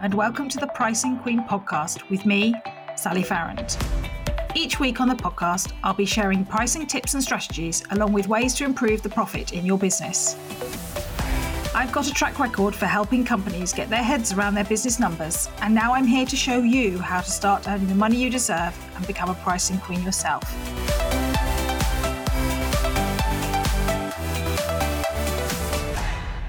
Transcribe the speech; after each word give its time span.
and 0.00 0.14
welcome 0.14 0.48
to 0.48 0.58
the 0.58 0.66
Pricing 0.68 1.18
Queen 1.18 1.42
podcast 1.48 2.08
with 2.08 2.24
me, 2.24 2.54
Sally 2.94 3.24
Farrant. 3.24 3.76
Each 4.54 4.78
week 4.78 5.00
on 5.00 5.08
the 5.08 5.14
podcast, 5.16 5.72
I'll 5.82 5.92
be 5.92 6.04
sharing 6.04 6.44
pricing 6.44 6.86
tips 6.86 7.14
and 7.14 7.22
strategies 7.22 7.82
along 7.90 8.12
with 8.12 8.28
ways 8.28 8.54
to 8.54 8.64
improve 8.64 9.02
the 9.02 9.08
profit 9.08 9.52
in 9.52 9.66
your 9.66 9.76
business. 9.76 10.36
I've 11.74 11.90
got 11.90 12.06
a 12.06 12.12
track 12.12 12.38
record 12.38 12.76
for 12.76 12.86
helping 12.86 13.24
companies 13.24 13.72
get 13.72 13.90
their 13.90 14.04
heads 14.04 14.32
around 14.32 14.54
their 14.54 14.64
business 14.64 15.00
numbers, 15.00 15.48
and 15.62 15.74
now 15.74 15.92
I'm 15.94 16.06
here 16.06 16.26
to 16.26 16.36
show 16.36 16.60
you 16.60 16.98
how 17.00 17.20
to 17.20 17.30
start 17.30 17.66
earning 17.66 17.88
the 17.88 17.96
money 17.96 18.22
you 18.22 18.30
deserve 18.30 18.78
and 18.94 19.04
become 19.04 19.30
a 19.30 19.34
pricing 19.34 19.78
queen 19.78 20.02
yourself. 20.04 20.44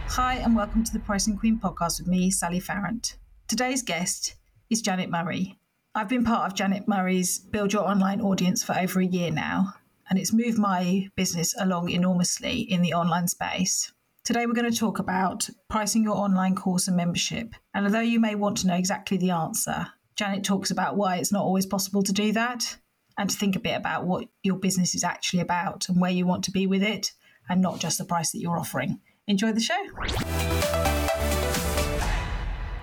Hi, 0.07 0.35
and 0.35 0.55
welcome 0.55 0.83
to 0.83 0.93
the 0.93 0.99
Pricing 0.99 1.35
Queen 1.35 1.59
podcast 1.59 1.99
with 1.99 2.07
me, 2.07 2.29
Sally 2.29 2.59
Farrant. 2.59 3.17
Today's 3.49 3.81
guest 3.81 4.35
is 4.69 4.83
Janet 4.83 5.09
Murray. 5.09 5.57
I've 5.95 6.07
been 6.07 6.23
part 6.23 6.45
of 6.45 6.55
Janet 6.55 6.87
Murray's 6.87 7.39
Build 7.39 7.73
Your 7.73 7.81
Online 7.81 8.21
Audience 8.21 8.63
for 8.63 8.77
over 8.77 8.99
a 8.99 9.05
year 9.07 9.31
now, 9.31 9.73
and 10.07 10.19
it's 10.19 10.31
moved 10.31 10.59
my 10.59 11.07
business 11.15 11.55
along 11.59 11.89
enormously 11.89 12.59
in 12.59 12.83
the 12.83 12.93
online 12.93 13.27
space. 13.27 13.91
Today, 14.23 14.45
we're 14.45 14.53
going 14.53 14.71
to 14.71 14.77
talk 14.77 14.99
about 14.99 15.49
pricing 15.67 16.03
your 16.03 16.15
online 16.15 16.53
course 16.53 16.87
and 16.87 16.95
membership. 16.95 17.55
And 17.73 17.87
although 17.87 18.01
you 18.01 18.19
may 18.19 18.35
want 18.35 18.57
to 18.57 18.67
know 18.67 18.75
exactly 18.75 19.17
the 19.17 19.31
answer, 19.31 19.87
Janet 20.15 20.43
talks 20.43 20.69
about 20.69 20.95
why 20.95 21.15
it's 21.15 21.31
not 21.31 21.41
always 21.41 21.65
possible 21.65 22.03
to 22.03 22.13
do 22.13 22.31
that 22.33 22.77
and 23.17 23.31
to 23.31 23.35
think 23.35 23.55
a 23.55 23.59
bit 23.59 23.75
about 23.75 24.05
what 24.05 24.27
your 24.43 24.59
business 24.59 24.93
is 24.93 25.03
actually 25.03 25.39
about 25.39 25.89
and 25.89 25.99
where 25.99 26.11
you 26.11 26.27
want 26.27 26.43
to 26.43 26.51
be 26.51 26.67
with 26.67 26.83
it 26.83 27.13
and 27.49 27.63
not 27.63 27.79
just 27.79 27.97
the 27.97 28.05
price 28.05 28.31
that 28.31 28.41
you're 28.41 28.59
offering. 28.59 28.99
Enjoy 29.25 29.51
the 29.51 29.59
show. 29.59 30.88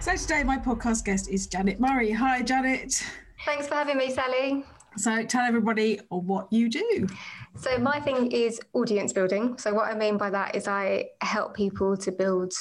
So, 0.07 0.15
today, 0.15 0.45
my 0.45 0.57
podcast 0.57 1.05
guest 1.05 1.29
is 1.29 1.49
Janet 1.49 1.81
Murray. 1.81 2.13
Hi, 2.13 2.41
Janet. 2.41 3.03
Thanks 3.45 3.67
for 3.67 3.75
having 3.75 3.97
me, 3.97 4.13
Sally. 4.13 4.65
So, 4.97 5.25
tell 5.25 5.45
everybody 5.45 5.99
what 6.11 6.47
you 6.53 6.69
do. 6.69 7.09
So, 7.57 7.77
my 7.79 7.99
thing 7.99 8.31
is 8.31 8.61
audience 8.73 9.13
building. 9.13 9.59
So, 9.59 9.75
what 9.75 9.91
I 9.91 9.99
mean 9.99 10.17
by 10.17 10.31
that 10.31 10.55
is 10.55 10.69
I 10.69 11.07
help 11.23 11.55
people 11.55 11.97
to 11.97 12.13
build 12.13 12.53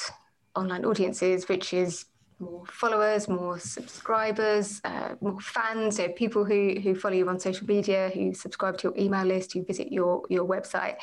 online 0.55 0.86
audiences, 0.86 1.47
which 1.47 1.72
is 1.72 2.05
more 2.39 2.66
followers, 2.66 3.28
more 3.28 3.59
subscribers, 3.59 4.81
uh, 4.83 5.09
more 5.22 5.39
fans. 5.39 5.98
So, 5.98 6.08
people 6.08 6.45
who, 6.45 6.80
who 6.81 6.95
follow 6.95 7.14
you 7.14 7.30
on 7.30 7.39
social 7.39 7.67
media, 7.67 8.09
who 8.11 8.33
subscribe 8.33 8.80
to 8.80 8.88
your 8.88 8.98
email 8.98 9.23
list, 9.23 9.53
who 9.53 9.64
visit 9.64 9.92
your, 9.92 10.23
your 10.31 10.48
website. 10.48 10.95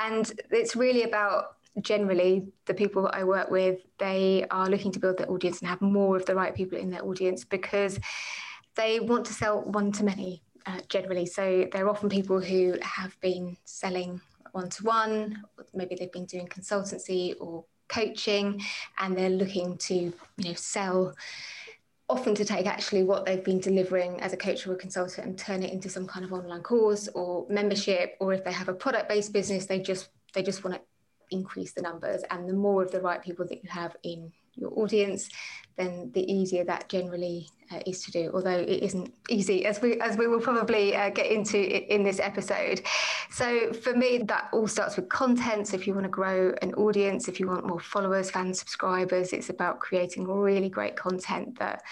And 0.00 0.30
it's 0.52 0.76
really 0.76 1.02
about 1.02 1.56
generally 1.80 2.48
the 2.66 2.74
people 2.74 3.02
that 3.04 3.14
I 3.14 3.24
work 3.24 3.50
with, 3.50 3.80
they 3.98 4.44
are 4.50 4.68
looking 4.68 4.92
to 4.92 4.98
build 4.98 5.18
their 5.18 5.30
audience 5.30 5.60
and 5.60 5.68
have 5.68 5.80
more 5.80 6.16
of 6.16 6.26
the 6.26 6.34
right 6.34 6.54
people 6.54 6.78
in 6.78 6.90
their 6.90 7.04
audience 7.04 7.44
because 7.44 7.98
they 8.76 9.00
want 9.00 9.24
to 9.26 9.32
sell 9.32 9.62
one 9.62 9.92
to 9.92 10.04
many 10.04 10.42
uh, 10.66 10.80
generally. 10.88 11.26
So 11.26 11.68
they're 11.72 11.88
often 11.88 12.08
people 12.08 12.40
who 12.40 12.76
have 12.82 13.18
been 13.20 13.56
selling 13.64 14.20
one 14.52 14.68
to 14.68 14.84
one, 14.84 15.44
maybe 15.72 15.94
they've 15.94 16.12
been 16.12 16.26
doing 16.26 16.46
consultancy 16.46 17.34
or 17.40 17.64
coaching, 17.88 18.60
and 18.98 19.16
they're 19.16 19.30
looking 19.30 19.76
to 19.78 19.94
you 19.94 20.14
know 20.38 20.54
sell. 20.54 21.14
Often 22.08 22.34
to 22.34 22.44
take 22.44 22.66
actually 22.66 23.04
what 23.04 23.24
they've 23.24 23.42
been 23.42 23.60
delivering 23.60 24.20
as 24.20 24.34
a 24.34 24.36
coach 24.36 24.66
or 24.66 24.74
a 24.74 24.76
consultant 24.76 25.26
and 25.26 25.38
turn 25.38 25.62
it 25.62 25.72
into 25.72 25.88
some 25.88 26.06
kind 26.06 26.26
of 26.26 26.32
online 26.32 26.62
course 26.62 27.08
or 27.14 27.46
membership, 27.48 28.16
or 28.20 28.34
if 28.34 28.44
they 28.44 28.52
have 28.52 28.68
a 28.68 28.74
product-based 28.74 29.32
business, 29.32 29.64
they 29.64 29.80
just 29.80 30.10
they 30.34 30.42
just 30.42 30.62
want 30.62 30.76
to 30.76 30.82
increase 31.32 31.72
the 31.72 31.82
numbers. 31.82 32.22
And 32.30 32.48
the 32.48 32.54
more 32.54 32.82
of 32.82 32.90
the 32.90 33.00
right 33.00 33.22
people 33.22 33.46
that 33.46 33.62
you 33.62 33.70
have 33.70 33.96
in 34.02 34.32
your 34.54 34.72
audience, 34.78 35.28
then 35.76 36.10
the 36.12 36.30
easier 36.30 36.64
that 36.64 36.88
generally 36.88 37.48
uh, 37.70 37.80
is 37.86 38.02
to 38.04 38.10
do. 38.10 38.30
Although 38.34 38.58
it 38.58 38.82
isn't 38.82 39.12
easy, 39.30 39.64
as 39.64 39.80
we 39.80 40.00
as 40.00 40.16
we 40.16 40.26
will 40.26 40.40
probably 40.40 40.94
uh, 40.94 41.10
get 41.10 41.26
into 41.26 41.58
in 41.92 42.02
this 42.02 42.20
episode. 42.20 42.82
So 43.30 43.72
for 43.72 43.94
me, 43.94 44.18
that 44.18 44.48
all 44.52 44.68
starts 44.68 44.96
with 44.96 45.08
content. 45.08 45.68
So 45.68 45.76
if 45.76 45.86
you 45.86 45.94
want 45.94 46.04
to 46.04 46.10
grow 46.10 46.54
an 46.60 46.74
audience, 46.74 47.28
if 47.28 47.40
you 47.40 47.46
want 47.46 47.66
more 47.66 47.80
followers, 47.80 48.30
fans, 48.30 48.58
subscribers, 48.58 49.32
it's 49.32 49.48
about 49.48 49.80
creating 49.80 50.26
really 50.26 50.68
great 50.68 50.96
content 50.96 51.58
that 51.58 51.82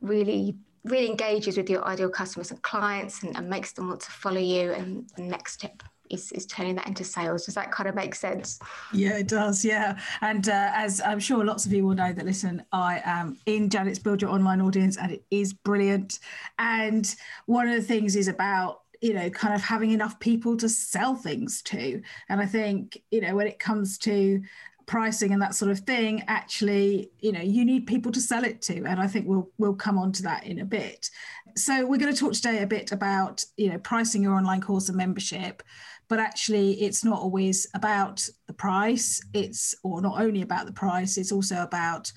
really 0.00 0.56
really 0.84 1.08
engages 1.08 1.56
with 1.56 1.70
your 1.70 1.82
ideal 1.86 2.10
customers 2.10 2.50
and 2.50 2.60
clients 2.60 3.22
and, 3.22 3.34
and 3.38 3.48
makes 3.48 3.72
them 3.72 3.88
want 3.88 4.00
to 4.02 4.10
follow 4.10 4.40
you. 4.40 4.70
And 4.72 5.08
the 5.16 5.22
next 5.22 5.54
step 5.54 5.82
is, 6.14 6.32
is 6.32 6.46
turning 6.46 6.74
that 6.76 6.86
into 6.86 7.04
sales. 7.04 7.44
Does 7.44 7.54
that 7.54 7.70
kind 7.70 7.88
of 7.88 7.94
make 7.94 8.14
sense? 8.14 8.58
Yeah, 8.92 9.18
it 9.18 9.28
does. 9.28 9.64
Yeah. 9.64 9.98
And 10.20 10.48
uh, 10.48 10.70
as 10.74 11.00
I'm 11.02 11.20
sure 11.20 11.44
lots 11.44 11.66
of 11.66 11.72
you 11.72 11.86
will 11.86 11.94
know 11.94 12.12
that, 12.12 12.24
listen, 12.24 12.64
I 12.72 13.02
am 13.04 13.38
in 13.46 13.68
Janet's 13.68 13.98
Build 13.98 14.22
Your 14.22 14.30
Online 14.30 14.60
Audience 14.60 14.96
and 14.96 15.12
it 15.12 15.24
is 15.30 15.52
brilliant. 15.52 16.20
And 16.58 17.14
one 17.46 17.68
of 17.68 17.74
the 17.74 17.82
things 17.82 18.16
is 18.16 18.28
about 18.28 18.80
you 19.00 19.12
know 19.12 19.28
kind 19.28 19.54
of 19.54 19.60
having 19.60 19.90
enough 19.90 20.18
people 20.18 20.56
to 20.56 20.68
sell 20.68 21.14
things 21.14 21.60
to 21.62 22.00
and 22.30 22.40
i 22.40 22.46
think 22.46 23.02
you 23.10 23.20
know 23.20 23.34
when 23.34 23.46
it 23.46 23.58
comes 23.58 23.98
to 23.98 24.40
pricing 24.86 25.32
and 25.32 25.42
that 25.42 25.54
sort 25.54 25.70
of 25.70 25.80
thing 25.80 26.22
actually 26.26 27.10
you 27.20 27.32
know 27.32 27.40
you 27.40 27.64
need 27.64 27.86
people 27.86 28.12
to 28.12 28.20
sell 28.20 28.44
it 28.44 28.62
to 28.62 28.84
and 28.84 29.00
i 29.00 29.06
think 29.06 29.26
we'll 29.26 29.50
we'll 29.58 29.74
come 29.74 29.98
on 29.98 30.12
to 30.12 30.22
that 30.22 30.44
in 30.44 30.60
a 30.60 30.64
bit 30.64 31.10
so 31.56 31.86
we're 31.86 31.98
going 31.98 32.12
to 32.12 32.18
talk 32.18 32.32
today 32.32 32.62
a 32.62 32.66
bit 32.66 32.92
about 32.92 33.44
you 33.56 33.70
know 33.70 33.78
pricing 33.78 34.22
your 34.22 34.34
online 34.34 34.60
course 34.60 34.88
and 34.88 34.96
membership 34.96 35.62
but 36.08 36.18
actually 36.18 36.82
it's 36.82 37.04
not 37.04 37.20
always 37.20 37.66
about 37.74 38.28
the 38.46 38.54
price. 38.54 39.20
It's 39.32 39.74
or 39.82 40.00
not 40.00 40.20
only 40.20 40.42
about 40.42 40.66
the 40.66 40.72
price 40.72 41.16
it's 41.16 41.32
also 41.32 41.62
about 41.62 42.12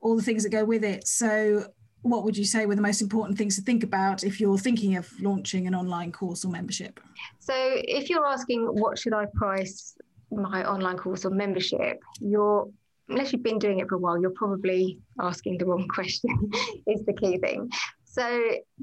all 0.00 0.16
the 0.16 0.22
things 0.22 0.42
that 0.44 0.50
go 0.50 0.64
with 0.64 0.84
it. 0.84 1.06
So 1.06 1.66
what 2.02 2.24
would 2.24 2.36
you 2.36 2.44
say 2.44 2.66
were 2.66 2.76
the 2.76 2.82
most 2.82 3.02
important 3.02 3.36
things 3.36 3.56
to 3.56 3.62
think 3.62 3.82
about 3.82 4.24
if 4.24 4.40
you're 4.40 4.58
thinking 4.58 4.96
of 4.96 5.10
launching 5.20 5.66
an 5.66 5.74
online 5.74 6.12
course 6.12 6.44
or 6.44 6.50
membership? 6.50 7.00
So 7.40 7.54
if 7.56 8.08
you're 8.08 8.26
asking 8.26 8.66
what 8.66 8.98
should 8.98 9.12
i 9.12 9.26
price 9.34 9.96
my 10.30 10.64
online 10.68 10.96
course 10.96 11.24
or 11.24 11.30
membership 11.30 11.98
you're 12.20 12.68
unless 13.08 13.32
you've 13.32 13.42
been 13.42 13.58
doing 13.58 13.78
it 13.78 13.88
for 13.88 13.94
a 13.94 13.98
while 13.98 14.20
you're 14.20 14.30
probably 14.30 14.98
asking 15.20 15.56
the 15.56 15.64
wrong 15.64 15.88
question 15.94 16.30
is 16.86 17.04
the 17.04 17.12
key 17.12 17.38
thing. 17.38 17.70
So 18.04 18.22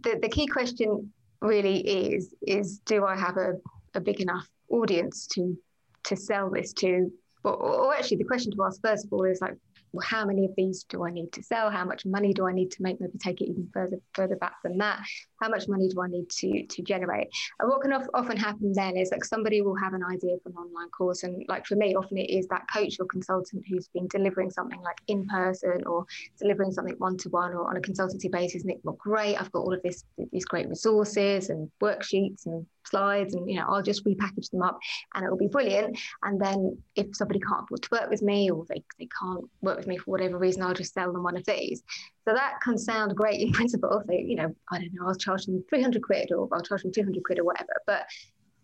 the, 0.03 0.19
the 0.22 0.29
key 0.29 0.47
question 0.47 1.11
really 1.41 1.79
is 1.79 2.34
is 2.47 2.79
do 2.79 3.05
i 3.05 3.16
have 3.16 3.38
a 3.38 3.53
a 3.95 4.01
big 4.01 4.22
enough 4.22 4.47
audience 4.69 5.28
to 5.28 5.57
to 6.03 6.16
sell 6.16 6.50
this 6.50 6.73
to. 6.73 7.11
Or, 7.44 7.53
or 7.53 7.95
actually 7.95 8.17
the 8.17 8.23
question 8.25 8.51
to 8.51 8.63
ask 8.63 8.81
first 8.81 9.06
of 9.06 9.13
all 9.13 9.23
is 9.23 9.39
like 9.41 9.56
well, 9.95 10.06
how 10.06 10.25
many 10.25 10.45
of 10.45 10.51
these 10.57 10.83
do 10.83 11.06
I 11.06 11.11
need 11.11 11.31
to 11.33 11.44
sell? 11.44 11.72
How 11.72 11.85
much 11.85 12.06
money 12.06 12.33
do 12.33 12.47
I 12.47 12.51
need 12.51 12.72
to 12.72 12.83
make? 12.83 13.00
Maybe 13.00 13.17
take 13.17 13.41
it 13.41 13.45
even 13.45 13.69
further 13.73 13.97
further 14.13 14.35
back 14.35 14.56
than 14.63 14.78
that. 14.79 15.00
How 15.41 15.50
much 15.50 15.67
money 15.67 15.88
do 15.88 16.01
I 16.01 16.07
need 16.07 16.29
to 16.29 16.66
to 16.66 16.81
generate? 16.81 17.28
And 17.59 17.69
what 17.69 17.81
can 17.81 17.94
often 17.94 18.38
happen 18.38 18.73
then 18.73 18.97
is 18.97 19.11
like 19.11 19.23
somebody 19.23 19.61
will 19.61 19.75
have 19.75 19.94
an 19.94 20.03
idea 20.03 20.35
for 20.44 20.50
an 20.50 20.55
online 20.55 20.89
course, 20.89 21.23
and 21.23 21.44
like 21.47 21.66
for 21.66 21.75
me, 21.75 21.95
often 21.95 22.17
it 22.17 22.29
is 22.29 22.47
that 22.47 22.66
coach 22.72 22.97
or 23.00 23.05
consultant 23.05 23.63
who's 23.69 23.88
been 23.88 24.07
delivering 24.07 24.51
something 24.51 24.81
like 24.81 24.97
in 25.07 25.25
person 25.28 25.84
or 25.85 26.05
delivering 26.39 26.72
something 26.72 26.95
one 26.97 27.17
to 27.17 27.29
one 27.29 27.53
or 27.53 27.69
on 27.69 27.78
a 27.78 27.81
consultancy 27.81 28.29
basis. 28.29 28.63
And 28.63 28.72
it, 28.72 28.81
well, 28.84 28.97
great, 29.00 29.39
I've 29.39 29.51
got 29.51 29.59
all 29.59 29.73
of 29.73 29.81
this 29.81 30.03
these 30.31 30.45
great 30.45 30.67
resources 30.67 31.50
and 31.50 31.72
worksheets 31.81 32.45
and 32.45 32.66
slides 32.88 33.34
and 33.34 33.50
you 33.50 33.57
know 33.57 33.66
I'll 33.67 33.81
just 33.81 34.05
repackage 34.05 34.50
them 34.51 34.61
up 34.61 34.79
and 35.13 35.25
it'll 35.25 35.38
be 35.38 35.47
brilliant 35.47 35.97
and 36.23 36.39
then 36.39 36.78
if 36.95 37.07
somebody 37.13 37.39
can't 37.39 37.63
afford 37.63 37.81
to 37.84 37.89
work 37.91 38.09
with 38.09 38.22
me 38.22 38.50
or 38.50 38.66
they, 38.69 38.84
they 39.00 39.07
can't 39.19 39.45
work 39.61 39.78
with 39.78 39.84
me 39.88 39.97
for 39.97 40.12
whatever 40.12 40.38
reason 40.38 40.62
I'll 40.62 40.73
just 40.73 40.94
sell 40.94 41.12
them 41.12 41.23
one 41.23 41.38
of 41.38 41.46
these 41.46 41.84
so 42.28 42.34
that 42.34 42.59
can 42.62 42.78
sound 42.78 43.16
great 43.16 43.41
in 43.41 43.51
principle 43.53 44.01
so 44.06 44.13
you 44.13 44.35
know 44.35 44.56
I 44.72 44.79
don't 44.79 44.94
know 44.94 45.07
I'll 45.07 45.16
charge 45.16 45.46
them 45.46 45.63
300 45.69 46.01
quid 46.01 46.31
or 46.31 46.47
I'll 46.51 46.62
charge 46.62 46.84
them 46.84 46.91
200 46.91 47.23
quid 47.23 47.40
or 47.40 47.44
whatever 47.44 47.73
but 47.85 48.06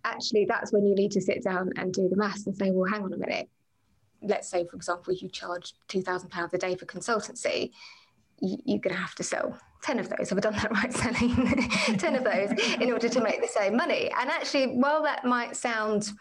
actually 0.03 0.45
that's 0.45 0.71
when 0.71 0.85
you 0.85 0.95
need 0.95 1.11
to 1.11 1.21
sit 1.21 1.43
down 1.43 1.71
and 1.77 1.93
do 1.93 2.09
the 2.09 2.15
maths 2.15 2.47
and 2.47 2.55
say 2.55 2.71
well 2.71 2.91
hang 2.91 3.03
on 3.03 3.13
a 3.13 3.17
minute 3.17 3.49
let's 4.23 4.49
say 4.49 4.65
for 4.65 4.75
example 4.75 5.13
you 5.13 5.29
charge 5.29 5.73
2000 5.87 6.29
pounds 6.29 6.53
a 6.53 6.57
day 6.57 6.75
for 6.75 6.85
consultancy 6.85 7.71
you're 8.41 8.79
going 8.79 8.95
to 8.95 9.01
have 9.01 9.15
to 9.15 9.23
sell 9.23 9.57
10 9.83 9.99
of 9.99 10.09
those. 10.09 10.29
Have 10.29 10.37
I 10.37 10.41
done 10.41 10.53
that 10.53 10.71
right, 10.75 10.93
selling 10.93 11.97
10 11.97 12.15
of 12.15 12.23
those 12.23 12.51
in 12.79 12.91
order 12.91 13.09
to 13.09 13.21
make 13.21 13.41
the 13.41 13.47
same 13.47 13.75
money. 13.75 14.11
And 14.19 14.29
actually, 14.29 14.67
while 14.67 15.03
that 15.03 15.25
might 15.25 15.55
sound 15.55 16.11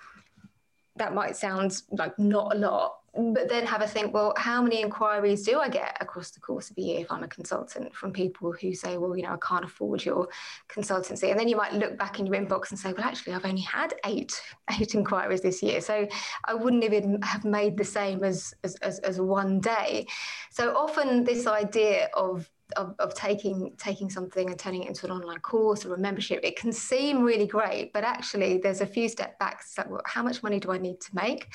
that 1.01 1.15
might 1.15 1.35
sound 1.35 1.83
like 1.91 2.17
not 2.19 2.55
a 2.55 2.59
lot, 2.59 2.97
but 3.15 3.49
then 3.49 3.67
have 3.67 3.81
a 3.81 3.89
think, 3.89 4.15
well, 4.15 4.35
how 4.37 4.63
many 4.63 4.83
inquiries 4.83 5.43
do 5.43 5.59
I 5.59 5.69
get 5.69 5.97
across 5.99 6.31
the 6.31 6.41
course 6.41 6.71
of 6.71 6.77
a 6.79 6.81
year 6.81 7.01
if 7.01 7.11
I'm 7.11 7.25
a 7.25 7.29
consultant 7.29 7.95
from 7.95 8.13
people 8.13 8.53
who 8.53 8.75
say, 8.75 8.99
well, 8.99 9.17
you 9.17 9.23
know, 9.25 9.33
I 9.33 9.39
can't 9.47 9.65
afford 9.65 10.05
your 10.05 10.29
consultancy. 10.69 11.31
And 11.31 11.41
then 11.41 11.49
you 11.49 11.57
might 11.57 11.73
look 11.73 11.97
back 11.99 12.21
in 12.21 12.27
your 12.27 12.37
inbox 12.37 12.71
and 12.71 12.79
say, 12.79 12.93
well, 12.93 13.07
actually, 13.07 13.33
I've 13.33 13.47
only 13.47 13.63
had 13.63 13.95
eight, 14.05 14.41
eight 14.79 14.95
inquiries 14.95 15.41
this 15.41 15.63
year. 15.63 15.81
So 15.81 16.07
I 16.45 16.55
wouldn't 16.55 16.85
even 16.85 17.21
have 17.23 17.45
made 17.45 17.79
the 17.79 17.85
same 17.85 18.23
as, 18.23 18.55
as, 18.63 18.77
as, 18.77 18.99
as 19.01 19.21
one 19.21 19.59
day. 19.59 20.07
So 20.51 20.77
often 20.77 21.25
this 21.25 21.47
idea 21.47 22.11
of 22.15 22.49
of, 22.77 22.95
of 22.99 23.15
taking 23.15 23.73
taking 23.79 24.11
something 24.11 24.51
and 24.51 24.59
turning 24.59 24.85
it 24.85 24.89
into 24.89 25.07
an 25.07 25.13
online 25.13 25.39
course 25.39 25.85
or 25.85 25.95
a 25.95 25.99
membership 25.99 26.41
it 26.43 26.57
can 26.57 26.73
seem 26.73 27.23
really 27.23 27.47
great 27.47 27.93
but 27.93 28.05
actually 28.05 28.59
there's 28.59 28.81
a 28.81 28.87
few 28.87 29.09
step 29.09 29.39
backs. 29.39 29.77
Like 29.77 29.91
well, 29.91 30.03
how 30.07 30.23
much 30.23 30.43
money 30.43 30.61
do 30.61 30.71
i 30.73 30.79
need 30.79 31.01
to 31.01 31.15
make? 31.15 31.49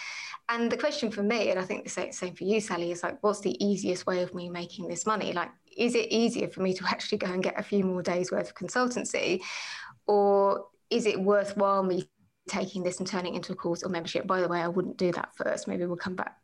And 0.49 0.71
the 0.71 0.77
question 0.77 1.11
for 1.11 1.23
me 1.23 1.49
and 1.49 1.59
i 1.59 1.63
think 1.63 1.83
the 1.83 1.89
same, 1.89 2.11
same 2.11 2.35
for 2.35 2.43
you 2.43 2.59
sally 2.59 2.91
is 2.91 3.03
like 3.03 3.21
what's 3.21 3.41
the 3.41 3.63
easiest 3.63 4.05
way 4.05 4.21
of 4.21 4.33
me 4.33 4.49
making 4.49 4.87
this 4.87 5.05
money? 5.05 5.33
Like 5.33 5.51
is 5.77 5.95
it 5.95 6.11
easier 6.11 6.47
for 6.47 6.61
me 6.61 6.73
to 6.73 6.85
actually 6.87 7.19
go 7.19 7.27
and 7.27 7.43
get 7.43 7.59
a 7.59 7.63
few 7.63 7.83
more 7.83 8.01
days 8.01 8.31
worth 8.31 8.49
of 8.49 8.55
consultancy? 8.55 9.41
Or 10.07 10.67
is 10.89 11.05
it 11.05 11.19
worthwhile 11.19 11.83
me 11.83 12.09
taking 12.47 12.83
this 12.83 12.99
and 12.99 13.07
turning 13.07 13.33
it 13.33 13.37
into 13.37 13.53
a 13.53 13.55
course 13.55 13.83
or 13.83 13.89
membership? 13.89 14.27
By 14.27 14.41
the 14.41 14.47
way 14.47 14.61
i 14.61 14.67
wouldn't 14.67 14.97
do 14.97 15.11
that 15.13 15.35
first. 15.35 15.67
Maybe 15.67 15.85
we'll 15.85 15.97
come 15.97 16.15
back 16.15 16.37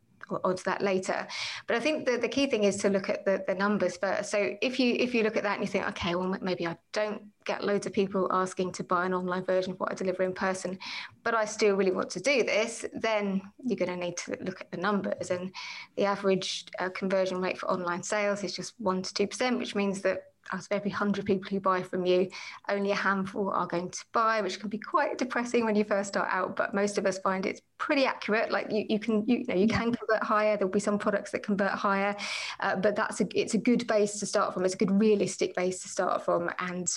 onto 0.44 0.62
that 0.64 0.82
later. 0.82 1.26
But 1.66 1.76
I 1.76 1.80
think 1.80 2.06
the, 2.06 2.18
the 2.18 2.28
key 2.28 2.46
thing 2.46 2.64
is 2.64 2.76
to 2.78 2.88
look 2.88 3.08
at 3.08 3.24
the, 3.24 3.44
the 3.46 3.54
numbers 3.54 3.96
first. 3.96 4.30
So 4.30 4.56
if 4.60 4.78
you 4.78 4.94
if 4.94 5.14
you 5.14 5.22
look 5.22 5.36
at 5.36 5.42
that 5.42 5.54
and 5.58 5.62
you 5.62 5.68
think, 5.68 5.86
okay, 5.88 6.14
well 6.14 6.36
maybe 6.40 6.66
I 6.66 6.76
don't 6.92 7.22
get 7.44 7.64
loads 7.64 7.86
of 7.86 7.92
people 7.92 8.28
asking 8.30 8.70
to 8.72 8.84
buy 8.84 9.04
an 9.04 9.14
online 9.14 9.44
version 9.44 9.72
of 9.72 9.80
what 9.80 9.90
I 9.90 9.94
deliver 9.94 10.22
in 10.22 10.32
person, 10.32 10.78
but 11.24 11.34
I 11.34 11.44
still 11.44 11.74
really 11.74 11.90
want 11.90 12.10
to 12.10 12.20
do 12.20 12.44
this, 12.44 12.84
then 12.92 13.42
you're 13.64 13.76
going 13.76 13.90
to 13.90 13.96
need 13.96 14.16
to 14.18 14.36
look 14.42 14.60
at 14.60 14.70
the 14.70 14.76
numbers. 14.76 15.30
And 15.30 15.52
the 15.96 16.04
average 16.04 16.66
uh, 16.78 16.90
conversion 16.90 17.40
rate 17.40 17.58
for 17.58 17.68
online 17.70 18.02
sales 18.02 18.44
is 18.44 18.54
just 18.54 18.74
one 18.78 19.02
to 19.02 19.12
two 19.12 19.26
percent, 19.26 19.58
which 19.58 19.74
means 19.74 20.02
that 20.02 20.31
out 20.52 20.60
of 20.60 20.68
every 20.70 20.90
100 20.90 21.24
people 21.24 21.48
who 21.48 21.60
buy 21.60 21.82
from 21.82 22.04
you, 22.04 22.28
only 22.68 22.90
a 22.90 22.96
handful 22.96 23.50
are 23.50 23.66
going 23.66 23.90
to 23.90 24.04
buy, 24.12 24.40
which 24.40 24.60
can 24.60 24.68
be 24.68 24.78
quite 24.78 25.18
depressing 25.18 25.64
when 25.64 25.76
you 25.76 25.84
first 25.84 26.08
start 26.08 26.28
out. 26.30 26.56
But 26.56 26.74
most 26.74 26.98
of 26.98 27.06
us 27.06 27.18
find 27.18 27.46
it's 27.46 27.62
pretty 27.78 28.04
accurate. 28.04 28.50
Like 28.50 28.70
you, 28.70 28.84
you 28.88 28.98
can, 28.98 29.24
you, 29.26 29.38
you 29.38 29.44
know, 29.48 29.54
you 29.54 29.68
can 29.68 29.92
convert 29.92 30.22
higher. 30.22 30.56
There'll 30.56 30.72
be 30.72 30.80
some 30.80 30.98
products 30.98 31.30
that 31.32 31.42
convert 31.42 31.72
higher, 31.72 32.16
uh, 32.60 32.76
but 32.76 32.96
that's 32.96 33.20
a, 33.20 33.26
it's 33.34 33.54
a 33.54 33.58
good 33.58 33.86
base 33.86 34.18
to 34.20 34.26
start 34.26 34.54
from. 34.54 34.64
It's 34.64 34.74
a 34.74 34.78
good 34.78 34.90
realistic 34.90 35.54
base 35.54 35.80
to 35.82 35.88
start 35.88 36.24
from. 36.24 36.50
And 36.58 36.88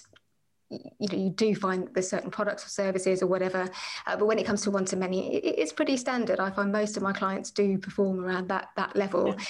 you 0.70 1.08
know 1.12 1.18
you 1.18 1.30
do 1.30 1.54
find 1.54 1.90
there's 1.94 2.10
certain 2.10 2.32
products 2.32 2.66
or 2.66 2.70
services 2.70 3.22
or 3.22 3.28
whatever 3.28 3.70
uh, 4.08 4.18
but 4.18 4.26
when 4.26 4.40
it 4.40 4.46
comes 4.46 4.64
to 4.64 4.72
one 4.72 4.84
to 4.84 4.96
many 4.96 5.36
it, 5.36 5.56
it's 5.60 5.72
pretty 5.72 5.96
standard 5.96 6.40
i 6.40 6.50
find 6.50 6.72
most 6.72 6.98
of 6.98 7.04
my 7.04 7.14
clients 7.14 7.52
do 7.52 7.78
perform 7.78 8.26
around 8.26 8.48
that 8.48 8.70
that 8.76 8.96
level 8.96 9.28
yeah. 9.28 9.46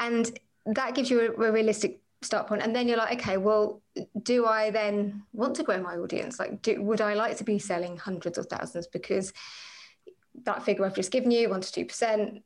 and 0.00 0.38
that 0.66 0.94
gives 0.94 1.08
you 1.08 1.20
a, 1.20 1.42
a 1.42 1.52
realistic 1.52 2.00
start 2.26 2.46
point. 2.46 2.62
And 2.62 2.74
then 2.74 2.88
you're 2.88 2.98
like 2.98 3.20
okay 3.20 3.36
well 3.36 3.80
do 4.22 4.46
i 4.46 4.70
then 4.70 5.22
want 5.32 5.54
to 5.56 5.62
grow 5.62 5.80
my 5.80 5.96
audience? 5.96 6.38
Like 6.38 6.62
do, 6.62 6.82
would 6.82 7.00
i 7.00 7.14
like 7.14 7.36
to 7.38 7.44
be 7.44 7.58
selling 7.58 7.96
hundreds 7.96 8.38
of 8.38 8.46
thousands? 8.46 8.86
Because 8.86 9.32
that 10.44 10.62
figure 10.62 10.84
i've 10.84 10.94
just 10.94 11.10
given 11.10 11.30
you 11.30 11.48
1 11.48 11.62
to 11.62 11.86
2% 11.86 12.42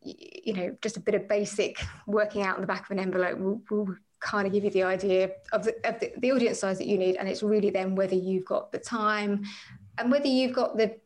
you 0.00 0.52
know 0.52 0.76
just 0.80 0.96
a 0.96 1.00
bit 1.00 1.16
of 1.16 1.26
basic 1.26 1.82
working 2.06 2.42
out 2.42 2.54
in 2.56 2.60
the 2.60 2.68
back 2.68 2.84
of 2.84 2.92
an 2.92 3.00
envelope 3.00 3.36
will, 3.36 3.60
will 3.68 3.96
kind 4.20 4.46
of 4.46 4.52
give 4.52 4.64
you 4.64 4.70
the 4.70 4.82
idea 4.82 5.30
of, 5.52 5.64
the, 5.64 5.74
of 5.88 6.00
the, 6.00 6.12
the 6.18 6.32
audience 6.32 6.58
size 6.58 6.78
that 6.78 6.86
you 6.86 6.98
need. 6.98 7.16
And 7.16 7.28
it's 7.28 7.42
really 7.42 7.70
then 7.70 7.94
whether 7.94 8.14
you've 8.14 8.44
got 8.44 8.72
the 8.72 8.78
time 8.78 9.44
and 9.98 10.10
whether 10.10 10.26
you've 10.26 10.54
got 10.54 10.76
the 10.76 10.96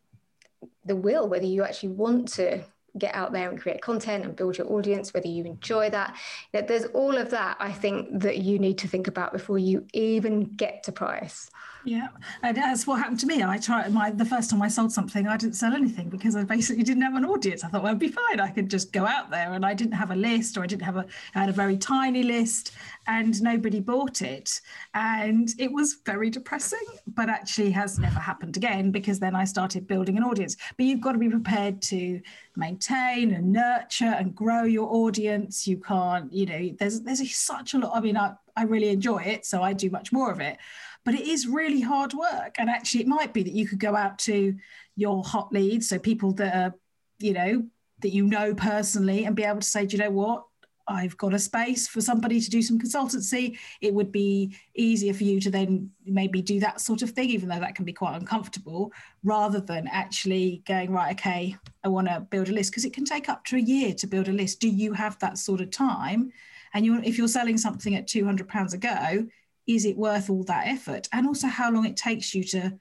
the 0.85 0.97
will 0.97 1.27
whether 1.27 1.47
you 1.47 1.63
actually 1.63 1.91
want 1.91 2.29
to 2.29 2.63
get 2.99 3.15
out 3.15 3.33
there 3.33 3.51
and 3.51 3.61
create 3.61 3.81
content 3.83 4.25
and 4.25 4.37
build 4.37 4.59
your 4.59 4.71
audience, 4.73 5.15
whether 5.15 5.29
you 5.29 5.45
enjoy 5.45 5.91
that. 5.91 6.17
that 6.53 6.69
there's 6.69 6.87
all 6.87 7.17
of 7.17 7.31
that 7.31 7.57
I 7.61 7.73
think 7.73 8.21
that 8.23 8.39
you 8.39 8.59
need 8.59 8.79
to 8.79 8.89
think 8.89 9.07
about 9.09 9.33
before 9.33 9.59
you 9.59 9.87
even 9.93 10.45
get 10.45 10.83
to 10.85 10.93
price. 10.93 11.51
Yeah, 11.83 12.09
and 12.43 12.55
that's 12.57 12.87
what 12.87 12.99
happened 12.99 13.21
to 13.21 13.27
me. 13.27 13.43
I 13.43 13.57
tried 13.57 13.91
my 13.93 14.11
the 14.11 14.25
first 14.25 14.51
time 14.51 14.61
I 14.61 14.69
sold 14.69 14.93
something, 14.93 15.27
I 15.27 15.39
didn't 15.39 15.57
sell 15.57 15.73
anything 15.73 16.11
because 16.11 16.37
I 16.37 16.45
basically 16.45 16.83
didn't 16.83 17.03
have 17.03 17.15
an 17.15 17.25
audience. 17.25 17.65
I 17.65 17.69
thought, 17.69 17.83
well, 17.83 17.93
it'd 17.93 17.99
be 17.99 18.09
fine. 18.09 18.39
I 18.39 18.51
could 18.51 18.69
just 18.69 18.93
go 18.93 19.07
out 19.07 19.31
there, 19.31 19.55
and 19.55 19.65
I 19.65 19.73
didn't 19.73 19.95
have 19.95 20.11
a 20.11 20.17
list, 20.17 20.59
or 20.59 20.63
I 20.63 20.67
didn't 20.67 20.83
have 20.83 20.97
a. 20.97 21.07
I 21.35 21.41
had 21.41 21.49
a 21.49 21.55
very 21.55 21.79
tiny 21.79 22.23
list, 22.23 22.73
and 23.07 23.41
nobody 23.43 23.81
bought 23.81 24.21
it, 24.21 24.61
and 24.93 25.49
it 25.59 25.73
was 25.73 25.99
very 26.05 26.29
depressing. 26.29 26.85
But 27.07 27.31
actually, 27.31 27.71
has 27.71 27.99
never 27.99 28.21
happened 28.21 28.59
again 28.59 28.91
because 28.91 29.19
then 29.19 29.35
I 29.35 29.45
started 29.45 29.87
building 29.87 30.19
an 30.19 30.23
audience. 30.23 30.57
But 30.77 30.85
you've 30.85 31.01
got 31.01 31.13
to 31.13 31.19
be 31.19 31.31
prepared 31.31 31.81
to 31.83 32.21
maintain 32.57 33.33
and 33.33 33.53
nurture 33.53 34.15
and 34.19 34.35
grow 34.35 34.65
your 34.65 34.93
audience. 34.93 35.67
You 35.67 35.79
can't, 35.79 36.31
you 36.31 36.45
know, 36.45 36.77
there's 36.79 37.01
there's 37.01 37.35
such 37.35 37.73
a 37.73 37.79
lot. 37.79 37.97
I 37.97 38.01
mean, 38.01 38.19
I 38.19 38.35
I 38.57 38.65
really 38.65 38.89
enjoy 38.89 39.19
it, 39.19 39.47
so 39.47 39.63
I 39.63 39.73
do 39.73 39.91
much 39.91 40.13
more 40.13 40.31
of 40.31 40.41
it 40.41 40.59
but 41.05 41.15
it 41.15 41.27
is 41.27 41.47
really 41.47 41.81
hard 41.81 42.13
work. 42.13 42.57
And 42.59 42.69
actually, 42.69 43.01
it 43.01 43.07
might 43.07 43.33
be 43.33 43.43
that 43.43 43.55
you 43.55 43.67
could 43.67 43.81
go 43.81 43.97
out 43.97 44.19
to 44.21 44.55
your 44.97 45.25
hot 45.25 45.53
leads, 45.53 45.89
so 45.89 45.99
people 45.99 46.33
that 46.35 46.55
are, 46.55 46.75
you 47.19 47.33
know, 47.33 47.65
that 48.01 48.11
you 48.11 48.27
know 48.27 48.55
personally, 48.55 49.25
and 49.25 49.37
be 49.37 49.45
able 49.45 49.61
to 49.61 49.67
say, 49.67 49.87
do 49.87 49.97
you 49.97 50.03
know 50.03 50.11
what? 50.11 50.45
I've 50.89 51.17
got 51.17 51.35
a 51.35 51.39
space 51.39 51.87
for 51.87 52.01
somebody 52.01 52.41
to 52.41 52.51
do 52.51 52.63
some 52.63 52.79
consultancy. 52.79 53.57
It 53.81 53.95
would 53.95 54.11
be 54.11 54.57
easier 54.75 55.15
for 55.15 55.23
you 55.23 55.41
to 55.41 55.51
then 55.51 55.91
maybe 56.05 56.43
do 56.43 56.59
that 56.61 56.81
sort 56.81 57.03
of 57.03 57.11
thing, 57.11 57.31
even 57.31 57.49
though 57.49 57.61
that 57.61 57.77
can 57.77 57.85
be 57.85 57.93
quite 57.93 58.17
uncomfortable, 58.17 58.93
rather 59.23 59.61
than 59.61 59.87
actually 59.87 60.63
going, 60.67 60.91
right, 60.91 61.13
okay, 61.13 61.57
I 61.85 61.89
want 61.89 62.09
to 62.09 62.21
build 62.21 62.49
a 62.49 62.53
list 62.53 62.73
because 62.73 62.85
it 62.85 62.93
can 62.93 63.05
take 63.05 63.29
up 63.29 63.45
to 63.47 63.57
a 63.57 63.61
year 63.61 63.95
to 63.95 64.07
build 64.09 64.29
a 64.29 64.33
list. 64.33 64.59
Do 64.59 64.69
you 64.69 64.93
have 64.95 65.17
that 65.21 65.39
sort 65.39 65.61
of 65.61 65.71
time? 65.71 66.33
And 66.75 66.85
you, 66.85 67.01
if 67.03 67.19
you're 67.19 67.29
selling 67.29 67.59
something 67.59 67.95
at 67.95 68.07
£200 68.07 68.73
a 68.73 68.79
go, 68.79 69.27
is 69.67 69.85
it 69.85 69.97
worth 69.97 70.31
all 70.31 70.45
that 70.45 70.67
effort? 70.67 71.09
And 71.13 71.27
also 71.27 71.47
how 71.47 71.71
long 71.71 71.87
it 71.87 71.97
takes 71.97 72.35
you 72.35 72.45
to 72.45 72.79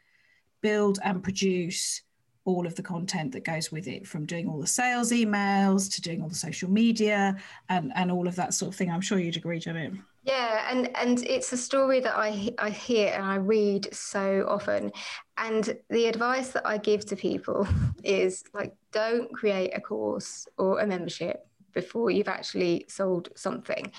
build 0.61 0.99
and 1.03 1.23
produce 1.23 2.01
all 2.45 2.65
of 2.65 2.75
the 2.75 2.81
content 2.81 3.31
that 3.33 3.43
goes 3.43 3.71
with 3.71 3.87
it 3.87 4.07
from 4.07 4.25
doing 4.25 4.47
all 4.47 4.59
the 4.59 4.67
sales 4.67 5.11
emails 5.11 5.93
to 5.93 6.01
doing 6.01 6.21
all 6.21 6.29
the 6.29 6.35
social 6.35 6.69
media 6.69 7.37
and, 7.67 7.91
and 7.95 8.11
all 8.11 8.27
of 8.27 8.35
that 8.35 8.53
sort 8.53 8.69
of 8.69 8.75
thing. 8.75 8.89
I'm 8.89 9.01
sure 9.01 9.19
you'd 9.19 9.37
agree, 9.37 9.59
Janet. 9.59 9.93
Yeah, 10.23 10.67
and 10.69 10.95
and 10.97 11.23
it's 11.25 11.53
a 11.53 11.57
story 11.57 12.01
that 12.01 12.15
I 12.15 12.53
I 12.59 12.69
hear 12.69 13.13
and 13.13 13.23
I 13.23 13.35
read 13.35 13.87
so 13.93 14.45
often, 14.47 14.91
and 15.37 15.77
the 15.89 16.07
advice 16.07 16.49
that 16.49 16.67
I 16.67 16.77
give 16.77 17.05
to 17.07 17.15
people 17.15 17.67
is 18.03 18.43
like, 18.53 18.75
don't 18.91 19.33
create 19.33 19.71
a 19.73 19.79
course 19.81 20.47
or 20.57 20.79
a 20.79 20.87
membership 20.87 21.48
before 21.73 22.11
you've 22.11 22.27
actually 22.27 22.85
sold 22.87 23.29
something 23.35 23.91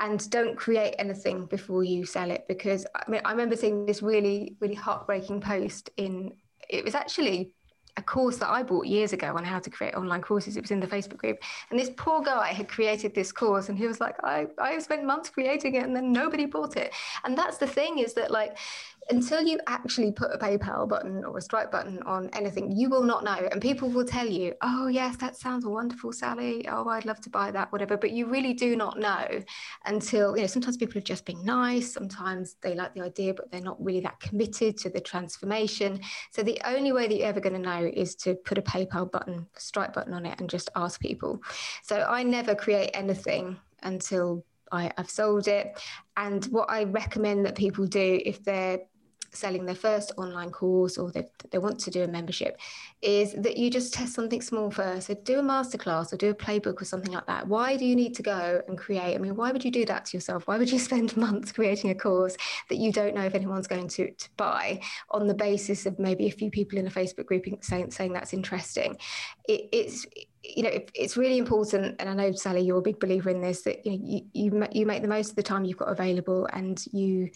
and 0.00 0.28
don't 0.30 0.56
create 0.56 0.94
anything 0.98 1.46
before 1.46 1.84
you 1.84 2.04
sell 2.04 2.30
it 2.30 2.44
because 2.48 2.86
I 2.94 3.10
mean 3.10 3.20
I 3.24 3.30
remember 3.30 3.56
seeing 3.56 3.86
this 3.86 4.02
really 4.02 4.56
really 4.60 4.74
heartbreaking 4.74 5.40
post 5.40 5.90
in 5.96 6.32
it 6.68 6.84
was 6.84 6.94
actually 6.94 7.52
a 7.96 8.02
course 8.02 8.38
that 8.38 8.48
I 8.48 8.62
bought 8.62 8.86
years 8.86 9.12
ago 9.12 9.36
on 9.36 9.44
how 9.44 9.58
to 9.58 9.68
create 9.68 9.94
online 9.94 10.22
courses. 10.22 10.56
It 10.56 10.62
was 10.62 10.70
in 10.70 10.80
the 10.80 10.86
Facebook 10.86 11.18
group. 11.18 11.38
And 11.70 11.78
this 11.78 11.90
poor 11.96 12.22
guy 12.22 12.48
had 12.52 12.68
created 12.68 13.14
this 13.14 13.32
course 13.32 13.68
and 13.68 13.76
he 13.76 13.86
was 13.86 14.00
like, 14.00 14.16
I, 14.24 14.46
I 14.58 14.78
spent 14.78 15.04
months 15.04 15.28
creating 15.28 15.74
it 15.74 15.84
and 15.84 15.94
then 15.94 16.10
nobody 16.10 16.46
bought 16.46 16.76
it. 16.76 16.94
And 17.24 17.36
that's 17.36 17.58
the 17.58 17.66
thing 17.66 17.98
is 17.98 18.14
that 18.14 18.30
like 18.30 18.56
until 19.10 19.42
you 19.42 19.58
actually 19.66 20.12
put 20.12 20.30
a 20.32 20.38
PayPal 20.38 20.88
button 20.88 21.24
or 21.24 21.38
a 21.38 21.40
Stripe 21.40 21.70
button 21.70 22.02
on 22.04 22.30
anything, 22.32 22.70
you 22.70 22.88
will 22.88 23.02
not 23.02 23.24
know. 23.24 23.48
And 23.50 23.60
people 23.60 23.88
will 23.88 24.04
tell 24.04 24.26
you, 24.26 24.54
oh, 24.62 24.86
yes, 24.86 25.16
that 25.16 25.36
sounds 25.36 25.66
wonderful, 25.66 26.12
Sally. 26.12 26.66
Oh, 26.68 26.88
I'd 26.88 27.04
love 27.04 27.20
to 27.22 27.30
buy 27.30 27.50
that, 27.50 27.72
whatever. 27.72 27.96
But 27.96 28.12
you 28.12 28.26
really 28.26 28.54
do 28.54 28.76
not 28.76 28.98
know 28.98 29.26
until, 29.84 30.36
you 30.36 30.42
know, 30.42 30.46
sometimes 30.46 30.76
people 30.76 30.98
are 30.98 31.02
just 31.02 31.24
being 31.24 31.44
nice. 31.44 31.92
Sometimes 31.92 32.56
they 32.62 32.74
like 32.74 32.94
the 32.94 33.02
idea, 33.02 33.34
but 33.34 33.50
they're 33.50 33.60
not 33.60 33.82
really 33.82 34.00
that 34.00 34.20
committed 34.20 34.78
to 34.78 34.90
the 34.90 35.00
transformation. 35.00 36.00
So 36.30 36.42
the 36.42 36.60
only 36.64 36.92
way 36.92 37.08
that 37.08 37.14
you're 37.14 37.26
ever 37.26 37.40
going 37.40 37.54
to 37.54 37.58
know 37.58 37.90
is 37.92 38.14
to 38.16 38.34
put 38.34 38.58
a 38.58 38.62
PayPal 38.62 39.10
button, 39.10 39.46
Stripe 39.56 39.94
button 39.94 40.14
on 40.14 40.26
it 40.26 40.40
and 40.40 40.48
just 40.48 40.70
ask 40.76 41.00
people. 41.00 41.42
So 41.82 42.06
I 42.08 42.22
never 42.22 42.54
create 42.54 42.90
anything 42.94 43.58
until 43.82 44.44
I, 44.70 44.90
have 44.96 45.10
sold 45.10 45.48
it. 45.48 45.78
And 46.16 46.44
what 46.46 46.70
I 46.70 46.84
recommend 46.84 47.44
that 47.46 47.54
people 47.54 47.86
do 47.86 48.20
if 48.24 48.42
they're 48.42 48.80
selling 49.32 49.64
their 49.64 49.74
first 49.74 50.12
online 50.16 50.50
course 50.50 50.98
or 50.98 51.10
they, 51.10 51.26
they 51.50 51.58
want 51.58 51.78
to 51.80 51.90
do 51.90 52.02
a 52.02 52.08
membership 52.08 52.58
is 53.00 53.32
that 53.34 53.56
you 53.56 53.70
just 53.70 53.92
test 53.92 54.14
something 54.14 54.42
small 54.42 54.70
first. 54.70 55.06
So 55.08 55.14
do 55.14 55.38
a 55.38 55.42
masterclass 55.42 56.12
or 56.12 56.16
do 56.16 56.30
a 56.30 56.34
playbook 56.34 56.80
or 56.80 56.84
something 56.84 57.12
like 57.12 57.26
that. 57.26 57.46
Why 57.48 57.76
do 57.76 57.84
you 57.84 57.96
need 57.96 58.14
to 58.16 58.22
go 58.22 58.62
and 58.68 58.76
create? 58.76 59.14
I 59.14 59.18
mean, 59.18 59.34
why 59.34 59.50
would 59.50 59.64
you 59.64 59.70
do 59.70 59.84
that 59.86 60.04
to 60.06 60.16
yourself? 60.16 60.46
Why 60.46 60.58
would 60.58 60.70
you 60.70 60.78
spend 60.90 61.16
months 61.16 61.52
creating 61.52 61.90
a 61.90 61.94
course 61.94 62.36
that 62.68 62.76
you 62.76 62.92
don't 62.92 63.14
know 63.14 63.24
if 63.24 63.34
anyone's 63.34 63.66
going 63.66 63.88
to, 63.88 64.12
to 64.12 64.28
buy 64.36 64.80
on 65.10 65.26
the 65.26 65.34
basis 65.34 65.86
of 65.86 65.98
maybe 65.98 66.26
a 66.26 66.32
few 66.32 66.50
people 66.50 66.78
in 66.78 66.86
a 66.86 66.90
Facebook 66.90 67.26
group 67.26 67.44
saying, 67.62 67.90
saying 67.90 68.12
that's 68.12 68.32
interesting? 68.32 68.96
It, 69.48 69.68
it's 69.72 70.06
you 70.44 70.64
know, 70.64 70.70
it's 70.94 71.16
really 71.16 71.38
important, 71.38 71.96
and 72.00 72.08
I 72.08 72.14
know 72.14 72.32
Sally, 72.32 72.62
you're 72.62 72.78
a 72.78 72.82
big 72.82 72.98
believer 72.98 73.30
in 73.30 73.40
this. 73.40 73.62
That 73.62 73.86
you 73.86 73.92
know, 73.92 73.98
you, 74.02 74.22
you 74.32 74.66
you 74.72 74.86
make 74.86 75.02
the 75.02 75.08
most 75.08 75.30
of 75.30 75.36
the 75.36 75.42
time 75.42 75.64
you've 75.64 75.78
got 75.78 75.88
available, 75.88 76.48
and 76.52 76.82
you 76.92 77.30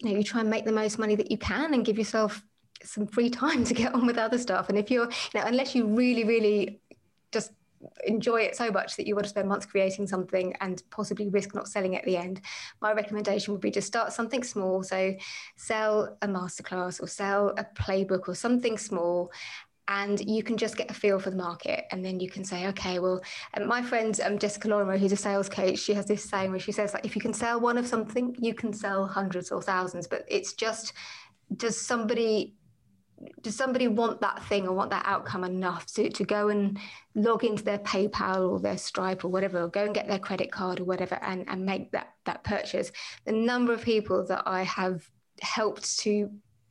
you 0.00 0.10
know 0.10 0.16
you 0.16 0.24
try 0.24 0.40
and 0.40 0.50
make 0.50 0.64
the 0.64 0.72
most 0.72 0.98
money 0.98 1.14
that 1.14 1.30
you 1.30 1.38
can 1.38 1.74
and 1.74 1.84
give 1.84 1.98
yourself 1.98 2.42
some 2.82 3.06
free 3.06 3.30
time 3.30 3.64
to 3.70 3.74
get 3.74 3.94
on 3.94 4.06
with 4.06 4.18
other 4.18 4.38
stuff. 4.38 4.68
And 4.68 4.78
if 4.78 4.90
you're 4.90 5.06
you 5.06 5.40
know 5.40 5.46
unless 5.46 5.74
you 5.74 5.86
really 5.86 6.24
really 6.24 6.80
just 7.32 7.52
enjoy 8.04 8.42
it 8.42 8.54
so 8.54 8.70
much 8.70 8.96
that 8.96 9.06
you 9.06 9.14
want 9.14 9.24
to 9.24 9.30
spend 9.30 9.48
months 9.48 9.64
creating 9.64 10.06
something 10.06 10.54
and 10.60 10.82
possibly 10.90 11.30
risk 11.30 11.54
not 11.54 11.66
selling 11.66 11.96
at 11.96 12.04
the 12.04 12.14
end 12.14 12.42
my 12.82 12.92
recommendation 12.92 13.54
would 13.54 13.60
be 13.62 13.70
to 13.70 13.80
start 13.80 14.12
something 14.12 14.42
small. 14.42 14.82
So 14.82 15.14
sell 15.56 16.16
a 16.20 16.28
masterclass 16.28 17.02
or 17.02 17.06
sell 17.06 17.54
a 17.56 17.64
playbook 17.64 18.28
or 18.28 18.34
something 18.34 18.76
small 18.76 19.32
and 19.90 20.20
you 20.26 20.42
can 20.42 20.56
just 20.56 20.76
get 20.76 20.90
a 20.90 20.94
feel 20.94 21.18
for 21.18 21.30
the 21.30 21.36
market 21.36 21.84
and 21.90 22.02
then 22.02 22.20
you 22.20 22.30
can 22.30 22.44
say 22.44 22.68
okay 22.68 22.98
well 22.98 23.20
um, 23.54 23.66
my 23.66 23.82
friend 23.82 24.20
um, 24.24 24.38
jessica 24.38 24.68
lorimer 24.68 24.96
who's 24.96 25.12
a 25.12 25.16
sales 25.16 25.48
coach 25.48 25.78
she 25.78 25.92
has 25.92 26.06
this 26.06 26.24
saying 26.24 26.50
where 26.50 26.60
she 26.60 26.72
says 26.72 26.94
like 26.94 27.04
if 27.04 27.14
you 27.14 27.20
can 27.20 27.34
sell 27.34 27.60
one 27.60 27.76
of 27.76 27.86
something 27.86 28.34
you 28.38 28.54
can 28.54 28.72
sell 28.72 29.06
hundreds 29.06 29.50
or 29.50 29.60
thousands 29.60 30.06
but 30.06 30.24
it's 30.28 30.54
just 30.54 30.92
does 31.56 31.78
somebody 31.78 32.54
does 33.42 33.54
somebody 33.54 33.86
want 33.86 34.20
that 34.22 34.42
thing 34.44 34.66
or 34.66 34.72
want 34.72 34.88
that 34.90 35.04
outcome 35.04 35.44
enough 35.44 35.84
to, 35.84 36.08
to 36.08 36.24
go 36.24 36.48
and 36.48 36.78
log 37.14 37.44
into 37.44 37.62
their 37.62 37.78
PayPal 37.80 38.48
or 38.50 38.60
their 38.60 38.78
Stripe 38.78 39.26
or 39.26 39.28
whatever, 39.28 39.60
or 39.60 39.68
go 39.68 39.84
and 39.84 39.94
get 39.94 40.08
their 40.08 40.18
credit 40.18 40.50
card 40.50 40.80
or 40.80 40.84
whatever 40.84 41.18
and, 41.22 41.44
and 41.48 41.66
make 41.66 41.92
that 41.92 42.14
that 42.24 42.42
purchase? 42.44 42.90
The 43.26 43.32
number 43.32 43.74
of 43.74 43.82
people 43.82 44.24
that 44.26 44.44
I 44.46 44.62
have 44.62 45.06
helped 45.42 45.98
to 45.98 46.30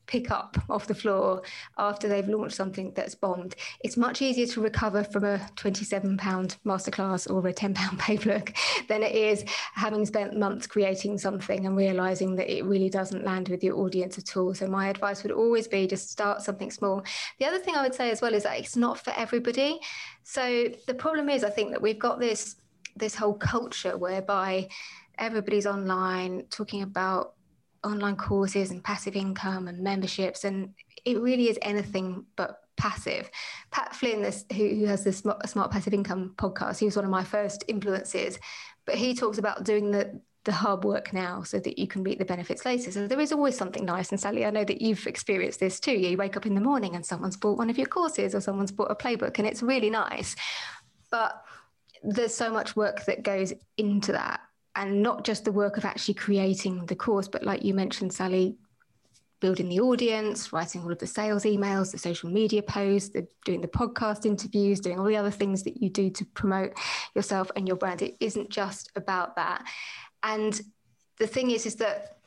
pick 0.10 0.32
up 0.32 0.58
off 0.72 0.88
the 0.88 0.96
floor 0.96 1.44
after 1.78 2.08
they've 2.08 2.28
launched 2.28 2.56
something 2.56 2.92
that's 2.96 3.14
bombed. 3.14 3.56
It's 3.82 3.96
much 3.96 4.24
easier 4.24 4.48
to 4.48 4.62
recover 4.62 5.04
from 5.04 5.24
a 5.24 5.38
£27 5.56 6.18
masterclass 6.66 7.32
or 7.32 7.48
a 7.48 7.54
£10 7.54 7.76
paybook 8.00 8.56
than 8.88 9.04
it 9.04 9.14
is 9.14 9.46
having 9.76 10.06
spent 10.08 10.36
months 10.36 10.66
creating 10.66 11.20
something 11.20 11.68
and 11.68 11.78
realizing 11.78 12.36
that 12.38 12.52
it 12.52 12.66
really 12.66 12.90
doesn't 12.90 13.24
land 13.24 13.50
with 13.50 13.64
your 13.64 13.78
audience 13.78 14.18
at 14.18 14.36
all. 14.36 14.56
So, 14.56 14.68
my 14.68 14.90
advice 14.90 15.22
would 15.22 15.32
always 15.32 15.68
be 15.68 15.86
just 15.86 16.10
start 16.10 16.42
something 16.42 16.72
small. 16.72 17.04
The 17.38 17.46
other 17.46 17.60
thing 17.60 17.76
I 17.76 17.84
would 17.84 17.94
say 17.94 18.10
as 18.10 18.20
well 18.20 18.34
is 18.34 18.44
that 18.44 18.58
it's 18.58 18.76
not 18.76 19.00
for 19.00 19.14
everybody. 19.16 19.80
So, 20.24 20.70
the 20.88 20.96
problem 20.96 21.30
is, 21.30 21.44
I 21.44 21.52
think 21.52 21.72
that 21.72 21.82
we've 21.82 22.00
got 22.00 22.20
this 22.20 22.56
this 22.96 23.16
whole 23.16 23.36
culture 23.36 23.96
whereby 23.96 24.68
everybody's 25.20 25.68
online 25.68 26.44
talking 26.50 26.82
about 26.82 27.36
online 27.84 28.16
courses 28.16 28.72
and 28.72 28.84
passive 28.84 29.16
income 29.16 29.68
and 29.68 29.80
memberships, 29.80 30.44
and 30.44 30.74
it 31.06 31.20
really 31.20 31.50
is 31.50 31.58
anything 31.62 32.26
but 32.36 32.62
passive. 32.78 33.30
Pat 33.72 33.96
Flynn, 33.96 34.22
this, 34.22 34.46
who, 34.52 34.70
who 34.70 34.86
has 34.86 35.04
this 35.04 35.18
smart, 35.18 35.48
smart 35.50 35.72
passive 35.72 35.94
income 35.94 36.34
podcast, 36.38 36.80
he 36.80 36.86
was 36.86 36.96
one 36.96 37.06
of 37.06 37.12
my 37.12 37.24
first 37.24 37.64
influences, 37.68 38.40
but 38.86 38.96
he 38.96 39.14
talks 39.14 39.38
about 39.38 39.64
doing 39.64 39.92
the 39.92 40.22
the 40.46 40.52
hard 40.54 40.86
work 40.86 41.12
now 41.12 41.44
so 41.44 41.60
that 41.60 41.78
you 41.78 41.86
can 41.86 42.02
reap 42.02 42.18
the 42.18 42.26
benefits 42.26 42.66
later. 42.66 42.92
So 42.92 43.08
there 43.08 43.20
is 43.20 43.34
always 43.34 43.58
something 43.58 43.84
nice. 43.84 44.10
And 44.10 44.20
Sally, 44.20 44.46
I 44.46 44.50
know 44.50 44.64
that 44.64 44.82
you've 44.82 45.06
experienced 45.06 45.60
this 45.60 45.82
too. 45.82 45.92
You 45.92 46.18
wake 46.18 46.38
up 46.38 46.46
in 46.46 46.56
the 46.56 46.62
morning 46.62 46.96
and 46.96 47.06
someone's 47.06 47.36
bought 47.36 47.58
one 47.58 47.70
of 47.70 47.78
your 47.78 47.88
courses 47.88 48.34
or 48.34 48.40
someone's 48.40 48.72
bought 48.72 48.90
a 48.90 48.96
playbook 48.96 49.38
and 49.38 49.46
it's 49.46 49.62
really 49.62 49.90
nice. 49.90 50.36
But 51.12 51.44
there's 52.04 52.34
so 52.34 52.52
much 52.52 52.76
work 52.76 53.04
that 53.06 53.24
goes 53.24 53.54
into 53.78 54.14
that 54.14 54.40
and 54.80 55.04
not 55.04 55.26
just 55.26 55.44
the 55.44 55.52
work 55.52 55.76
of 55.76 55.84
actually 55.84 56.14
creating 56.14 56.86
the 56.86 56.96
course, 56.96 57.28
but 57.28 57.44
like 57.44 57.64
you 57.64 57.74
mentioned, 57.74 58.14
Sally, 58.14 58.56
building 59.42 59.68
the 59.68 59.82
audience, 59.82 60.54
writing 60.54 60.82
all 60.82 60.92
of 60.92 61.00
the 61.00 61.06
sales 61.06 61.44
emails, 61.44 61.92
the 61.92 61.98
social 61.98 62.30
media 62.30 62.64
posts, 62.64 63.10
the, 63.10 63.28
doing 63.44 63.60
the 63.60 63.68
podcast 63.68 64.26
interviews, 64.26 64.80
doing 64.80 64.98
all 64.98 65.06
the 65.06 65.18
other 65.18 65.32
things 65.32 65.64
that 65.64 65.82
you 65.82 65.90
do 65.90 66.10
to 66.10 66.24
promote 66.28 66.72
yourself 67.14 67.52
and 67.58 67.68
your 67.68 67.76
brand. 67.76 68.02
It 68.02 68.16
isn't 68.22 68.50
just 68.50 68.90
about 68.96 69.36
that. 69.36 69.66
And 70.24 70.60
the 71.20 71.28
thing 71.28 71.52
is, 71.52 71.66
is 71.66 71.76
that 71.76 72.19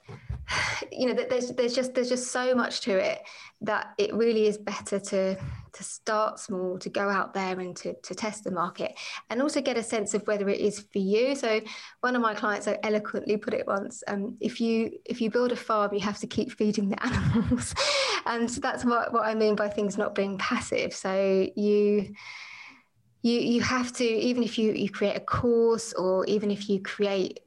you 0.91 1.07
know 1.07 1.15
there's 1.15 1.51
there's 1.53 1.75
just 1.75 1.95
there's 1.95 2.09
just 2.09 2.31
so 2.31 2.55
much 2.55 2.81
to 2.81 2.93
it 2.93 3.21
that 3.61 3.95
it 3.97 4.13
really 4.15 4.47
is 4.47 4.59
better 4.59 4.99
to 4.99 5.37
to 5.73 5.83
start 5.83 6.39
small 6.39 6.79
to 6.79 6.91
go 6.91 7.09
out 7.09 7.33
there 7.33 7.59
and 7.59 7.75
to, 7.77 7.95
to 8.03 8.15
test 8.15 8.45
the 8.45 8.51
market 8.51 8.93
and 9.31 9.41
also 9.41 9.61
get 9.61 9.79
a 9.79 9.83
sense 9.83 10.13
of 10.15 10.27
whether 10.27 10.49
it 10.49 10.61
is 10.61 10.81
for 10.93 10.99
you. 10.99 11.35
So 11.35 11.61
one 12.01 12.15
of 12.15 12.21
my 12.21 12.35
clients 12.35 12.67
so 12.67 12.77
eloquently 12.83 13.37
put 13.39 13.55
it 13.55 13.67
once 13.67 14.03
um, 14.07 14.37
if 14.41 14.61
you 14.61 14.99
if 15.05 15.21
you 15.21 15.31
build 15.31 15.53
a 15.53 15.57
farm 15.57 15.95
you 15.95 16.01
have 16.01 16.19
to 16.19 16.27
keep 16.27 16.53
feeding 16.53 16.89
the 16.89 17.03
animals. 17.07 17.75
And 18.27 18.49
that's 18.49 18.85
what, 18.85 19.13
what 19.13 19.25
i 19.25 19.35
mean 19.35 19.57
by 19.57 19.69
things 19.69 19.97
not 19.97 20.15
being 20.15 20.39
passive. 20.39 20.93
So 20.93 21.49
you 21.57 22.15
you 23.23 23.39
you 23.39 23.61
have 23.63 23.93
to 23.93 24.05
even 24.05 24.43
if 24.43 24.59
you 24.59 24.73
you 24.73 24.91
create 24.91 25.17
a 25.17 25.21
course 25.21 25.93
or 25.95 26.27
even 26.27 26.51
if 26.51 26.69
you 26.69 26.83
create 26.83 27.41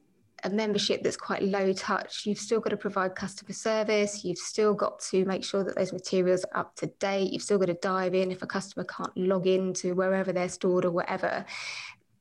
a 0.46 0.50
membership 0.50 1.02
that's 1.02 1.18
quite 1.18 1.42
low 1.42 1.74
touch, 1.74 2.26
you've 2.26 2.38
still 2.38 2.60
got 2.60 2.70
to 2.70 2.78
provide 2.78 3.16
customer 3.16 3.54
service. 3.54 4.24
You've 4.24 4.38
still 4.38 4.74
got 4.74 5.00
to 5.12 5.26
make 5.26 5.44
sure 5.44 5.64
that 5.64 5.76
those 5.76 5.92
materials 5.92 6.46
are 6.46 6.62
up 6.62 6.76
to 6.78 6.88
date. 7.00 7.34
You've 7.34 7.42
still 7.42 7.58
got 7.58 7.66
to 7.66 7.74
dive 7.74 8.14
in 8.14 8.32
if 8.32 8.44
a 8.44 8.48
customer 8.48 8.86
can't 8.86 9.16
log 9.18 9.48
into 9.48 9.96
wherever 9.96 10.32
they're 10.32 10.50
stored 10.50 10.86
or 10.86 10.92
whatever. 10.92 11.46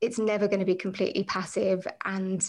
It's 0.01 0.17
never 0.17 0.47
going 0.47 0.59
to 0.59 0.65
be 0.65 0.75
completely 0.75 1.23
passive. 1.23 1.87
And 2.03 2.47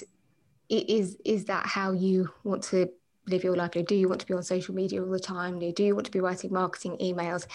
is 0.69 1.19
is 1.25 1.45
that 1.45 1.67
how 1.67 1.93
you 1.93 2.31
want 2.43 2.63
to 2.65 2.89
live 3.29 3.45
your 3.45 3.55
life? 3.55 3.73
Do 3.73 3.95
you 3.95 4.09
want 4.09 4.23
to 4.23 4.27
be 4.27 4.35
on 4.35 4.43
social 4.43 4.75
media 4.75 5.05
all 5.05 5.11
the 5.11 5.21
time? 5.21 5.59
Do 5.59 5.85
you 5.85 5.95
want 5.95 6.07
to 6.07 6.13
be 6.13 6.21
writing 6.21 6.53
marketing 6.53 6.97
emails? 7.03 7.47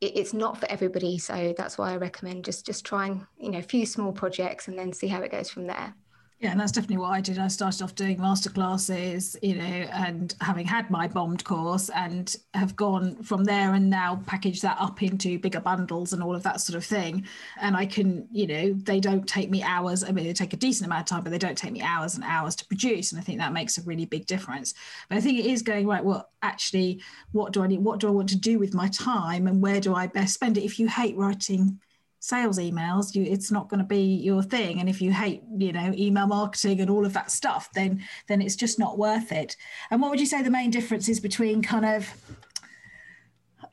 it's 0.00 0.32
not 0.32 0.56
for 0.56 0.70
everybody 0.70 1.18
so 1.18 1.52
that's 1.56 1.76
why 1.76 1.90
i 1.90 1.96
recommend 1.96 2.44
just 2.44 2.64
just 2.64 2.86
trying 2.86 3.26
you 3.36 3.50
know 3.50 3.58
a 3.58 3.62
few 3.62 3.84
small 3.84 4.12
projects 4.12 4.68
and 4.68 4.78
then 4.78 4.92
see 4.92 5.08
how 5.08 5.20
it 5.20 5.32
goes 5.32 5.50
from 5.50 5.66
there 5.66 5.92
yeah, 6.40 6.52
and 6.52 6.60
that's 6.60 6.70
definitely 6.70 6.98
what 6.98 7.10
I 7.10 7.20
did. 7.20 7.36
I 7.40 7.48
started 7.48 7.82
off 7.82 7.96
doing 7.96 8.18
masterclasses, 8.18 9.36
you 9.42 9.56
know, 9.56 9.64
and 9.64 10.36
having 10.40 10.66
had 10.66 10.88
my 10.88 11.08
bombed 11.08 11.42
course 11.44 11.90
and 11.90 12.32
have 12.54 12.76
gone 12.76 13.20
from 13.24 13.42
there 13.42 13.74
and 13.74 13.90
now 13.90 14.22
package 14.24 14.60
that 14.60 14.76
up 14.78 15.02
into 15.02 15.40
bigger 15.40 15.58
bundles 15.58 16.12
and 16.12 16.22
all 16.22 16.36
of 16.36 16.44
that 16.44 16.60
sort 16.60 16.76
of 16.76 16.84
thing. 16.84 17.26
And 17.60 17.76
I 17.76 17.86
can, 17.86 18.28
you 18.30 18.46
know, 18.46 18.72
they 18.72 19.00
don't 19.00 19.26
take 19.26 19.50
me 19.50 19.64
hours. 19.64 20.04
I 20.04 20.12
mean, 20.12 20.26
they 20.26 20.32
take 20.32 20.52
a 20.52 20.56
decent 20.56 20.86
amount 20.86 21.00
of 21.00 21.06
time, 21.06 21.24
but 21.24 21.30
they 21.30 21.38
don't 21.38 21.58
take 21.58 21.72
me 21.72 21.82
hours 21.82 22.14
and 22.14 22.22
hours 22.22 22.54
to 22.56 22.66
produce. 22.66 23.10
And 23.10 23.20
I 23.20 23.24
think 23.24 23.40
that 23.40 23.52
makes 23.52 23.76
a 23.76 23.82
really 23.82 24.04
big 24.04 24.26
difference. 24.26 24.74
But 25.08 25.18
I 25.18 25.20
think 25.20 25.40
it 25.40 25.46
is 25.46 25.62
going, 25.62 25.88
right, 25.88 26.04
well, 26.04 26.30
actually, 26.42 27.02
what 27.32 27.52
do 27.52 27.64
I 27.64 27.66
need? 27.66 27.80
What 27.80 27.98
do 27.98 28.06
I 28.06 28.12
want 28.12 28.28
to 28.28 28.38
do 28.38 28.60
with 28.60 28.74
my 28.74 28.86
time 28.90 29.48
and 29.48 29.60
where 29.60 29.80
do 29.80 29.92
I 29.92 30.06
best 30.06 30.34
spend 30.34 30.56
it? 30.56 30.62
If 30.62 30.78
you 30.78 30.86
hate 30.86 31.16
writing 31.16 31.80
sales 32.20 32.58
emails 32.58 33.14
you 33.14 33.22
it's 33.22 33.50
not 33.50 33.68
going 33.68 33.78
to 33.78 33.86
be 33.86 34.16
your 34.16 34.42
thing. 34.42 34.80
And 34.80 34.88
if 34.88 35.00
you 35.00 35.12
hate 35.12 35.42
you 35.56 35.72
know 35.72 35.92
email 35.94 36.26
marketing 36.26 36.80
and 36.80 36.90
all 36.90 37.04
of 37.06 37.12
that 37.12 37.30
stuff 37.30 37.70
then 37.74 38.02
then 38.26 38.42
it's 38.42 38.56
just 38.56 38.78
not 38.78 38.98
worth 38.98 39.32
it. 39.32 39.56
And 39.90 40.00
what 40.00 40.10
would 40.10 40.20
you 40.20 40.26
say 40.26 40.42
the 40.42 40.50
main 40.50 40.70
difference 40.70 41.08
is 41.08 41.20
between 41.20 41.62
kind 41.62 41.84
of 41.84 42.08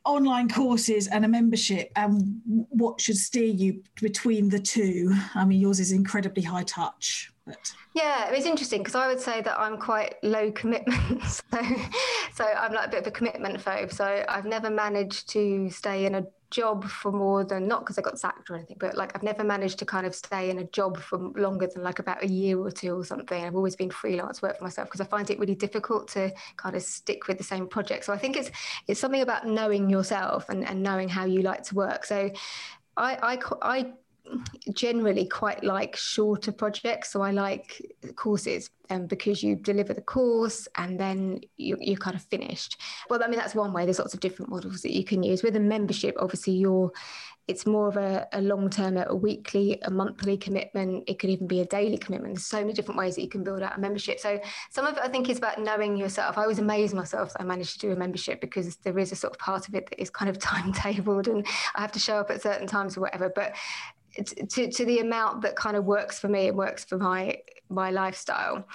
online 0.03 0.49
courses 0.49 1.07
and 1.07 1.25
a 1.25 1.27
membership? 1.27 1.91
And 1.95 2.41
what 2.69 3.01
should 3.01 3.17
steer 3.17 3.51
you 3.51 3.83
between 4.01 4.49
the 4.49 4.59
two? 4.59 5.13
I 5.33 5.45
mean 5.45 5.59
yours 5.59 5.79
is 5.79 5.91
incredibly 5.91 6.43
high 6.43 6.63
touch 6.63 7.31
but 7.45 7.71
yeah 7.93 8.29
it's 8.29 8.45
interesting 8.45 8.79
because 8.79 8.95
i 8.95 9.07
would 9.07 9.19
say 9.19 9.41
that 9.41 9.57
i'm 9.59 9.77
quite 9.77 10.15
low 10.23 10.51
commitment 10.51 11.23
so, 11.23 11.59
so 12.33 12.43
i'm 12.43 12.73
like 12.73 12.87
a 12.87 12.89
bit 12.89 13.01
of 13.01 13.07
a 13.07 13.11
commitment 13.11 13.57
phobe. 13.63 13.93
So 13.93 14.25
i've 14.27 14.45
never 14.45 14.69
managed 14.69 15.29
to 15.29 15.69
stay 15.69 16.05
in 16.05 16.15
a 16.15 16.25
job 16.55 16.85
for 16.85 17.11
more 17.11 17.43
than 17.43 17.67
not 17.67 17.81
because 17.81 17.97
I 17.97 18.01
got 18.01 18.17
sacked 18.17 18.49
or 18.49 18.55
anything, 18.55 18.77
but 18.79 18.95
like 18.95 19.13
I've 19.13 19.23
never 19.23 19.43
managed 19.43 19.77
to 19.79 19.85
kind 19.85 20.07
of 20.07 20.15
stay 20.15 20.49
in 20.49 20.59
a 20.59 20.63
job 20.63 20.97
for 20.97 21.17
longer 21.35 21.67
than 21.67 21.83
like 21.83 21.99
about 21.99 22.23
a 22.23 22.27
year 22.27 22.57
or 22.57 22.71
two 22.71 22.97
or 22.97 23.03
something. 23.03 23.43
I've 23.43 23.55
always 23.55 23.75
been 23.75 23.91
freelance 23.91 24.41
work 24.41 24.57
for 24.57 24.63
myself 24.63 24.87
because 24.87 25.01
I 25.01 25.05
find 25.05 25.29
it 25.29 25.37
really 25.37 25.55
difficult 25.55 26.07
to 26.09 26.31
kind 26.55 26.75
of 26.77 26.81
stick 26.81 27.27
with 27.27 27.37
the 27.37 27.43
same 27.43 27.67
project. 27.67 28.05
So 28.05 28.13
I 28.13 28.17
think 28.17 28.37
it's 28.37 28.51
it's 28.87 29.01
something 29.01 29.21
about 29.21 29.45
knowing 29.45 29.89
yourself 29.89 30.47
and, 30.47 30.65
and 30.65 30.81
knowing 30.81 31.09
how 31.09 31.25
you 31.25 31.41
like 31.41 31.63
to 31.63 31.75
work. 31.75 32.05
So 32.05 32.31
I 32.95 33.09
I, 33.31 33.39
I 33.61 33.93
generally 34.73 35.25
quite 35.25 35.63
like 35.63 35.95
shorter 35.95 36.51
projects. 36.51 37.11
So 37.11 37.21
I 37.21 37.31
like 37.31 37.81
courses 38.15 38.69
um, 38.89 39.07
because 39.07 39.43
you 39.43 39.55
deliver 39.55 39.93
the 39.93 40.01
course 40.01 40.67
and 40.77 40.99
then 40.99 41.41
you, 41.57 41.77
you're 41.79 41.97
kind 41.97 42.15
of 42.15 42.23
finished. 42.23 42.79
Well, 43.09 43.23
I 43.23 43.27
mean, 43.27 43.39
that's 43.39 43.55
one 43.55 43.73
way. 43.73 43.85
There's 43.85 43.99
lots 43.99 44.13
of 44.13 44.19
different 44.19 44.51
models 44.51 44.81
that 44.81 44.93
you 44.93 45.03
can 45.03 45.23
use. 45.23 45.43
With 45.43 45.55
a 45.55 45.59
membership, 45.59 46.15
obviously, 46.19 46.53
you're 46.53 46.91
it's 47.47 47.67
more 47.67 47.87
of 47.87 47.97
a, 47.97 48.27
a 48.33 48.41
long 48.41 48.69
term, 48.69 48.97
a 48.97 49.15
weekly, 49.15 49.79
a 49.83 49.91
monthly 49.91 50.35
commitment. 50.35 51.03
It 51.07 51.19
could 51.19 51.29
even 51.29 51.45
be 51.45 51.61
a 51.61 51.65
daily 51.65 51.97
commitment. 51.97 52.33
There's 52.33 52.47
so 52.47 52.59
many 52.61 52.73
different 52.73 52.97
ways 52.97 53.15
that 53.15 53.21
you 53.21 53.29
can 53.29 53.43
build 53.43 53.61
out 53.61 53.77
a 53.77 53.79
membership. 53.79 54.19
So 54.19 54.39
some 54.71 54.85
of 54.85 54.97
it, 54.97 55.03
I 55.03 55.07
think, 55.07 55.29
is 55.29 55.37
about 55.37 55.61
knowing 55.61 55.95
yourself. 55.95 56.39
I 56.39 56.47
was 56.47 56.57
amazed 56.57 56.95
myself 56.95 57.33
that 57.33 57.41
I 57.41 57.45
managed 57.45 57.73
to 57.73 57.87
do 57.87 57.93
a 57.93 57.95
membership 57.95 58.41
because 58.41 58.77
there 58.77 58.97
is 58.97 59.11
a 59.11 59.15
sort 59.15 59.33
of 59.33 59.39
part 59.39 59.67
of 59.67 59.75
it 59.75 59.87
that 59.89 60.01
is 60.01 60.09
kind 60.09 60.29
of 60.29 60.39
timetabled 60.39 61.27
and 61.27 61.45
I 61.75 61.81
have 61.81 61.91
to 61.91 61.99
show 61.99 62.17
up 62.17 62.31
at 62.31 62.41
certain 62.41 62.67
times 62.67 62.97
or 62.97 63.01
whatever. 63.01 63.31
But 63.33 63.53
to, 64.23 64.71
to 64.71 64.85
the 64.85 64.99
amount 64.99 65.41
that 65.41 65.55
kind 65.55 65.75
of 65.75 65.85
works 65.85 66.19
for 66.19 66.27
me 66.27 66.47
and 66.47 66.57
works 66.57 66.85
for 66.85 66.97
my 66.97 67.37
my 67.69 67.91
lifestyle. 67.91 68.67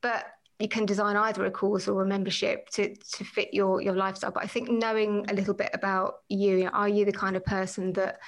But 0.00 0.26
you 0.58 0.68
can 0.68 0.86
design 0.86 1.16
either 1.16 1.44
a 1.44 1.50
course 1.50 1.86
or 1.86 2.02
a 2.02 2.06
membership 2.06 2.68
to, 2.70 2.94
to 2.94 3.24
fit 3.24 3.52
your 3.52 3.80
your 3.82 3.94
lifestyle. 3.94 4.30
But 4.30 4.44
i 4.44 4.46
think 4.46 4.70
knowing 4.70 5.26
a 5.28 5.34
little 5.34 5.54
bit 5.54 5.70
about 5.74 6.20
you, 6.28 6.56
you 6.56 6.64
know, 6.64 6.70
are 6.70 6.88
you 6.88 7.04
the 7.04 7.12
kind 7.12 7.36
of 7.36 7.44
person 7.44 7.92
that 7.94 8.20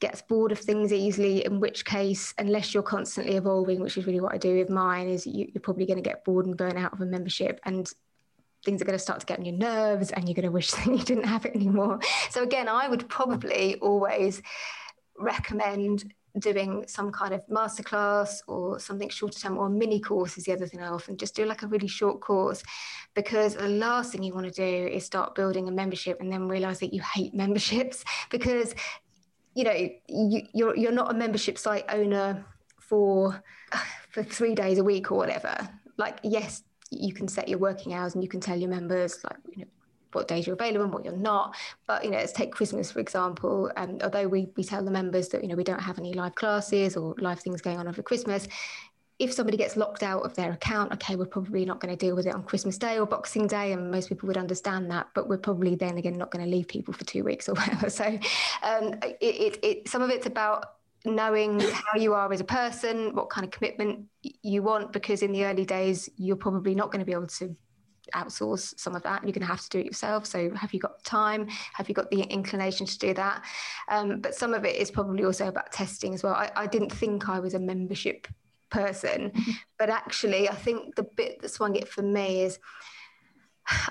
gets 0.00 0.22
bored 0.22 0.52
of 0.52 0.58
things 0.58 0.92
easily? 0.92 1.44
In 1.44 1.60
which 1.60 1.84
case 1.84 2.34
unless 2.38 2.74
you're 2.74 2.82
constantly 2.82 3.36
evolving 3.36 3.80
which 3.80 3.96
is 3.96 4.06
really 4.06 4.20
what 4.20 4.34
i 4.34 4.38
do 4.38 4.58
with 4.58 4.70
mine 4.70 5.08
is 5.08 5.26
you, 5.26 5.48
you're 5.52 5.62
probably 5.62 5.86
going 5.86 6.02
to 6.02 6.08
get 6.08 6.24
bored 6.24 6.46
and 6.46 6.56
burn 6.56 6.76
out 6.76 6.92
of 6.92 7.00
a 7.00 7.06
membership 7.06 7.60
and 7.64 7.90
things 8.64 8.82
are 8.82 8.84
going 8.84 8.98
to 8.98 9.02
start 9.02 9.20
to 9.20 9.26
get 9.26 9.38
on 9.38 9.44
your 9.44 9.54
nerves 9.54 10.10
and 10.10 10.28
you're 10.28 10.34
going 10.34 10.44
to 10.44 10.50
wish 10.50 10.70
that 10.72 10.86
you 10.86 10.98
didn't 10.98 11.24
have 11.24 11.46
it 11.46 11.54
anymore. 11.54 12.00
So 12.30 12.42
again 12.42 12.68
i 12.68 12.88
would 12.88 13.08
probably 13.08 13.76
always 13.76 14.42
recommend 15.18 16.12
doing 16.38 16.84
some 16.86 17.10
kind 17.10 17.34
of 17.34 17.42
masterclass 17.48 18.40
or 18.46 18.78
something 18.78 19.08
shorter 19.08 19.38
term 19.38 19.58
or 19.58 19.68
mini 19.68 20.00
course 20.00 20.38
is 20.38 20.44
the 20.44 20.52
other 20.52 20.66
thing 20.66 20.80
I 20.80 20.88
often 20.88 21.16
just 21.16 21.34
do 21.34 21.44
like 21.44 21.62
a 21.62 21.66
really 21.66 21.88
short 21.88 22.20
course. 22.20 22.62
Because 23.14 23.54
the 23.54 23.68
last 23.68 24.12
thing 24.12 24.22
you 24.22 24.34
want 24.34 24.46
to 24.46 24.52
do 24.52 24.88
is 24.88 25.04
start 25.04 25.34
building 25.34 25.68
a 25.68 25.72
membership 25.72 26.20
and 26.20 26.32
then 26.32 26.48
realize 26.48 26.78
that 26.80 26.92
you 26.92 27.02
hate 27.02 27.34
memberships. 27.34 28.04
Because 28.30 28.74
you 29.54 29.64
know 29.64 29.88
you, 30.06 30.42
you're 30.52 30.76
you're 30.76 30.92
not 30.92 31.10
a 31.10 31.14
membership 31.14 31.58
site 31.58 31.84
owner 31.88 32.44
for 32.78 33.42
for 34.10 34.22
three 34.22 34.54
days 34.54 34.78
a 34.78 34.84
week 34.84 35.10
or 35.10 35.18
whatever. 35.18 35.68
Like 35.96 36.18
yes 36.22 36.62
you 36.90 37.12
can 37.12 37.28
set 37.28 37.48
your 37.48 37.58
working 37.58 37.92
hours 37.92 38.14
and 38.14 38.22
you 38.22 38.28
can 38.28 38.40
tell 38.40 38.56
your 38.56 38.70
members 38.70 39.22
like 39.24 39.36
you 39.50 39.62
know 39.62 39.70
what 40.18 40.28
days 40.28 40.46
you're 40.46 40.54
available 40.54 40.84
and 40.84 40.92
what 40.92 41.04
you're 41.04 41.16
not. 41.16 41.56
But 41.86 42.04
you 42.04 42.10
know, 42.10 42.18
let's 42.18 42.32
take 42.32 42.52
Christmas 42.52 42.90
for 42.90 43.00
example. 43.00 43.70
Um, 43.76 43.98
although 44.02 44.28
we 44.28 44.48
we 44.56 44.64
tell 44.64 44.84
the 44.84 44.90
members 44.90 45.28
that 45.28 45.42
you 45.42 45.48
know 45.48 45.56
we 45.56 45.64
don't 45.64 45.80
have 45.80 45.98
any 45.98 46.12
live 46.12 46.34
classes 46.34 46.96
or 46.96 47.14
live 47.18 47.40
things 47.40 47.62
going 47.62 47.78
on 47.78 47.88
over 47.88 48.02
Christmas, 48.02 48.48
if 49.18 49.32
somebody 49.32 49.56
gets 49.56 49.76
locked 49.76 50.02
out 50.02 50.22
of 50.22 50.34
their 50.34 50.52
account, 50.52 50.92
okay, 50.92 51.16
we're 51.16 51.26
probably 51.26 51.64
not 51.64 51.80
going 51.80 51.96
to 51.96 52.06
deal 52.06 52.14
with 52.14 52.26
it 52.26 52.34
on 52.34 52.42
Christmas 52.42 52.78
Day 52.78 52.98
or 52.98 53.06
Boxing 53.06 53.46
Day, 53.46 53.72
and 53.72 53.90
most 53.90 54.08
people 54.08 54.26
would 54.26 54.36
understand 54.36 54.90
that. 54.90 55.08
But 55.14 55.28
we're 55.28 55.38
probably 55.38 55.74
then 55.74 55.98
again 55.98 56.18
not 56.18 56.30
going 56.30 56.44
to 56.44 56.50
leave 56.50 56.68
people 56.68 56.94
for 56.94 57.04
two 57.04 57.24
weeks 57.24 57.48
or 57.48 57.54
whatever. 57.60 57.90
So, 57.90 58.04
um, 58.04 58.94
it, 59.02 59.16
it, 59.20 59.58
it, 59.62 59.88
some 59.88 60.02
of 60.02 60.10
it's 60.10 60.26
about 60.26 60.64
knowing 61.04 61.60
how 61.60 61.98
you 61.98 62.12
are 62.14 62.32
as 62.32 62.40
a 62.40 62.44
person, 62.44 63.14
what 63.14 63.30
kind 63.30 63.44
of 63.44 63.50
commitment 63.50 64.06
you 64.42 64.62
want, 64.62 64.92
because 64.92 65.22
in 65.22 65.32
the 65.32 65.44
early 65.44 65.64
days 65.64 66.08
you're 66.16 66.36
probably 66.36 66.74
not 66.74 66.90
going 66.90 67.00
to 67.00 67.06
be 67.06 67.12
able 67.12 67.26
to 67.26 67.56
outsource 68.14 68.78
some 68.78 68.94
of 68.94 69.02
that. 69.02 69.22
You're 69.22 69.32
going 69.32 69.40
to 69.40 69.46
have 69.46 69.62
to 69.62 69.68
do 69.68 69.78
it 69.78 69.86
yourself. 69.86 70.26
So, 70.26 70.50
have 70.54 70.72
you 70.72 70.80
got 70.80 71.02
time? 71.04 71.48
Have 71.74 71.88
you 71.88 71.94
got 71.94 72.10
the 72.10 72.22
inclination 72.22 72.86
to 72.86 72.98
do 72.98 73.14
that? 73.14 73.44
Um, 73.88 74.20
but 74.20 74.34
some 74.34 74.54
of 74.54 74.64
it 74.64 74.76
is 74.76 74.90
probably 74.90 75.24
also 75.24 75.48
about 75.48 75.72
testing 75.72 76.14
as 76.14 76.22
well. 76.22 76.34
I, 76.34 76.50
I 76.56 76.66
didn't 76.66 76.92
think 76.92 77.28
I 77.28 77.40
was 77.40 77.54
a 77.54 77.58
membership 77.58 78.26
person. 78.70 79.30
Mm-hmm. 79.30 79.50
But 79.78 79.90
actually, 79.90 80.48
I 80.48 80.54
think 80.54 80.94
the 80.94 81.04
bit 81.04 81.40
that 81.40 81.50
swung 81.50 81.76
it 81.76 81.88
for 81.88 82.02
me 82.02 82.42
is 82.42 82.58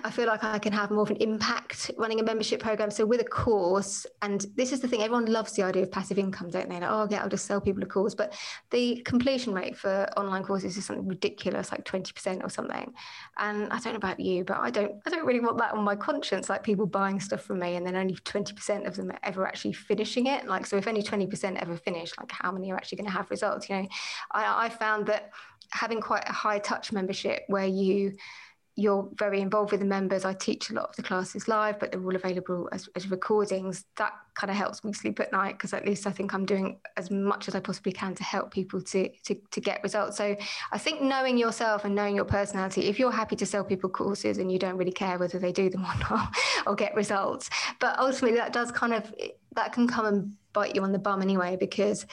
I 0.03 0.09
feel 0.09 0.25
like 0.25 0.43
I 0.43 0.57
can 0.57 0.73
have 0.73 0.89
more 0.89 1.03
of 1.03 1.11
an 1.11 1.17
impact 1.17 1.91
running 1.97 2.19
a 2.19 2.23
membership 2.23 2.59
program. 2.61 2.89
So 2.89 3.05
with 3.05 3.21
a 3.21 3.25
course, 3.25 4.07
and 4.23 4.45
this 4.55 4.71
is 4.71 4.79
the 4.79 4.87
thing, 4.87 5.03
everyone 5.03 5.25
loves 5.25 5.53
the 5.53 5.63
idea 5.63 5.83
of 5.83 5.91
passive 5.91 6.17
income, 6.17 6.49
don't 6.49 6.67
they? 6.67 6.79
Like, 6.79 6.89
oh, 6.89 7.07
yeah, 7.11 7.21
I'll 7.21 7.29
just 7.29 7.45
sell 7.45 7.61
people 7.61 7.83
a 7.83 7.85
course. 7.85 8.15
But 8.15 8.33
the 8.71 9.01
completion 9.05 9.53
rate 9.53 9.77
for 9.77 10.07
online 10.17 10.43
courses 10.43 10.77
is 10.77 10.85
something 10.85 11.07
ridiculous, 11.07 11.71
like 11.71 11.85
20% 11.85 12.43
or 12.43 12.49
something. 12.49 12.91
And 13.37 13.71
I 13.71 13.79
don't 13.79 13.93
know 13.93 13.97
about 13.97 14.19
you, 14.19 14.43
but 14.43 14.57
I 14.57 14.71
don't 14.71 14.93
I 15.05 15.09
don't 15.11 15.25
really 15.25 15.41
want 15.41 15.59
that 15.59 15.73
on 15.73 15.83
my 15.83 15.95
conscience, 15.95 16.49
like 16.49 16.63
people 16.63 16.87
buying 16.87 17.19
stuff 17.19 17.41
from 17.41 17.59
me 17.59 17.75
and 17.75 17.85
then 17.85 17.95
only 17.95 18.15
20% 18.15 18.87
of 18.87 18.95
them 18.95 19.11
ever 19.23 19.45
actually 19.47 19.73
finishing 19.73 20.25
it. 20.25 20.47
Like, 20.47 20.65
so 20.65 20.77
if 20.77 20.87
only 20.87 21.03
20% 21.03 21.61
ever 21.61 21.77
finish, 21.77 22.13
like 22.17 22.31
how 22.31 22.51
many 22.51 22.71
are 22.71 22.77
actually 22.77 22.97
going 22.97 23.09
to 23.09 23.15
have 23.15 23.29
results? 23.29 23.69
You 23.69 23.75
know, 23.75 23.87
I, 24.31 24.65
I 24.65 24.69
found 24.69 25.05
that 25.07 25.31
having 25.69 26.01
quite 26.01 26.27
a 26.27 26.33
high 26.33 26.59
touch 26.59 26.91
membership 26.91 27.43
where 27.47 27.65
you 27.65 28.13
you're 28.79 29.09
very 29.15 29.41
involved 29.41 29.71
with 29.71 29.79
the 29.79 29.87
members. 29.87 30.23
I 30.23 30.33
teach 30.33 30.69
a 30.69 30.73
lot 30.73 30.91
of 30.91 30.95
the 30.95 31.01
classes 31.01 31.47
live, 31.47 31.79
but 31.79 31.91
they're 31.91 32.03
all 32.03 32.15
available 32.15 32.69
as, 32.71 32.87
as 32.95 33.09
recordings. 33.09 33.85
That 33.95 34.13
kind 34.35 34.51
of 34.51 34.55
helps 34.55 34.83
me 34.83 34.93
sleep 34.93 35.19
at 35.19 35.31
night 35.31 35.57
because 35.57 35.73
at 35.73 35.83
least 35.83 36.05
I 36.05 36.11
think 36.11 36.31
I'm 36.35 36.45
doing 36.45 36.77
as 36.95 37.09
much 37.09 37.47
as 37.47 37.55
I 37.55 37.59
possibly 37.59 37.91
can 37.91 38.13
to 38.13 38.23
help 38.23 38.51
people 38.51 38.79
to, 38.83 39.09
to, 39.09 39.35
to 39.49 39.59
get 39.59 39.81
results. 39.81 40.17
So 40.17 40.37
I 40.71 40.77
think 40.77 41.01
knowing 41.01 41.39
yourself 41.39 41.85
and 41.85 41.95
knowing 41.95 42.15
your 42.15 42.25
personality, 42.25 42.81
if 42.83 42.99
you're 42.99 43.11
happy 43.11 43.35
to 43.37 43.47
sell 43.47 43.63
people 43.63 43.89
courses 43.89 44.37
and 44.37 44.51
you 44.51 44.59
don't 44.59 44.77
really 44.77 44.91
care 44.91 45.17
whether 45.17 45.39
they 45.39 45.51
do 45.51 45.71
them 45.71 45.83
or 45.83 45.95
not 46.11 46.35
or 46.67 46.75
get 46.75 46.93
results, 46.93 47.49
but 47.79 47.97
ultimately 47.97 48.37
that 48.37 48.53
does 48.53 48.71
kind 48.71 48.93
of 48.93 49.11
that 49.57 49.73
can 49.73 49.87
come 49.87 50.05
and 50.05 50.33
bite 50.53 50.73
you 50.73 50.83
on 50.83 50.91
the 50.91 50.99
bum 50.99 51.21
anyway 51.21 51.57
because 51.59 52.05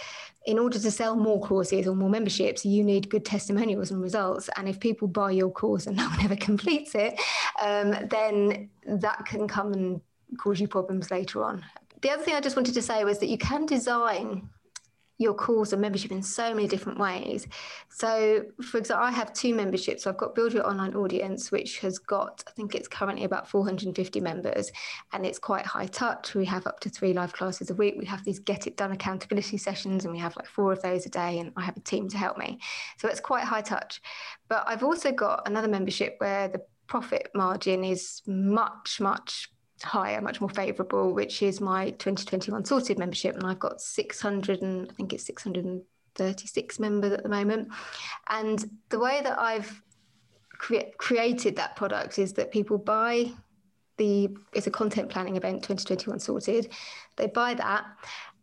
in 0.46 0.58
order 0.58 0.78
to 0.78 0.90
sell 0.90 1.16
more 1.16 1.40
courses 1.40 1.86
or 1.86 1.94
more 1.94 2.10
memberships, 2.10 2.66
you 2.66 2.84
need 2.84 3.08
good 3.08 3.24
testimonials 3.24 3.90
and 3.90 4.02
results. 4.02 4.50
And 4.56 4.68
if 4.68 4.78
people 4.78 5.08
buy 5.08 5.30
your 5.30 5.50
course 5.50 5.86
and 5.86 5.96
no 6.02 6.08
one 6.08 6.20
ever 6.22 6.36
completes 6.36 6.94
it, 6.94 7.18
um, 7.62 7.94
then 8.10 8.68
that 8.86 9.24
can 9.24 9.48
come 9.48 9.72
and 9.72 10.00
cause 10.36 10.60
you 10.60 10.68
problems 10.68 11.10
later 11.10 11.44
on. 11.44 11.64
The 12.02 12.10
other 12.10 12.22
thing 12.22 12.34
I 12.34 12.40
just 12.40 12.56
wanted 12.56 12.74
to 12.74 12.82
say 12.82 13.04
was 13.04 13.18
that 13.20 13.28
you 13.28 13.38
can 13.38 13.64
design 13.64 14.50
your 15.18 15.34
course 15.34 15.72
and 15.72 15.80
membership 15.80 16.10
in 16.10 16.22
so 16.22 16.54
many 16.54 16.66
different 16.66 16.98
ways. 16.98 17.46
So, 17.88 18.44
for 18.62 18.78
example, 18.78 19.06
I 19.06 19.12
have 19.12 19.32
two 19.32 19.54
memberships. 19.54 20.02
So 20.02 20.10
I've 20.10 20.16
got 20.16 20.34
Build 20.34 20.52
Your 20.52 20.66
Online 20.66 20.94
Audience, 20.94 21.52
which 21.52 21.78
has 21.78 21.98
got, 21.98 22.42
I 22.48 22.50
think 22.50 22.74
it's 22.74 22.88
currently 22.88 23.24
about 23.24 23.48
450 23.48 24.20
members, 24.20 24.72
and 25.12 25.24
it's 25.24 25.38
quite 25.38 25.64
high 25.64 25.86
touch. 25.86 26.34
We 26.34 26.44
have 26.46 26.66
up 26.66 26.80
to 26.80 26.88
three 26.88 27.12
live 27.12 27.32
classes 27.32 27.70
a 27.70 27.74
week. 27.74 27.94
We 27.96 28.06
have 28.06 28.24
these 28.24 28.40
Get 28.40 28.66
It 28.66 28.76
Done 28.76 28.92
accountability 28.92 29.56
sessions, 29.56 30.04
and 30.04 30.12
we 30.12 30.18
have 30.18 30.36
like 30.36 30.46
four 30.46 30.72
of 30.72 30.82
those 30.82 31.06
a 31.06 31.10
day, 31.10 31.38
and 31.38 31.52
I 31.56 31.62
have 31.62 31.76
a 31.76 31.80
team 31.80 32.08
to 32.08 32.18
help 32.18 32.36
me. 32.36 32.58
So 32.98 33.08
it's 33.08 33.20
quite 33.20 33.44
high 33.44 33.62
touch. 33.62 34.00
But 34.48 34.64
I've 34.66 34.82
also 34.82 35.12
got 35.12 35.46
another 35.46 35.68
membership 35.68 36.16
where 36.18 36.48
the 36.48 36.62
profit 36.86 37.30
margin 37.34 37.84
is 37.84 38.20
much, 38.26 39.00
much 39.00 39.50
higher, 39.84 40.20
much 40.20 40.40
more 40.40 40.50
favourable, 40.50 41.12
which 41.12 41.42
is 41.42 41.60
my 41.60 41.90
2021 41.90 42.64
sorted 42.64 42.98
membership, 42.98 43.34
and 43.34 43.44
I've 43.44 43.58
got 43.58 43.80
600 43.80 44.62
and 44.62 44.90
I 44.90 44.94
think 44.94 45.12
it's 45.12 45.24
636 45.26 46.78
members 46.80 47.12
at 47.12 47.22
the 47.22 47.28
moment. 47.28 47.68
And 48.28 48.64
the 48.88 48.98
way 48.98 49.20
that 49.22 49.38
I've 49.38 49.82
cre- 50.58 50.90
created 50.98 51.56
that 51.56 51.76
product 51.76 52.18
is 52.18 52.32
that 52.34 52.50
people 52.50 52.78
buy 52.78 53.32
the 53.96 54.36
it's 54.52 54.66
a 54.66 54.72
content 54.72 55.08
planning 55.08 55.36
event 55.36 55.62
2021 55.62 56.18
sorted. 56.18 56.72
They 57.16 57.26
buy 57.28 57.54
that, 57.54 57.84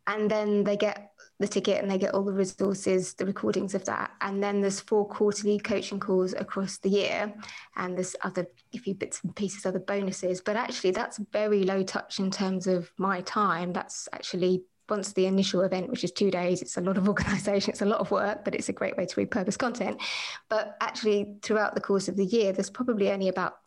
and 0.07 0.31
then 0.31 0.63
they 0.63 0.77
get 0.77 1.10
the 1.41 1.47
ticket 1.47 1.81
and 1.81 1.89
they 1.89 1.97
get 1.97 2.13
all 2.13 2.23
the 2.23 2.31
resources, 2.31 3.13
the 3.13 3.25
recordings 3.25 3.75
of 3.75 3.85
that. 3.85 4.11
And 4.21 4.41
then 4.43 4.61
there's 4.61 4.79
four 4.79 5.07
quarterly 5.07 5.59
coaching 5.59 5.99
calls 5.99 6.33
across 6.33 6.77
the 6.77 6.89
year. 6.89 7.33
And 7.75 7.97
there's 7.97 8.15
other 8.21 8.47
a 8.73 8.77
few 8.77 8.93
bits 8.93 9.21
and 9.23 9.35
pieces, 9.35 9.65
other 9.65 9.79
bonuses. 9.79 10.41
But 10.41 10.55
actually 10.55 10.91
that's 10.91 11.19
very 11.31 11.63
low 11.63 11.83
touch 11.83 12.19
in 12.19 12.31
terms 12.31 12.67
of 12.67 12.91
my 12.97 13.21
time. 13.21 13.73
That's 13.73 14.07
actually 14.13 14.63
once 14.89 15.13
the 15.13 15.25
initial 15.25 15.61
event, 15.61 15.89
which 15.89 16.03
is 16.03 16.11
two 16.11 16.29
days, 16.29 16.61
it's 16.61 16.77
a 16.77 16.81
lot 16.81 16.97
of 16.97 17.07
organization, 17.13 17.71
it's 17.71 17.81
a 17.81 17.85
lot 17.85 17.99
of 17.99 18.11
work, 18.11 18.43
but 18.43 18.53
it's 18.53 18.69
a 18.69 18.73
great 18.73 18.95
way 18.97 19.05
to 19.05 19.15
repurpose 19.15 19.57
content. 19.57 19.99
But 20.49 20.77
actually, 20.81 21.37
throughout 21.41 21.73
the 21.73 21.81
course 21.81 22.07
of 22.07 22.17
the 22.17 22.25
year, 22.25 22.51
there's 22.51 22.69
probably 22.69 23.09
only 23.09 23.29
about, 23.29 23.57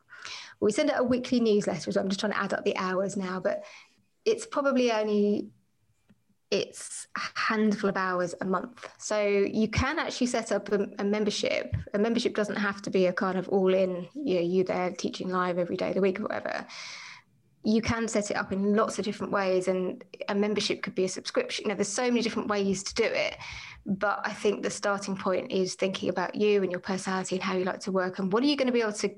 we 0.61 0.71
send 0.71 0.91
out 0.91 1.01
a 1.01 1.05
weekly 1.05 1.41
newsletter, 1.41 1.91
so 1.91 2.01
I'm 2.01 2.09
just 2.09 2.21
trying 2.21 2.33
to 2.33 2.39
add 2.39 2.53
up 2.53 2.65
the 2.65 2.77
hours 2.77 3.17
now, 3.17 3.41
but 3.41 3.65
it's 4.25 4.47
probably 4.47 4.93
only 4.93 5.49
it's 6.55 7.09
a 7.17 7.21
handful 7.35 7.91
of 7.91 7.97
hours 7.97 8.33
a 8.41 8.45
month. 8.45 8.89
So 8.99 9.21
you 9.21 9.67
can 9.67 9.99
actually 9.99 10.29
set 10.29 10.53
up 10.53 10.71
a, 10.71 10.87
a, 11.01 11.05
membership. 11.05 11.75
A 11.95 11.99
membership 11.99 12.37
doesn't 12.37 12.55
have 12.55 12.81
to 12.83 12.91
be 12.91 13.07
a 13.07 13.13
kind 13.13 13.37
of 13.37 13.49
all 13.49 13.75
in, 13.75 14.07
you 14.15 14.37
know, 14.37 14.41
you 14.41 14.63
there 14.63 14.93
teaching 14.93 15.31
live 15.31 15.59
every 15.59 15.77
day 15.77 15.89
of 15.89 15.97
the 15.97 16.01
week 16.01 16.21
or 16.21 16.23
whatever. 16.23 16.65
You 17.65 17.83
can 17.83 18.07
set 18.07 18.31
it 18.31 18.37
up 18.37 18.53
in 18.53 18.77
lots 18.77 19.01
of 19.01 19.05
different 19.05 19.33
ways, 19.33 19.69
and 19.69 20.05
a 20.29 20.35
membership 20.35 20.83
could 20.83 20.95
be 20.95 21.05
a 21.05 21.09
subscription. 21.09 21.65
You 21.65 21.71
know, 21.71 21.75
there's 21.75 21.89
so 21.89 22.05
many 22.05 22.21
different 22.21 22.49
ways 22.49 22.85
to 22.85 22.95
do 22.95 23.05
it. 23.05 23.37
But 23.87 24.21
I 24.23 24.33
think 24.33 24.63
the 24.63 24.71
starting 24.71 25.17
point 25.17 25.51
is 25.51 25.75
thinking 25.75 26.09
about 26.09 26.35
you 26.35 26.63
and 26.63 26.71
your 26.71 26.81
personality 26.81 27.37
and 27.37 27.43
how 27.43 27.57
you 27.57 27.65
like 27.65 27.81
to 27.81 27.93
work, 27.93 28.21
and 28.21 28.33
what 28.33 28.45
are 28.45 28.47
you 28.47 28.57
going 28.57 28.69
to 28.69 28.73
be 28.73 28.83
able 28.83 28.93
to 28.93 29.15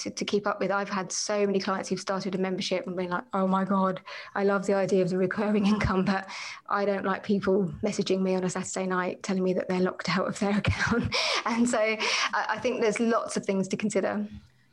to, 0.00 0.10
to 0.10 0.24
keep 0.24 0.46
up 0.46 0.60
with. 0.60 0.70
I've 0.70 0.88
had 0.88 1.10
so 1.12 1.46
many 1.46 1.60
clients 1.60 1.88
who've 1.88 2.00
started 2.00 2.34
a 2.34 2.38
membership 2.38 2.86
and 2.86 2.96
been 2.96 3.10
like, 3.10 3.24
oh 3.32 3.46
my 3.46 3.64
God, 3.64 4.00
I 4.34 4.44
love 4.44 4.66
the 4.66 4.74
idea 4.74 5.02
of 5.02 5.10
the 5.10 5.18
recurring 5.18 5.66
income, 5.72 6.04
but 6.04 6.28
I 6.68 6.84
don't 6.84 7.04
like 7.04 7.22
people 7.22 7.72
messaging 7.82 8.20
me 8.20 8.34
on 8.34 8.44
a 8.44 8.50
Saturday 8.50 8.86
night 8.86 9.22
telling 9.22 9.42
me 9.42 9.52
that 9.54 9.68
they're 9.68 9.80
locked 9.80 10.08
out 10.08 10.26
of 10.26 10.38
their 10.38 10.58
account. 10.58 11.14
and 11.44 11.68
so 11.68 11.78
I, 11.78 11.98
I 12.32 12.58
think 12.58 12.80
there's 12.80 13.00
lots 13.00 13.36
of 13.36 13.44
things 13.44 13.68
to 13.68 13.76
consider. 13.76 14.26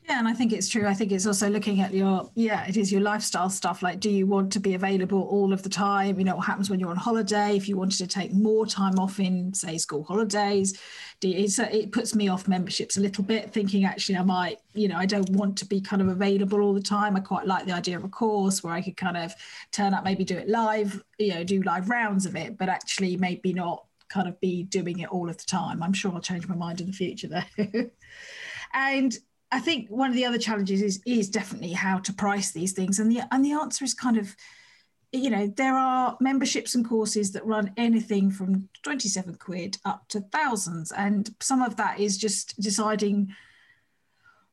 Yeah, 0.08 0.20
and 0.20 0.28
I 0.28 0.34
think 0.34 0.54
it's 0.54 0.70
true. 0.70 0.88
I 0.88 0.94
think 0.94 1.12
it's 1.12 1.28
also 1.28 1.50
looking 1.50 1.82
at 1.82 1.94
your, 1.94 2.32
yeah, 2.34 2.66
it 2.66 2.78
is 2.78 2.94
your 2.94 3.02
lifestyle 3.02 3.50
stuff. 3.50 3.84
Like, 3.84 4.00
do 4.00 4.10
you 4.10 4.26
want 4.26 4.54
to 4.54 4.60
be 4.62 4.74
available 4.74 5.22
all 5.24 5.52
of 5.52 5.64
the 5.64 5.70
time? 5.70 6.18
You 6.18 6.24
know, 6.24 6.38
what 6.38 6.46
happens 6.46 6.70
when 6.70 6.80
you're 6.80 6.92
on 6.92 6.96
holiday? 6.96 7.58
If 7.58 7.68
you 7.68 7.76
wanted 7.76 7.98
to 7.98 8.08
take 8.08 8.32
more 8.32 8.66
time 8.66 9.00
off 9.00 9.20
in, 9.20 9.54
say, 9.54 9.78
school 9.78 10.04
holidays, 10.06 10.80
do 11.20 11.28
you, 11.28 11.46
it 11.72 11.92
puts 11.92 12.16
me 12.16 12.30
off 12.30 12.48
memberships 12.48 12.96
a 12.96 13.02
little 13.02 13.26
bit, 13.26 13.52
thinking 13.52 13.84
actually 13.84 14.18
I 14.18 14.22
might, 14.24 14.60
you 14.74 14.88
know, 14.88 14.96
I 14.96 15.06
don't 15.06 15.30
want 15.32 15.58
to 15.58 15.66
be 15.66 15.82
kind 15.82 16.02
of 16.02 16.08
available 16.08 16.62
all 16.62 16.74
the 16.74 16.82
time. 16.82 17.18
I 17.18 17.20
quite 17.20 17.46
like 17.46 17.66
the 17.66 17.74
idea 17.74 17.98
of 17.98 18.06
a 18.06 18.10
course 18.10 18.64
where 18.64 18.72
I 18.72 18.82
could 18.82 18.96
kind 18.96 19.18
of 19.18 19.34
turn 19.74 19.94
up, 19.94 20.06
maybe 20.06 20.24
do 20.24 20.38
it 20.38 20.48
live, 20.48 21.04
you 21.18 21.34
know, 21.34 21.44
do 21.44 21.62
live 21.64 21.90
rounds 21.90 22.26
of 22.26 22.38
it, 22.38 22.58
but 22.58 22.70
actually 22.70 23.18
maybe 23.18 23.52
not 23.52 23.84
kind 24.08 24.30
of 24.30 24.40
be 24.40 24.64
doing 24.64 25.00
it 25.00 25.10
all 25.10 25.30
of 25.30 25.38
the 25.38 25.44
time. 25.44 25.84
I'm 25.84 25.92
sure 25.92 26.14
I'll 26.14 26.22
change 26.22 26.48
my 26.48 26.56
mind 26.56 26.80
in 26.80 26.88
the 26.88 26.94
future 26.94 27.28
though. 27.28 27.90
and 28.74 29.18
I 29.52 29.60
think 29.60 29.90
one 29.90 30.10
of 30.10 30.16
the 30.16 30.26
other 30.26 30.38
challenges 30.38 30.82
is 30.82 31.02
is 31.06 31.30
definitely 31.30 31.72
how 31.72 32.00
to 32.00 32.14
price 32.14 32.52
these 32.52 32.74
things, 32.74 33.00
and 33.00 33.12
the 33.12 33.22
and 33.32 33.44
the 33.44 33.54
answer 33.54 33.86
is 33.86 33.94
kind 33.94 34.18
of, 34.18 34.36
you 35.12 35.30
know, 35.30 35.48
there 35.48 35.78
are 35.78 36.18
memberships 36.20 36.76
and 36.76 36.88
courses 36.88 37.32
that 37.32 37.46
run 37.46 37.72
anything 37.78 38.30
from 38.30 38.68
twenty 38.84 39.08
seven 39.08 39.36
quid 39.36 39.78
up 39.86 40.08
to 40.10 40.20
thousands, 40.20 40.92
and 40.92 41.34
some 41.40 41.62
of 41.62 41.78
that 41.78 42.00
is 42.00 42.18
just 42.18 42.60
deciding 42.60 43.34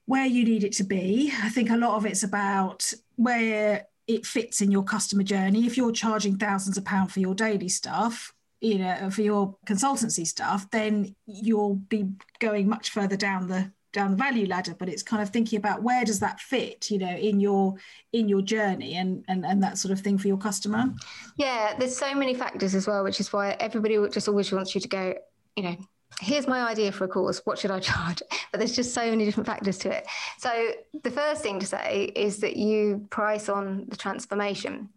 where 0.06 0.26
you 0.26 0.44
need 0.44 0.64
it 0.64 0.72
to 0.72 0.84
be. 0.84 1.32
I 1.42 1.48
think 1.48 1.70
a 1.70 1.76
lot 1.76 1.96
of 1.96 2.06
it's 2.06 2.22
about 2.22 2.92
where 3.16 3.86
it 4.06 4.26
fits 4.26 4.60
in 4.60 4.70
your 4.70 4.84
customer 4.84 5.22
journey. 5.22 5.66
If 5.66 5.76
you're 5.76 5.92
charging 5.92 6.36
thousands 6.36 6.76
of 6.76 6.84
pounds 6.84 7.12
for 7.12 7.20
your 7.20 7.34
daily 7.34 7.70
stuff, 7.70 8.34
you 8.60 8.78
know, 8.78 9.10
for 9.10 9.22
your 9.22 9.56
consultancy 9.66 10.26
stuff, 10.26 10.70
then 10.70 11.16
you'll 11.26 11.76
be 11.76 12.10
going 12.38 12.68
much 12.68 12.90
further 12.90 13.16
down 13.16 13.48
the 13.48 13.72
down 13.94 14.10
the 14.10 14.16
value 14.16 14.46
ladder 14.46 14.74
but 14.78 14.88
it's 14.88 15.02
kind 15.02 15.22
of 15.22 15.30
thinking 15.30 15.56
about 15.56 15.82
where 15.82 16.04
does 16.04 16.20
that 16.20 16.38
fit 16.40 16.90
you 16.90 16.98
know 16.98 17.16
in 17.16 17.40
your 17.40 17.74
in 18.12 18.28
your 18.28 18.42
journey 18.42 18.96
and 18.96 19.24
and, 19.28 19.46
and 19.46 19.62
that 19.62 19.78
sort 19.78 19.92
of 19.92 20.00
thing 20.00 20.18
for 20.18 20.28
your 20.28 20.36
customer 20.36 20.92
yeah 21.36 21.74
there's 21.78 21.96
so 21.96 22.14
many 22.14 22.34
factors 22.34 22.74
as 22.74 22.86
well 22.86 23.02
which 23.02 23.20
is 23.20 23.32
why 23.32 23.56
everybody 23.60 23.96
just 24.10 24.28
always 24.28 24.52
wants 24.52 24.74
you 24.74 24.80
to 24.80 24.88
go 24.88 25.14
you 25.56 25.62
know 25.62 25.76
here's 26.20 26.46
my 26.46 26.68
idea 26.68 26.92
for 26.92 27.04
a 27.04 27.08
course. 27.08 27.40
What 27.44 27.58
should 27.58 27.70
I 27.70 27.80
charge? 27.80 28.22
But 28.52 28.58
there's 28.58 28.76
just 28.76 28.94
so 28.94 29.10
many 29.10 29.24
different 29.24 29.48
factors 29.48 29.78
to 29.78 29.90
it. 29.90 30.06
So 30.38 30.70
the 31.02 31.10
first 31.10 31.42
thing 31.42 31.58
to 31.58 31.66
say 31.66 32.12
is 32.14 32.38
that 32.38 32.56
you 32.56 33.08
price 33.10 33.48
on 33.48 33.86
the 33.88 33.96
transformation. 33.96 34.90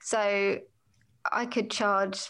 So 0.00 0.58
I 1.30 1.46
could 1.46 1.70
charge 1.70 2.28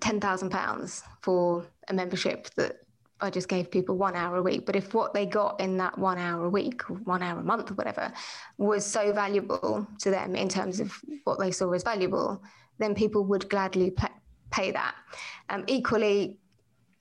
ten 0.00 0.20
thousand 0.20 0.50
pounds 0.50 1.02
for 1.22 1.66
a 1.88 1.94
membership 1.94 2.48
that 2.54 2.76
I 3.20 3.30
just 3.30 3.48
gave 3.48 3.70
people 3.70 3.96
one 3.96 4.14
hour 4.14 4.36
a 4.36 4.42
week. 4.42 4.66
But 4.66 4.76
if 4.76 4.92
what 4.92 5.14
they 5.14 5.26
got 5.26 5.60
in 5.60 5.76
that 5.78 5.96
one 5.98 6.18
hour 6.18 6.44
a 6.44 6.50
week, 6.50 6.82
one 7.04 7.22
hour 7.22 7.40
a 7.40 7.42
month, 7.42 7.70
or 7.70 7.74
whatever, 7.74 8.12
was 8.58 8.84
so 8.84 9.12
valuable 9.12 9.86
to 10.00 10.10
them 10.10 10.36
in 10.36 10.48
terms 10.48 10.80
of 10.80 10.92
what 11.24 11.38
they 11.38 11.50
saw 11.50 11.72
as 11.72 11.82
valuable, 11.82 12.42
then 12.78 12.94
people 12.94 13.24
would 13.24 13.48
gladly 13.48 13.94
pay 14.50 14.70
that. 14.70 14.94
Um, 15.48 15.64
equally, 15.66 16.38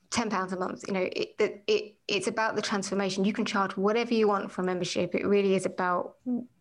ten 0.09 0.29
pounds 0.29 0.53
a 0.53 0.57
month. 0.57 0.85
You 0.87 0.93
know, 0.93 1.01
it, 1.01 1.35
it, 1.37 1.63
it 1.67 1.95
it's 2.07 2.27
about 2.27 2.55
the 2.55 2.61
transformation. 2.61 3.25
You 3.25 3.33
can 3.33 3.45
charge 3.45 3.75
whatever 3.75 4.13
you 4.13 4.27
want 4.27 4.51
for 4.51 4.63
membership. 4.63 5.15
It 5.15 5.25
really 5.25 5.55
is 5.55 5.65
about 5.65 6.15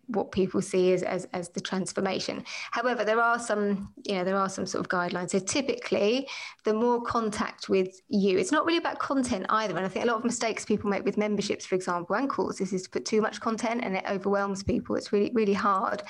what 0.09 0.33
people 0.33 0.61
see 0.61 0.93
as, 0.93 1.03
as, 1.03 1.27
as 1.33 1.49
the 1.51 1.61
transformation. 1.61 2.45
However, 2.71 3.05
there 3.05 3.21
are 3.21 3.39
some, 3.39 3.93
you 4.05 4.15
know, 4.15 4.25
there 4.25 4.37
are 4.37 4.49
some 4.49 4.67
sort 4.67 4.85
of 4.85 4.91
guidelines. 4.91 5.31
So 5.31 5.39
typically, 5.39 6.29
the 6.65 6.75
more 6.75 7.03
contact 7.03 7.69
with 7.69 8.01
you, 8.09 8.39
it's 8.39 8.53
not 8.53 8.67
really 8.67 8.79
about 8.79 8.99
content 8.99 9.47
either. 9.49 9.77
And 9.77 9.85
I 9.85 9.89
think 9.89 10.05
a 10.05 10.09
lot 10.09 10.17
of 10.17 10.25
mistakes 10.25 10.65
people 10.65 10.91
make 10.91 11.05
with 11.05 11.17
memberships, 11.17 11.67
for 11.67 11.75
example, 11.75 12.17
and 12.17 12.29
courses 12.29 12.73
is 12.73 12.83
to 12.83 12.91
put 12.91 13.05
too 13.05 13.21
much 13.21 13.41
content 13.41 13.83
and 13.85 13.97
it 13.97 14.05
overwhelms 14.09 14.63
people. 14.63 14.97
It's 14.97 15.13
really, 15.13 15.31
really 15.35 15.55
hard. 15.55 16.03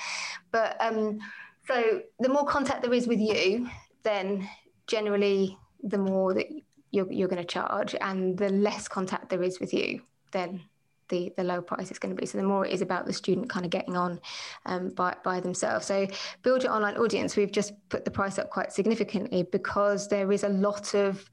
But 0.51 0.77
um, 0.79 1.19
so 1.67 2.01
the 2.19 2.29
more 2.29 2.45
contact 2.45 2.81
there 2.81 2.93
is 2.93 3.07
with 3.07 3.19
you, 3.19 3.69
then 4.03 4.47
generally 4.87 5.57
the 5.83 5.97
more 5.97 6.33
that 6.33 6.47
you're, 6.91 7.11
you're 7.11 7.27
going 7.27 7.41
to 7.41 7.47
charge 7.47 7.95
and 7.99 8.37
the 8.37 8.49
less 8.49 8.87
contact 8.87 9.29
there 9.29 9.43
is 9.43 9.59
with 9.59 9.73
you, 9.73 10.01
then 10.31 10.61
the 11.09 11.33
the 11.37 11.43
low 11.43 11.61
price 11.61 11.89
it's 11.89 11.99
going 11.99 12.15
to 12.15 12.19
be. 12.19 12.25
So 12.25 12.37
the 12.37 12.43
more 12.43 12.65
it 12.65 12.73
is 12.73 12.81
about 12.81 13.05
the 13.05 13.13
student 13.13 13.49
kind 13.49 13.65
of 13.65 13.71
getting 13.71 13.97
on 13.97 14.19
um, 14.65 14.89
by 14.89 15.15
by 15.23 15.39
themselves. 15.39 15.85
So 15.85 16.07
build 16.43 16.63
your 16.63 16.73
online 16.73 16.97
audience. 16.97 17.35
We've 17.35 17.51
just 17.51 17.73
put 17.89 18.05
the 18.05 18.11
price 18.11 18.39
up 18.39 18.49
quite 18.49 18.71
significantly 18.71 19.43
because 19.43 20.07
there 20.07 20.31
is 20.31 20.43
a 20.43 20.49
lot 20.49 20.93
of 20.93 21.29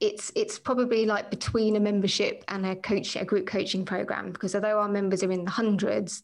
it's 0.00 0.30
it's 0.36 0.58
probably 0.58 1.06
like 1.06 1.30
between 1.30 1.76
a 1.76 1.80
membership 1.80 2.44
and 2.48 2.64
a 2.64 2.76
coach 2.76 3.16
a 3.16 3.24
group 3.24 3.46
coaching 3.46 3.84
program 3.84 4.30
because 4.30 4.54
although 4.54 4.78
our 4.78 4.88
members 4.88 5.22
are 5.24 5.32
in 5.32 5.44
the 5.44 5.50
hundreds 5.50 6.22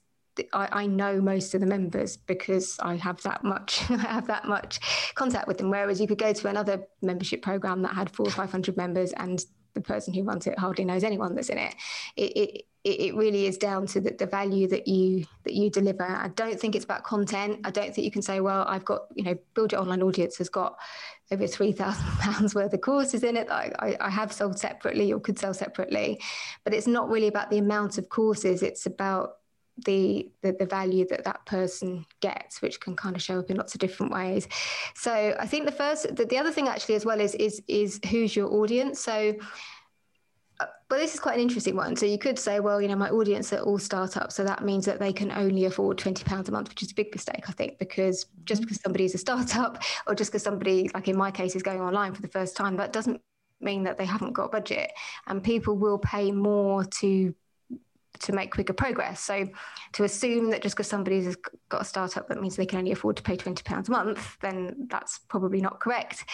I, 0.52 0.68
I, 0.72 0.86
know 0.86 1.20
most 1.20 1.54
of 1.54 1.60
the 1.60 1.66
members 1.66 2.16
because 2.16 2.76
I 2.80 2.96
have 2.96 3.22
that 3.22 3.44
much 3.44 3.82
I 3.90 3.98
have 3.98 4.26
that 4.26 4.46
much 4.46 5.12
contact 5.14 5.46
with 5.46 5.58
them. 5.58 5.70
Whereas 5.70 6.00
you 6.00 6.08
could 6.08 6.18
go 6.18 6.32
to 6.32 6.48
another 6.48 6.84
membership 7.02 7.42
program 7.42 7.82
that 7.82 7.94
had 7.94 8.10
four 8.10 8.26
or 8.26 8.30
five 8.30 8.50
hundred 8.50 8.76
members 8.76 9.12
and 9.12 9.44
the 9.74 9.80
person 9.80 10.14
who 10.14 10.22
runs 10.22 10.46
it 10.46 10.58
hardly 10.58 10.84
knows 10.84 11.04
anyone 11.04 11.34
that's 11.34 11.48
in 11.48 11.58
it. 11.58 11.74
It, 12.16 12.36
it, 12.36 12.64
it 12.84 13.14
really 13.14 13.46
is 13.46 13.56
down 13.56 13.86
to 13.88 14.00
the, 14.00 14.10
the 14.10 14.26
value 14.26 14.68
that 14.68 14.86
you 14.86 15.24
that 15.44 15.54
you 15.54 15.70
deliver. 15.70 16.04
I 16.04 16.28
don't 16.28 16.60
think 16.60 16.74
it's 16.74 16.84
about 16.84 17.02
content. 17.02 17.60
I 17.64 17.70
don't 17.70 17.94
think 17.94 18.04
you 18.04 18.10
can 18.10 18.22
say, 18.22 18.40
well, 18.40 18.64
I've 18.68 18.84
got 18.84 19.06
you 19.14 19.24
know, 19.24 19.36
build 19.54 19.72
your 19.72 19.80
online 19.80 20.02
audience 20.02 20.36
has 20.38 20.48
got 20.48 20.76
over 21.30 21.46
three 21.46 21.72
thousand 21.72 22.04
pounds 22.20 22.54
worth 22.54 22.72
of 22.74 22.80
courses 22.82 23.22
in 23.22 23.36
it. 23.36 23.50
I, 23.50 23.72
I, 23.78 23.96
I 24.00 24.10
have 24.10 24.32
sold 24.32 24.58
separately 24.58 25.12
or 25.12 25.20
could 25.20 25.38
sell 25.38 25.54
separately, 25.54 26.20
but 26.62 26.74
it's 26.74 26.86
not 26.86 27.08
really 27.08 27.28
about 27.28 27.50
the 27.50 27.58
amount 27.58 27.96
of 27.98 28.08
courses. 28.08 28.62
It's 28.62 28.86
about 28.86 29.36
the, 29.84 30.30
the, 30.42 30.52
the 30.52 30.66
value 30.66 31.06
that 31.08 31.24
that 31.24 31.44
person 31.46 32.04
gets, 32.20 32.62
which 32.62 32.80
can 32.80 32.94
kind 32.94 33.16
of 33.16 33.22
show 33.22 33.38
up 33.38 33.50
in 33.50 33.56
lots 33.56 33.74
of 33.74 33.80
different 33.80 34.12
ways. 34.12 34.46
So 34.94 35.36
I 35.38 35.46
think 35.46 35.66
the 35.66 35.72
first, 35.72 36.14
the, 36.14 36.24
the 36.24 36.38
other 36.38 36.52
thing 36.52 36.68
actually 36.68 36.94
as 36.94 37.04
well 37.04 37.20
is 37.20 37.34
is 37.34 37.62
is 37.66 38.00
who's 38.08 38.36
your 38.36 38.52
audience. 38.52 39.00
So 39.00 39.34
uh, 40.60 40.66
but 40.88 40.98
this 40.98 41.14
is 41.14 41.20
quite 41.20 41.34
an 41.34 41.40
interesting 41.40 41.74
one. 41.74 41.96
So 41.96 42.06
you 42.06 42.18
could 42.18 42.38
say, 42.38 42.60
well, 42.60 42.80
you 42.80 42.86
know, 42.86 42.94
my 42.94 43.10
audience 43.10 43.52
are 43.52 43.58
all 43.58 43.78
startups, 43.78 44.36
so 44.36 44.44
that 44.44 44.64
means 44.64 44.84
that 44.84 45.00
they 45.00 45.12
can 45.12 45.32
only 45.32 45.64
afford 45.64 45.98
twenty 45.98 46.22
pounds 46.22 46.48
a 46.48 46.52
month, 46.52 46.68
which 46.68 46.82
is 46.82 46.92
a 46.92 46.94
big 46.94 47.12
mistake, 47.12 47.48
I 47.48 47.52
think, 47.52 47.78
because 47.78 48.26
just 48.44 48.60
mm-hmm. 48.60 48.66
because 48.66 48.80
somebody's 48.80 49.14
a 49.14 49.18
startup, 49.18 49.82
or 50.06 50.14
just 50.14 50.30
because 50.30 50.44
somebody, 50.44 50.90
like 50.94 51.08
in 51.08 51.16
my 51.16 51.30
case, 51.30 51.56
is 51.56 51.62
going 51.62 51.80
online 51.80 52.14
for 52.14 52.22
the 52.22 52.28
first 52.28 52.56
time, 52.56 52.76
that 52.76 52.92
doesn't 52.92 53.20
mean 53.60 53.84
that 53.84 53.98
they 53.98 54.04
haven't 54.04 54.32
got 54.32 54.52
budget. 54.52 54.92
And 55.26 55.42
people 55.42 55.76
will 55.76 55.98
pay 55.98 56.30
more 56.30 56.84
to 56.84 57.34
to 58.20 58.32
make 58.32 58.52
quicker 58.52 58.72
progress. 58.72 59.20
So 59.20 59.48
to 59.92 60.04
assume 60.04 60.50
that 60.50 60.62
just 60.62 60.76
because 60.76 60.88
somebody's 60.88 61.36
got 61.68 61.82
a 61.82 61.84
startup 61.84 62.28
that 62.28 62.40
means 62.40 62.56
they 62.56 62.66
can 62.66 62.78
only 62.78 62.92
afford 62.92 63.16
to 63.16 63.22
pay 63.22 63.36
twenty 63.36 63.62
pounds 63.62 63.88
a 63.88 63.92
month, 63.92 64.36
then 64.40 64.86
that's 64.88 65.18
probably 65.18 65.60
not 65.60 65.80
correct. 65.80 66.24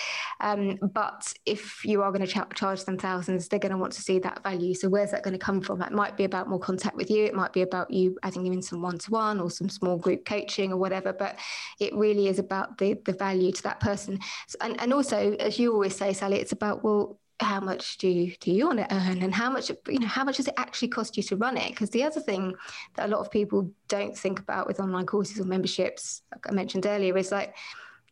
Um, 0.40 0.78
but 0.92 1.32
if 1.46 1.84
you 1.84 2.02
are 2.02 2.12
going 2.12 2.26
to 2.26 2.32
ch- 2.32 2.54
charge 2.54 2.84
them 2.84 2.98
thousands, 2.98 3.48
they're 3.48 3.58
going 3.58 3.72
to 3.72 3.78
want 3.78 3.92
to 3.94 4.02
see 4.02 4.18
that 4.20 4.42
value. 4.42 4.74
So 4.74 4.88
where's 4.88 5.10
that 5.10 5.22
going 5.22 5.32
to 5.32 5.38
come 5.38 5.60
from? 5.60 5.82
It 5.82 5.92
might 5.92 6.16
be 6.16 6.24
about 6.24 6.48
more 6.48 6.60
contact 6.60 6.96
with 6.96 7.10
you. 7.10 7.24
It 7.24 7.34
might 7.34 7.52
be 7.52 7.62
about 7.62 7.90
you 7.90 8.18
adding 8.22 8.44
them 8.44 8.52
in 8.52 8.62
some 8.62 8.82
one 8.82 8.98
to 8.98 9.10
one 9.10 9.40
or 9.40 9.50
some 9.50 9.68
small 9.68 9.96
group 9.96 10.24
coaching 10.24 10.72
or 10.72 10.76
whatever. 10.76 11.12
But 11.12 11.38
it 11.78 11.94
really 11.94 12.28
is 12.28 12.38
about 12.38 12.78
the 12.78 12.94
the 13.04 13.12
value 13.12 13.52
to 13.52 13.62
that 13.64 13.80
person. 13.80 14.18
And 14.60 14.80
and 14.80 14.92
also, 14.92 15.34
as 15.36 15.58
you 15.58 15.72
always 15.72 15.96
say, 15.96 16.12
Sally, 16.12 16.38
it's 16.38 16.52
about 16.52 16.84
well 16.84 17.18
how 17.40 17.61
much 17.61 17.98
do 17.98 18.09
you, 18.09 18.35
do 18.40 18.50
you 18.53 18.66
want 18.66 18.79
to 18.79 18.94
earn? 18.94 19.22
And 19.22 19.35
how 19.35 19.50
much 19.50 19.70
you 19.88 19.98
know 19.98 20.07
how 20.07 20.24
much 20.24 20.37
does 20.37 20.48
it 20.48 20.55
actually 20.57 20.88
cost 20.88 21.16
you 21.16 21.22
to 21.24 21.37
run 21.37 21.57
it? 21.57 21.70
Because 21.70 21.90
the 21.90 22.05
other 22.05 22.20
thing 22.20 22.55
that 22.94 23.09
a 23.09 23.12
lot 23.12 23.20
of 23.20 23.31
people 23.31 23.70
don't 23.88 24.16
think 24.16 24.38
about 24.38 24.66
with 24.66 24.81
online 24.81 25.07
courses 25.07 25.40
or 25.40 25.44
memberships 25.44 26.22
like 26.31 26.46
i 26.48 26.53
mentioned 26.53 26.87
earlier 26.87 27.16
is 27.16 27.33
like 27.33 27.55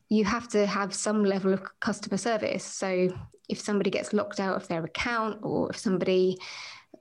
you 0.08 0.24
have 0.24 0.48
to 0.48 0.66
have 0.66 0.94
some 0.94 1.24
level 1.24 1.52
of 1.52 1.62
customer 1.80 2.16
service. 2.16 2.64
So 2.64 3.08
if 3.48 3.60
somebody 3.60 3.90
gets 3.90 4.12
locked 4.12 4.40
out 4.40 4.56
of 4.56 4.68
their 4.68 4.84
account 4.84 5.40
or 5.42 5.70
if 5.70 5.78
somebody 5.78 6.38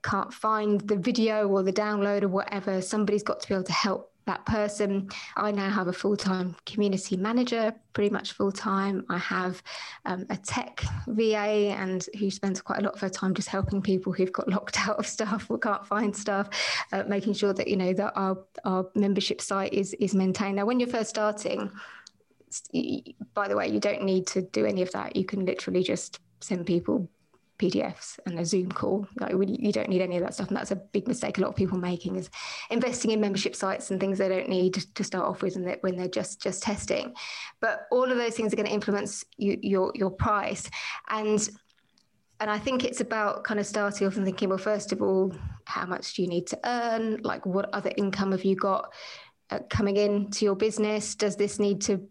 can't 0.03 0.33
find 0.33 0.81
the 0.81 0.97
video 0.97 1.47
or 1.47 1.63
the 1.63 1.73
download 1.73 2.23
or 2.23 2.27
whatever 2.27 2.81
somebody's 2.81 3.23
got 3.23 3.39
to 3.41 3.47
be 3.47 3.53
able 3.53 3.63
to 3.63 3.73
help 3.73 4.11
that 4.27 4.45
person. 4.45 5.09
I 5.35 5.51
now 5.51 5.69
have 5.69 5.87
a 5.87 5.93
full 5.93 6.15
time 6.15 6.55
community 6.65 7.17
manager, 7.17 7.73
pretty 7.93 8.11
much 8.11 8.33
full 8.33 8.51
time. 8.51 9.05
I 9.09 9.17
have 9.17 9.63
um, 10.05 10.25
a 10.29 10.37
tech 10.37 10.83
VA 11.07 11.73
and 11.75 12.05
who 12.19 12.29
spends 12.29 12.61
quite 12.61 12.79
a 12.79 12.83
lot 12.83 12.93
of 12.93 13.01
her 13.01 13.09
time 13.09 13.33
just 13.33 13.49
helping 13.49 13.81
people 13.81 14.13
who've 14.13 14.31
got 14.31 14.47
locked 14.47 14.79
out 14.87 14.99
of 14.99 15.07
stuff 15.07 15.47
or 15.49 15.57
can't 15.57 15.85
find 15.85 16.15
stuff, 16.15 16.49
uh, 16.91 17.03
making 17.07 17.33
sure 17.33 17.53
that 17.53 17.67
you 17.67 17.75
know 17.75 17.93
that 17.93 18.13
our 18.15 18.37
our 18.63 18.85
membership 18.95 19.41
site 19.41 19.73
is 19.73 19.93
is 19.95 20.13
maintained. 20.13 20.57
Now, 20.57 20.65
when 20.65 20.79
you're 20.79 20.89
first 20.89 21.09
starting, 21.09 21.71
by 23.33 23.47
the 23.47 23.55
way, 23.55 23.67
you 23.67 23.79
don't 23.79 24.03
need 24.03 24.27
to 24.27 24.41
do 24.41 24.65
any 24.65 24.81
of 24.81 24.91
that. 24.91 25.15
You 25.15 25.25
can 25.25 25.45
literally 25.45 25.83
just 25.83 26.19
send 26.39 26.65
people 26.65 27.09
PDFs 27.57 28.19
and 28.25 28.39
a 28.39 28.45
Zoom 28.45 28.71
call. 28.71 29.07
Like 29.19 29.31
you 29.31 29.71
don't 29.71 29.89
need 29.89 30.01
any 30.01 30.17
of 30.17 30.23
that 30.23 30.33
stuff, 30.33 30.47
and 30.47 30.57
that's 30.57 30.71
a 30.71 30.75
big 30.75 31.07
mistake 31.07 31.37
a 31.37 31.41
lot 31.41 31.49
of 31.49 31.55
people 31.55 31.77
making 31.77 32.15
is 32.15 32.29
investing 32.69 33.11
in 33.11 33.21
membership 33.21 33.55
sites 33.55 33.91
and 33.91 33.99
things 33.99 34.17
they 34.17 34.29
don't 34.29 34.49
need 34.49 34.73
to 34.95 35.03
start 35.03 35.25
off 35.25 35.41
with, 35.41 35.55
and 35.55 35.77
when 35.81 35.95
they're 35.95 36.07
just 36.07 36.41
just 36.41 36.63
testing. 36.63 37.13
But 37.59 37.87
all 37.91 38.11
of 38.11 38.17
those 38.17 38.35
things 38.35 38.53
are 38.53 38.55
going 38.55 38.67
to 38.67 38.73
influence 38.73 39.23
you, 39.37 39.57
your 39.61 39.91
your 39.95 40.11
price, 40.11 40.69
and 41.09 41.49
and 42.39 42.51
I 42.51 42.59
think 42.59 42.83
it's 42.83 43.01
about 43.01 43.43
kind 43.43 43.59
of 43.59 43.65
starting 43.65 44.07
off 44.07 44.15
and 44.15 44.25
thinking, 44.25 44.49
well, 44.49 44.57
first 44.57 44.91
of 44.91 45.01
all, 45.01 45.33
how 45.65 45.85
much 45.85 46.13
do 46.13 46.21
you 46.21 46.27
need 46.27 46.47
to 46.47 46.59
earn? 46.63 47.21
Like, 47.23 47.45
what 47.45 47.69
other 47.73 47.91
income 47.97 48.31
have 48.31 48.45
you 48.45 48.55
got 48.55 48.93
uh, 49.49 49.59
coming 49.69 49.97
into 49.97 50.45
your 50.45 50.55
business? 50.55 51.15
Does 51.15 51.35
this 51.35 51.57
need 51.57 51.81
to 51.81 52.07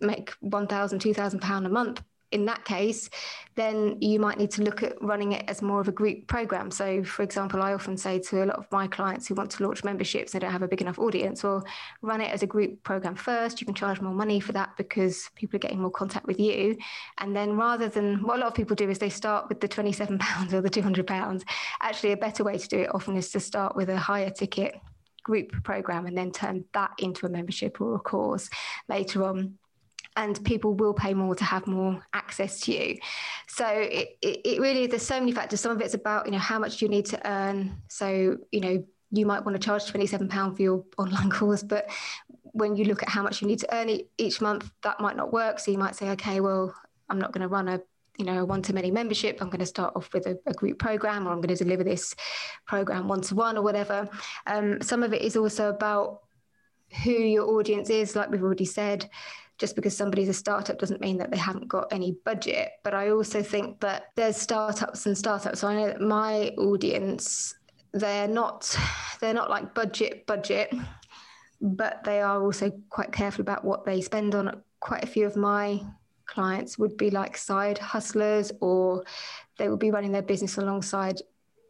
make 0.00 0.30
1,000, 0.40 0.98
2,000 0.98 1.40
pound 1.40 1.66
a 1.66 1.68
month 1.68 2.02
in 2.32 2.44
that 2.46 2.64
case, 2.64 3.10
then 3.56 4.00
you 4.00 4.20
might 4.20 4.38
need 4.38 4.50
to 4.52 4.62
look 4.62 4.82
at 4.82 5.00
running 5.02 5.32
it 5.32 5.44
as 5.48 5.62
more 5.62 5.80
of 5.80 5.88
a 5.88 5.92
group 5.92 6.26
program. 6.28 6.70
So, 6.70 7.02
for 7.02 7.22
example, 7.22 7.62
I 7.62 7.74
often 7.74 7.96
say 7.96 8.20
to 8.20 8.44
a 8.44 8.46
lot 8.46 8.56
of 8.56 8.70
my 8.70 8.86
clients 8.86 9.26
who 9.26 9.34
want 9.34 9.50
to 9.52 9.64
launch 9.64 9.82
memberships, 9.82 10.32
they 10.32 10.38
don't 10.38 10.52
have 10.52 10.62
a 10.62 10.68
big 10.68 10.80
enough 10.80 10.98
audience, 10.98 11.42
well, 11.42 11.64
run 12.02 12.20
it 12.20 12.30
as 12.30 12.42
a 12.42 12.46
group 12.46 12.82
program 12.84 13.16
first. 13.16 13.60
You 13.60 13.64
can 13.64 13.74
charge 13.74 14.00
more 14.00 14.14
money 14.14 14.38
for 14.38 14.52
that 14.52 14.76
because 14.76 15.28
people 15.34 15.56
are 15.56 15.60
getting 15.60 15.80
more 15.80 15.90
contact 15.90 16.26
with 16.26 16.38
you. 16.38 16.76
And 17.18 17.34
then 17.34 17.56
rather 17.56 17.88
than 17.88 18.22
what 18.22 18.36
a 18.36 18.40
lot 18.40 18.48
of 18.48 18.54
people 18.54 18.76
do 18.76 18.88
is 18.88 18.98
they 18.98 19.10
start 19.10 19.48
with 19.48 19.60
the 19.60 19.68
£27 19.68 20.52
or 20.52 20.60
the 20.60 20.70
£200. 20.70 21.42
Actually, 21.82 22.12
a 22.12 22.16
better 22.16 22.44
way 22.44 22.58
to 22.58 22.68
do 22.68 22.78
it 22.80 22.94
often 22.94 23.16
is 23.16 23.30
to 23.32 23.40
start 23.40 23.74
with 23.74 23.88
a 23.88 23.98
higher 23.98 24.30
ticket 24.30 24.76
group 25.22 25.50
program 25.64 26.06
and 26.06 26.16
then 26.16 26.30
turn 26.30 26.64
that 26.72 26.92
into 26.98 27.26
a 27.26 27.28
membership 27.28 27.80
or 27.80 27.94
a 27.94 27.98
course 27.98 28.48
later 28.88 29.24
on 29.24 29.58
and 30.16 30.42
people 30.44 30.74
will 30.74 30.94
pay 30.94 31.14
more 31.14 31.34
to 31.34 31.44
have 31.44 31.66
more 31.66 32.04
access 32.12 32.60
to 32.60 32.72
you. 32.72 32.98
So 33.48 33.66
it, 33.66 34.18
it, 34.22 34.40
it 34.44 34.60
really 34.60 34.86
there's 34.86 35.06
so 35.06 35.18
many 35.18 35.32
factors. 35.32 35.60
Some 35.60 35.72
of 35.72 35.80
it's 35.80 35.94
about 35.94 36.26
you 36.26 36.32
know 36.32 36.38
how 36.38 36.58
much 36.58 36.82
you 36.82 36.88
need 36.88 37.06
to 37.06 37.28
earn. 37.28 37.76
So 37.88 38.38
you 38.50 38.60
know 38.60 38.84
you 39.12 39.26
might 39.26 39.44
want 39.44 39.60
to 39.60 39.64
charge 39.64 39.86
twenty 39.86 40.06
seven 40.06 40.28
pound 40.28 40.56
for 40.56 40.62
your 40.62 40.84
online 40.98 41.30
course, 41.30 41.62
but 41.62 41.88
when 42.52 42.74
you 42.76 42.84
look 42.84 43.02
at 43.02 43.08
how 43.08 43.22
much 43.22 43.40
you 43.40 43.46
need 43.46 43.60
to 43.60 43.74
earn 43.74 44.00
each 44.18 44.40
month, 44.40 44.70
that 44.82 45.00
might 45.00 45.16
not 45.16 45.32
work. 45.32 45.60
So 45.60 45.70
you 45.70 45.78
might 45.78 45.94
say, 45.94 46.10
okay, 46.10 46.40
well, 46.40 46.74
I'm 47.08 47.18
not 47.18 47.32
going 47.32 47.42
to 47.42 47.48
run 47.48 47.68
a 47.68 47.80
you 48.18 48.26
know, 48.26 48.42
a 48.42 48.44
one-to-many 48.44 48.90
membership. 48.90 49.38
I'm 49.40 49.48
going 49.48 49.60
to 49.60 49.66
start 49.66 49.94
off 49.96 50.12
with 50.12 50.26
a, 50.26 50.38
a, 50.44 50.52
group 50.52 50.78
program, 50.78 51.26
or 51.26 51.30
I'm 51.30 51.40
going 51.40 51.56
to 51.56 51.64
deliver 51.64 51.82
this 51.82 52.14
program 52.66 53.08
one-to-one, 53.08 53.56
or 53.56 53.62
whatever. 53.62 54.10
Um, 54.46 54.82
some 54.82 55.02
of 55.02 55.14
it 55.14 55.22
is 55.22 55.36
also 55.36 55.70
about 55.70 56.20
who 57.04 57.12
your 57.12 57.48
audience 57.48 57.88
is, 57.88 58.14
like 58.14 58.30
we've 58.30 58.42
already 58.42 58.66
said 58.66 59.08
just 59.60 59.76
because 59.76 59.94
somebody's 59.94 60.30
a 60.30 60.32
startup 60.32 60.78
doesn't 60.78 61.02
mean 61.02 61.18
that 61.18 61.30
they 61.30 61.36
haven't 61.36 61.68
got 61.68 61.92
any 61.92 62.16
budget. 62.24 62.72
But 62.82 62.94
I 62.94 63.10
also 63.10 63.42
think 63.42 63.78
that 63.80 64.06
there's 64.16 64.36
startups 64.36 65.04
and 65.04 65.16
startups. 65.16 65.60
So 65.60 65.68
I 65.68 65.74
know 65.74 65.86
that 65.88 66.00
my 66.00 66.48
audience, 66.56 67.54
they're 67.92 68.26
not 68.26 68.74
they're 69.20 69.34
not 69.34 69.50
like 69.50 69.74
budget 69.74 70.26
budget, 70.26 70.74
but 71.60 72.02
they 72.04 72.22
are 72.22 72.42
also 72.42 72.72
quite 72.88 73.12
careful 73.12 73.42
about 73.42 73.62
what 73.62 73.84
they 73.84 74.00
spend 74.00 74.34
on. 74.34 74.62
Quite 74.80 75.04
a 75.04 75.06
few 75.06 75.26
of 75.26 75.36
my 75.36 75.82
clients 76.24 76.78
would 76.78 76.96
be 76.96 77.10
like 77.10 77.36
side 77.36 77.76
hustlers 77.76 78.50
or 78.62 79.04
they 79.58 79.68
will 79.68 79.76
be 79.76 79.90
running 79.90 80.12
their 80.12 80.22
business 80.22 80.56
alongside 80.56 81.20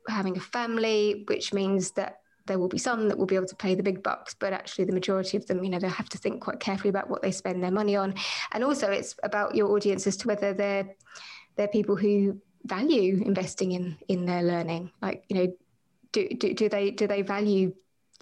having 0.09 0.37
a 0.37 0.41
family, 0.41 1.25
which 1.27 1.53
means 1.53 1.91
that 1.93 2.20
there 2.51 2.59
will 2.59 2.69
be 2.69 2.79
some 2.79 3.07
that 3.09 3.17
will 3.17 3.27
be 3.27 3.37
able 3.37 3.47
to 3.47 3.55
pay 3.55 3.77
the 3.77 3.83
big 3.83 4.03
bucks, 4.03 4.35
but 4.35 4.53
actually 4.53 4.85
the 4.85 4.93
majority 4.93 5.37
of 5.37 5.47
them, 5.47 5.63
you 5.63 5.71
know, 5.71 5.79
they'll 5.79 5.89
have 5.89 6.09
to 6.09 6.19
think 6.19 6.41
quite 6.41 6.59
carefully 6.59 6.91
about 6.91 7.09
what 7.09 7.23
they 7.23 7.31
spend 7.31 7.63
their 7.63 7.71
money 7.71 7.95
on. 7.95 8.13
And 8.51 8.65
also 8.65 8.91
it's 8.91 9.15
about 9.23 9.55
your 9.55 9.71
audience 9.71 10.05
as 10.09 10.17
to 10.19 10.27
whether 10.27 10.53
they're 10.53 10.97
they're 11.55 11.69
people 11.69 11.95
who 11.95 12.41
value 12.65 13.23
investing 13.25 13.71
in 13.71 13.97
in 14.09 14.27
their 14.27 14.43
learning. 14.43 14.91
Like, 15.01 15.23
you 15.29 15.37
know, 15.37 15.57
do 16.11 16.29
do, 16.29 16.53
do 16.53 16.69
they 16.69 16.91
do 16.91 17.07
they 17.07 17.23
value 17.23 17.73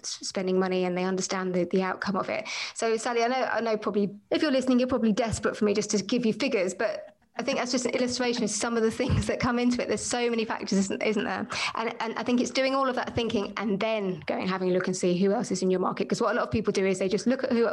spending 0.03 0.59
money 0.59 0.85
and 0.85 0.95
they 0.95 1.05
understand 1.05 1.55
the, 1.55 1.65
the 1.71 1.81
outcome 1.81 2.15
of 2.15 2.29
it. 2.29 2.47
So 2.75 2.97
Sally, 2.97 3.23
I 3.23 3.29
know 3.29 3.49
I 3.51 3.61
know 3.61 3.77
probably 3.77 4.11
if 4.29 4.43
you're 4.43 4.51
listening, 4.51 4.77
you're 4.77 4.87
probably 4.87 5.11
desperate 5.11 5.57
for 5.57 5.65
me 5.65 5.73
just 5.73 5.89
to 5.89 6.03
give 6.03 6.23
you 6.23 6.33
figures, 6.33 6.75
but 6.75 7.15
I 7.39 7.41
think 7.41 7.57
that's 7.57 7.71
just 7.71 7.85
an 7.85 7.91
illustration 7.91 8.43
of 8.43 8.49
some 8.49 8.75
of 8.75 8.83
the 8.83 8.91
things 8.91 9.25
that 9.27 9.39
come 9.39 9.59
into 9.59 9.81
it. 9.81 9.87
There's 9.87 10.03
so 10.03 10.29
many 10.29 10.43
factors, 10.43 10.77
isn't, 10.77 11.01
isn't 11.01 11.23
there? 11.23 11.47
And, 11.75 11.95
and 12.01 12.13
I 12.17 12.23
think 12.23 12.41
it's 12.41 12.51
doing 12.51 12.75
all 12.75 12.89
of 12.89 12.95
that 12.95 13.15
thinking 13.15 13.53
and 13.55 13.79
then 13.79 14.21
going 14.25 14.41
and 14.41 14.49
having 14.49 14.69
a 14.69 14.73
look 14.73 14.87
and 14.87 14.95
see 14.95 15.17
who 15.17 15.31
else 15.31 15.49
is 15.49 15.61
in 15.61 15.71
your 15.71 15.79
market. 15.79 16.03
Because 16.03 16.19
what 16.19 16.33
a 16.33 16.35
lot 16.35 16.43
of 16.43 16.51
people 16.51 16.73
do 16.73 16.85
is 16.85 16.99
they 16.99 17.07
just 17.07 17.27
look 17.27 17.45
at 17.45 17.51
who 17.53 17.69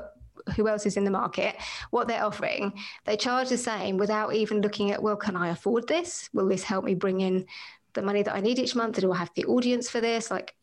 who 0.55 0.69
else 0.69 0.87
is 0.87 0.97
in 0.97 1.03
the 1.03 1.11
market, 1.11 1.57
what 1.91 2.07
they're 2.07 2.25
offering. 2.25 2.73
They 3.05 3.17
charge 3.17 3.49
the 3.49 3.59
same 3.59 3.97
without 3.97 4.33
even 4.33 4.61
looking 4.61 4.93
at, 4.93 5.03
well, 5.03 5.17
can 5.17 5.35
I 5.35 5.49
afford 5.49 5.89
this? 5.89 6.31
Will 6.33 6.47
this 6.47 6.63
help 6.63 6.85
me 6.85 6.95
bring 6.95 7.21
in 7.21 7.47
the 7.95 8.03
money 8.03 8.23
that 8.23 8.33
I 8.33 8.41
need 8.41 8.61
each 8.61 8.77
month? 8.77 9.01
Do 9.01 9.11
I 9.11 9.17
have 9.17 9.33
the 9.35 9.47
audience 9.47 9.91
for 9.91 10.01
this? 10.01 10.31
Like, 10.31 10.55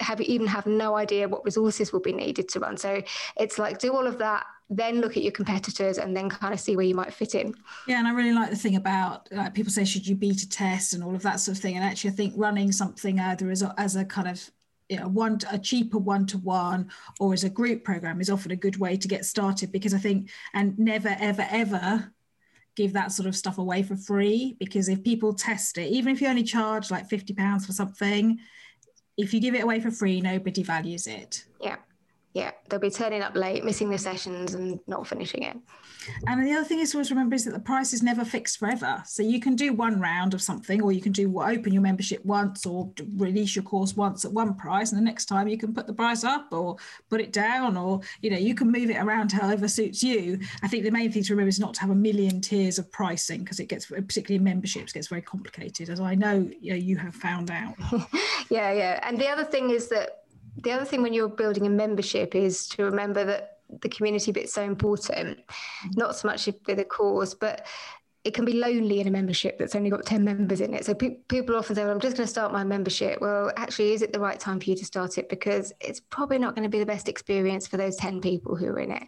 have 0.00 0.20
you 0.20 0.26
even 0.28 0.46
have 0.46 0.66
no 0.66 0.94
idea 0.94 1.28
what 1.28 1.44
resources 1.44 1.92
will 1.92 2.00
be 2.00 2.12
needed 2.12 2.48
to 2.50 2.60
run. 2.60 2.76
So 2.76 3.02
it's 3.36 3.58
like 3.58 3.78
do 3.78 3.92
all 3.92 4.06
of 4.06 4.18
that 4.18 4.46
then 4.70 5.00
look 5.00 5.16
at 5.16 5.22
your 5.22 5.32
competitors 5.32 5.98
and 5.98 6.16
then 6.16 6.28
kind 6.30 6.54
of 6.54 6.60
see 6.60 6.76
where 6.76 6.86
you 6.86 6.94
might 6.94 7.12
fit 7.12 7.34
in. 7.34 7.54
Yeah, 7.86 7.98
and 7.98 8.08
I 8.08 8.12
really 8.12 8.32
like 8.32 8.50
the 8.50 8.56
thing 8.56 8.76
about 8.76 9.28
like 9.30 9.54
people 9.54 9.72
say 9.72 9.84
should 9.84 10.06
you 10.06 10.16
beta 10.16 10.48
test 10.48 10.94
and 10.94 11.04
all 11.04 11.14
of 11.14 11.22
that 11.22 11.40
sort 11.40 11.56
of 11.56 11.62
thing. 11.62 11.76
And 11.76 11.84
actually, 11.84 12.10
I 12.10 12.14
think 12.14 12.34
running 12.36 12.72
something 12.72 13.20
either 13.20 13.50
as 13.50 13.62
a, 13.62 13.74
as 13.78 13.96
a 13.96 14.04
kind 14.04 14.28
of 14.28 14.50
you 14.88 14.98
know, 14.98 15.08
one 15.08 15.38
a 15.50 15.58
cheaper 15.58 15.98
one 15.98 16.26
to 16.26 16.38
one 16.38 16.90
or 17.18 17.32
as 17.32 17.44
a 17.44 17.50
group 17.50 17.84
program 17.84 18.20
is 18.20 18.30
often 18.30 18.52
a 18.52 18.56
good 18.56 18.76
way 18.76 18.96
to 18.96 19.08
get 19.08 19.24
started 19.24 19.72
because 19.72 19.94
I 19.94 19.98
think 19.98 20.30
and 20.52 20.78
never 20.78 21.16
ever 21.18 21.46
ever 21.50 22.12
give 22.76 22.92
that 22.92 23.12
sort 23.12 23.26
of 23.28 23.36
stuff 23.36 23.58
away 23.58 23.82
for 23.82 23.96
free 23.96 24.56
because 24.58 24.88
if 24.88 25.02
people 25.02 25.32
test 25.32 25.78
it 25.78 25.90
even 25.90 26.12
if 26.12 26.20
you 26.20 26.28
only 26.28 26.42
charge 26.42 26.90
like 26.90 27.08
50 27.08 27.32
pounds 27.32 27.64
for 27.64 27.72
something 27.72 28.38
if 29.16 29.32
you 29.32 29.40
give 29.40 29.54
it 29.54 29.62
away 29.62 29.80
for 29.80 29.90
free 29.90 30.20
nobody 30.20 30.62
values 30.62 31.06
it 31.06 31.44
yeah 31.62 31.76
yeah, 32.34 32.50
they'll 32.68 32.80
be 32.80 32.90
turning 32.90 33.22
up 33.22 33.36
late, 33.36 33.64
missing 33.64 33.88
the 33.88 33.96
sessions, 33.96 34.54
and 34.54 34.80
not 34.88 35.06
finishing 35.06 35.44
it. 35.44 35.56
And 36.26 36.44
the 36.44 36.52
other 36.52 36.64
thing 36.64 36.80
is 36.80 36.90
to 36.90 36.96
always 36.96 37.10
remember 37.12 37.36
is 37.36 37.44
that 37.44 37.52
the 37.52 37.60
price 37.60 37.92
is 37.92 38.02
never 38.02 38.24
fixed 38.24 38.58
forever. 38.58 39.02
So 39.06 39.22
you 39.22 39.40
can 39.40 39.54
do 39.54 39.72
one 39.72 40.00
round 40.00 40.34
of 40.34 40.42
something, 40.42 40.82
or 40.82 40.90
you 40.90 41.00
can 41.00 41.12
do 41.12 41.40
open 41.40 41.72
your 41.72 41.80
membership 41.80 42.24
once, 42.24 42.66
or 42.66 42.90
release 43.16 43.54
your 43.54 43.62
course 43.62 43.96
once 43.96 44.24
at 44.24 44.32
one 44.32 44.54
price, 44.54 44.90
and 44.90 45.00
the 45.00 45.04
next 45.04 45.26
time 45.26 45.46
you 45.46 45.56
can 45.56 45.72
put 45.72 45.86
the 45.86 45.92
price 45.92 46.24
up 46.24 46.48
or 46.50 46.76
put 47.08 47.20
it 47.20 47.32
down, 47.32 47.76
or 47.76 48.00
you 48.20 48.30
know 48.30 48.36
you 48.36 48.56
can 48.56 48.68
move 48.68 48.90
it 48.90 48.96
around 48.96 49.30
however 49.30 49.68
suits 49.68 50.02
you. 50.02 50.40
I 50.60 50.66
think 50.66 50.82
the 50.82 50.90
main 50.90 51.12
thing 51.12 51.22
to 51.22 51.32
remember 51.34 51.48
is 51.48 51.60
not 51.60 51.74
to 51.74 51.80
have 51.82 51.90
a 51.90 51.94
million 51.94 52.40
tiers 52.40 52.80
of 52.80 52.90
pricing 52.90 53.44
because 53.44 53.60
it 53.60 53.68
gets, 53.68 53.86
particularly 53.86 54.36
in 54.36 54.44
memberships, 54.44 54.92
gets 54.92 55.06
very 55.06 55.22
complicated, 55.22 55.88
as 55.88 56.00
I 56.00 56.16
know 56.16 56.50
you, 56.60 56.72
know, 56.72 56.76
you 56.76 56.96
have 56.96 57.14
found 57.14 57.52
out. 57.52 57.76
yeah, 58.50 58.72
yeah. 58.72 58.98
And 59.04 59.20
the 59.20 59.28
other 59.28 59.44
thing 59.44 59.70
is 59.70 59.86
that 59.90 60.23
the 60.56 60.72
other 60.72 60.84
thing 60.84 61.02
when 61.02 61.12
you're 61.12 61.28
building 61.28 61.66
a 61.66 61.70
membership 61.70 62.34
is 62.34 62.68
to 62.68 62.84
remember 62.84 63.24
that 63.24 63.58
the 63.80 63.88
community 63.88 64.32
bit's 64.32 64.52
so 64.52 64.62
important, 64.62 65.38
not 65.96 66.16
so 66.16 66.28
much 66.28 66.48
for 66.64 66.74
the 66.74 66.84
cause, 66.84 67.34
but 67.34 67.66
it 68.24 68.32
can 68.32 68.46
be 68.46 68.54
lonely 68.54 69.00
in 69.00 69.06
a 69.06 69.10
membership 69.10 69.58
that's 69.58 69.76
only 69.76 69.90
got 69.90 70.06
10 70.06 70.24
members 70.24 70.62
in 70.62 70.72
it. 70.72 70.86
So 70.86 70.94
pe- 70.94 71.18
people 71.28 71.56
often 71.56 71.76
say, 71.76 71.84
well, 71.84 71.92
I'm 71.92 72.00
just 72.00 72.16
going 72.16 72.26
to 72.26 72.30
start 72.30 72.52
my 72.52 72.64
membership. 72.64 73.20
Well, 73.20 73.52
actually, 73.56 73.92
is 73.92 74.00
it 74.00 74.14
the 74.14 74.20
right 74.20 74.40
time 74.40 74.58
for 74.58 74.70
you 74.70 74.76
to 74.76 74.84
start 74.84 75.18
it? 75.18 75.28
Because 75.28 75.74
it's 75.78 76.00
probably 76.00 76.38
not 76.38 76.54
going 76.54 76.62
to 76.62 76.70
be 76.70 76.78
the 76.78 76.86
best 76.86 77.06
experience 77.06 77.66
for 77.66 77.76
those 77.76 77.96
10 77.96 78.22
people 78.22 78.56
who 78.56 78.68
are 78.68 78.78
in 78.78 78.92
it. 78.92 79.02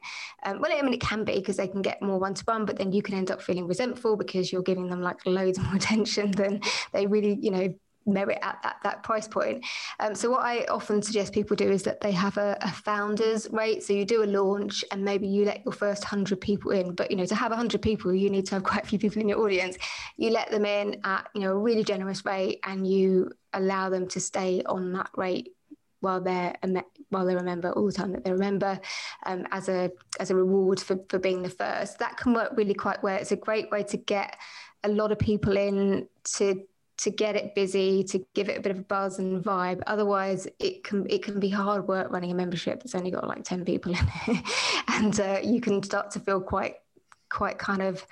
Um, 0.45 0.61
well, 0.61 0.71
I 0.71 0.83
mean, 0.83 0.93
it 0.93 1.01
can 1.01 1.25
be 1.25 1.37
because 1.37 1.57
they 1.57 1.67
can 1.67 1.81
get 1.81 2.03
more 2.03 2.19
one 2.19 2.35
to 2.35 2.45
one, 2.45 2.67
but 2.67 2.77
then 2.77 2.93
you 2.93 3.01
can 3.01 3.15
end 3.15 3.31
up 3.31 3.41
feeling 3.41 3.67
resentful 3.67 4.17
because 4.17 4.53
you're 4.53 4.61
giving 4.61 4.91
them 4.91 5.01
like 5.01 5.25
loads 5.25 5.59
more 5.63 5.77
attention 5.77 6.33
than 6.33 6.61
they 6.93 7.07
really, 7.07 7.39
you 7.41 7.51
know, 7.51 7.75
merit 8.07 8.39
at 8.43 8.63
that, 8.63 8.77
that 8.83 9.03
price 9.03 9.29
point. 9.29 9.65
Um, 10.01 10.15
so 10.15 10.31
what 10.31 10.43
I 10.43 10.65
often 10.65 11.03
suggest 11.03 11.33
people 11.33 11.57
do 11.57 11.71
is 11.71 11.83
that 11.85 12.01
they 12.01 12.13
have 12.13 12.37
a, 12.37 12.57
a, 12.61 12.71
founders 12.71 13.49
rate. 13.51 13.83
So 13.83 13.93
you 13.93 14.05
do 14.05 14.23
a 14.23 14.27
launch 14.27 14.85
and 14.91 15.05
maybe 15.05 15.27
you 15.27 15.45
let 15.45 15.65
your 15.65 15.73
first 15.73 16.05
100 16.05 16.41
people 16.41 16.71
in. 16.71 16.95
But, 16.95 17.11
you 17.11 17.17
know, 17.17 17.27
to 17.27 17.35
have 17.35 17.51
100 17.51 17.83
people, 17.83 18.15
you 18.15 18.31
need 18.31 18.47
to 18.47 18.55
have 18.55 18.65
quite 18.65 18.85
a 18.85 18.87
few 18.87 18.99
people 18.99 19.21
in 19.21 19.29
your 19.29 19.41
audience. 19.41 19.77
You 20.17 20.31
let 20.31 20.51
them 20.51 20.65
in 20.65 21.01
at, 21.05 21.29
you 21.35 21.41
know, 21.43 21.53
a 21.53 21.59
really 21.59 21.85
generous 21.85 22.25
rate 22.25 22.61
and 22.65 22.87
you 22.87 23.33
allow 23.53 23.89
them 23.89 24.07
to 24.09 24.21
stay 24.21 24.63
on 24.67 24.93
that 24.93 25.11
rate 25.17 25.53
while 26.01 26.21
they're 26.21 26.55
while 27.11 27.25
they 27.25 27.35
remember 27.35 27.73
all 27.73 27.87
the 27.87 27.93
time 27.93 28.13
that 28.13 28.25
they 28.25 28.33
remember 28.33 28.79
um, 29.25 29.47
as 29.51 29.69
a 29.69 29.91
as 30.21 30.31
a 30.31 30.37
reward 30.37 30.79
for, 30.79 30.99
for 31.09 31.19
being 31.19 31.43
the 31.43 31.51
first. 31.51 31.99
That 31.99 32.17
can 32.17 32.35
work 32.35 32.53
really 32.57 32.75
quite 32.75 33.03
well. 33.03 33.17
It's 33.17 33.33
a 33.33 33.37
great 33.37 33.71
way 33.71 33.83
to 33.85 33.97
get 33.97 34.37
a 34.85 34.89
lot 34.89 35.13
of 35.13 35.19
people 35.19 35.57
in 35.57 36.09
to 36.37 36.63
to 36.99 37.11
get 37.11 37.37
it 37.37 37.55
busy, 37.55 38.03
to 38.05 38.25
give 38.35 38.49
it 38.49 38.59
a 38.59 38.61
bit 38.61 38.73
of 38.73 38.79
a 38.79 38.83
buzz 38.83 39.19
and 39.19 39.45
vibe. 39.45 39.83
Otherwise, 39.87 40.49
it 40.59 40.83
can 40.85 41.07
it 41.11 41.23
can 41.23 41.39
be 41.39 41.49
hard 41.49 41.87
work 41.87 42.11
running 42.11 42.31
a 42.31 42.35
membership 42.35 42.83
that's 42.83 42.95
only 42.95 43.11
got 43.11 43.27
like 43.27 43.45
ten 43.45 43.65
people 43.65 43.93
in 43.93 44.07
it, 44.27 44.45
and 44.89 45.21
uh, 45.21 45.41
you 45.43 45.61
can 45.61 45.83
start 45.83 46.11
to 46.13 46.21
feel 46.21 46.41
quite 46.41 46.77
quite 47.29 47.59
kind 47.59 47.83
of 47.83 48.07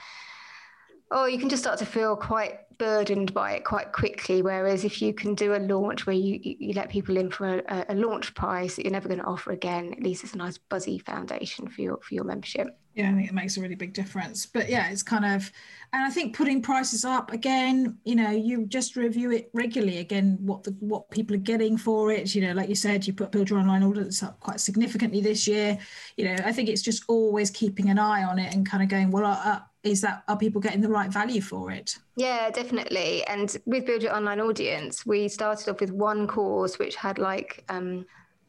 oh, 1.14 1.26
you 1.26 1.38
can 1.38 1.48
just 1.48 1.62
start 1.62 1.78
to 1.78 1.86
feel 1.86 2.16
quite 2.16 2.58
burdened 2.76 3.32
by 3.32 3.52
it 3.52 3.64
quite 3.64 3.92
quickly. 3.92 4.42
Whereas 4.42 4.84
if 4.84 5.00
you 5.00 5.14
can 5.14 5.36
do 5.36 5.54
a 5.54 5.58
launch 5.58 6.06
where 6.06 6.16
you, 6.16 6.40
you 6.42 6.74
let 6.74 6.90
people 6.90 7.16
in 7.16 7.30
for 7.30 7.60
a, 7.60 7.86
a 7.88 7.94
launch 7.94 8.34
price 8.34 8.74
that 8.74 8.84
you're 8.84 8.92
never 8.92 9.08
going 9.08 9.20
to 9.20 9.26
offer 9.26 9.52
again, 9.52 9.92
at 9.92 10.02
least 10.02 10.24
it's 10.24 10.34
a 10.34 10.38
nice 10.38 10.58
buzzy 10.58 10.98
foundation 10.98 11.68
for 11.68 11.80
your 11.80 11.98
for 12.02 12.14
your 12.14 12.24
membership. 12.24 12.66
Yeah, 12.94 13.10
I 13.10 13.14
think 13.14 13.28
it 13.28 13.34
makes 13.34 13.56
a 13.56 13.60
really 13.60 13.74
big 13.74 13.92
difference. 13.92 14.46
But 14.46 14.68
yeah, 14.68 14.88
it's 14.88 15.02
kind 15.02 15.24
of, 15.24 15.50
and 15.92 16.04
I 16.04 16.10
think 16.10 16.36
putting 16.36 16.62
prices 16.62 17.04
up 17.04 17.32
again, 17.32 17.98
you 18.04 18.14
know, 18.14 18.30
you 18.30 18.66
just 18.66 18.94
review 18.94 19.32
it 19.32 19.50
regularly 19.52 19.98
again, 19.98 20.38
what 20.40 20.62
the 20.64 20.72
what 20.80 21.10
people 21.10 21.34
are 21.36 21.40
getting 21.40 21.76
for 21.76 22.10
it. 22.10 22.34
You 22.34 22.42
know, 22.42 22.52
like 22.52 22.68
you 22.68 22.74
said, 22.74 23.06
you 23.06 23.12
put 23.12 23.30
build 23.30 23.50
your 23.50 23.60
online 23.60 23.84
audience 23.84 24.22
up 24.22 24.40
quite 24.40 24.58
significantly 24.58 25.20
this 25.20 25.46
year. 25.46 25.78
You 26.16 26.24
know, 26.24 26.36
I 26.44 26.52
think 26.52 26.68
it's 26.68 26.82
just 26.82 27.04
always 27.06 27.50
keeping 27.50 27.88
an 27.88 28.00
eye 28.00 28.24
on 28.24 28.40
it 28.40 28.52
and 28.52 28.68
kind 28.68 28.82
of 28.82 28.88
going, 28.88 29.12
well, 29.12 29.62
is 29.84 30.00
that 30.00 30.24
are 30.28 30.36
people 30.36 30.60
getting 30.60 30.80
the 30.80 30.88
right 30.88 31.10
value 31.10 31.40
for 31.40 31.70
it? 31.70 31.98
Yeah, 32.16 32.50
definitely. 32.50 33.24
And 33.26 33.56
with 33.66 33.86
build 33.86 34.02
your 34.02 34.16
online 34.16 34.40
audience, 34.40 35.04
we 35.06 35.28
started 35.28 35.68
off 35.68 35.80
with 35.80 35.92
one 35.92 36.26
course 36.26 36.78
which 36.78 36.96
had 36.96 37.18
like 37.18 37.64
um, 37.68 38.06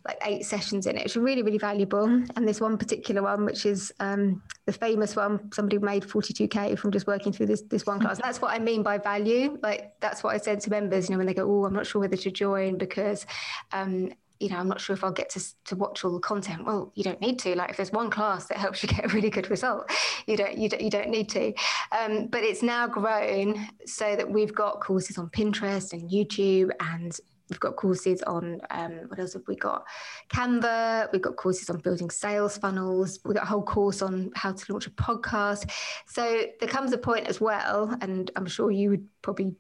like 0.08 0.18
eight 0.24 0.46
sessions 0.46 0.86
in 0.86 0.98
it. 0.98 1.06
It's 1.06 1.18
really, 1.18 1.42
really 1.42 1.58
valuable. 1.58 2.06
And 2.06 2.48
this 2.48 2.62
one 2.62 2.78
particular 2.78 3.24
one, 3.24 3.44
which 3.44 3.66
is 3.66 3.92
um, 4.00 4.42
the 4.66 4.72
famous 4.72 5.16
one, 5.16 5.52
somebody 5.52 5.80
made 5.80 6.04
42k 6.04 6.78
from 6.78 6.92
just 6.92 7.08
working 7.08 7.34
through 7.34 7.48
this 7.48 7.64
this 7.64 7.86
one 7.86 8.00
class. 8.00 8.18
And 8.18 8.24
that's 8.24 8.42
what 8.42 8.52
I 8.52 8.60
mean 8.60 8.84
by 8.84 8.98
value. 8.98 9.58
Like 9.62 10.00
that's 10.00 10.24
what 10.24 10.34
I 10.34 10.38
said 10.38 10.62
to 10.62 10.70
members. 10.70 11.10
You 11.10 11.14
know, 11.14 11.18
when 11.18 11.28
they 11.28 11.34
go, 11.34 11.50
"Oh, 11.50 11.66
I'm 11.66 11.74
not 11.74 11.88
sure 11.88 12.02
whether 12.02 12.18
to 12.18 12.32
join 12.32 12.78
because." 12.78 13.26
Um, 13.72 14.12
you 14.40 14.50
know, 14.50 14.58
I'm 14.58 14.68
not 14.68 14.82
sure 14.82 14.94
if 14.94 15.04
I'll 15.04 15.12
get 15.12 15.30
to, 15.32 15.44
to 15.66 15.76
watch 15.76 16.04
all 16.04 16.12
the 16.12 16.20
content. 16.20 16.66
Well, 16.66 16.92
you 16.96 17.04
don't 17.04 17.22
need 17.22 17.40
to. 17.40 17.56
Like, 17.56 17.70
if 17.70 17.78
there's 17.78 17.92
one 17.92 18.10
class 18.10 18.48
that 18.48 18.58
helps 18.58 18.84
you 18.84 18.90
get 18.96 19.06
a 19.06 19.08
really 19.10 19.30
good 19.30 19.50
result, 19.50 19.90
you 20.28 20.38
don't 20.38 20.58
you 20.58 20.70
don't, 20.70 20.82
you 20.82 20.90
don't 20.90 21.10
need 21.10 21.30
to. 21.30 21.54
Um, 21.98 22.28
but 22.28 22.44
it's 22.44 22.62
now 22.62 22.88
grown 22.88 23.68
so 23.86 24.16
that 24.16 24.30
we've 24.30 24.54
got 24.54 24.82
courses 24.82 25.18
on 25.18 25.30
Pinterest 25.30 25.94
and 25.94 26.10
YouTube 26.10 26.72
and 26.80 27.18
We've 27.50 27.60
got 27.60 27.76
courses 27.76 28.24
on 28.24 28.60
um, 28.72 29.02
what 29.08 29.20
else 29.20 29.34
have 29.34 29.44
we 29.48 29.56
got? 29.56 29.86
Canva. 30.30 31.12
We've 31.12 31.22
got 31.22 31.36
courses 31.36 31.70
on 31.70 31.78
building 31.78 32.10
sales 32.10 32.58
funnels. 32.58 33.20
We've 33.24 33.36
got 33.36 33.44
a 33.44 33.48
whole 33.48 33.62
course 33.62 34.02
on 34.02 34.32
how 34.36 34.54
to 34.54 34.72
launch 34.72 34.88
a 34.88 34.92
podcast. 34.92 35.70
So 36.08 36.46
there 36.60 36.70
comes 36.70 36.92
a 36.92 36.98
point 36.98 37.28
as 37.28 37.40
well, 37.40 37.96
and 38.02 38.32
I'm 38.36 38.48
sure 38.48 38.72
you 38.72 38.90
would 38.90 39.08
probably 39.22 39.56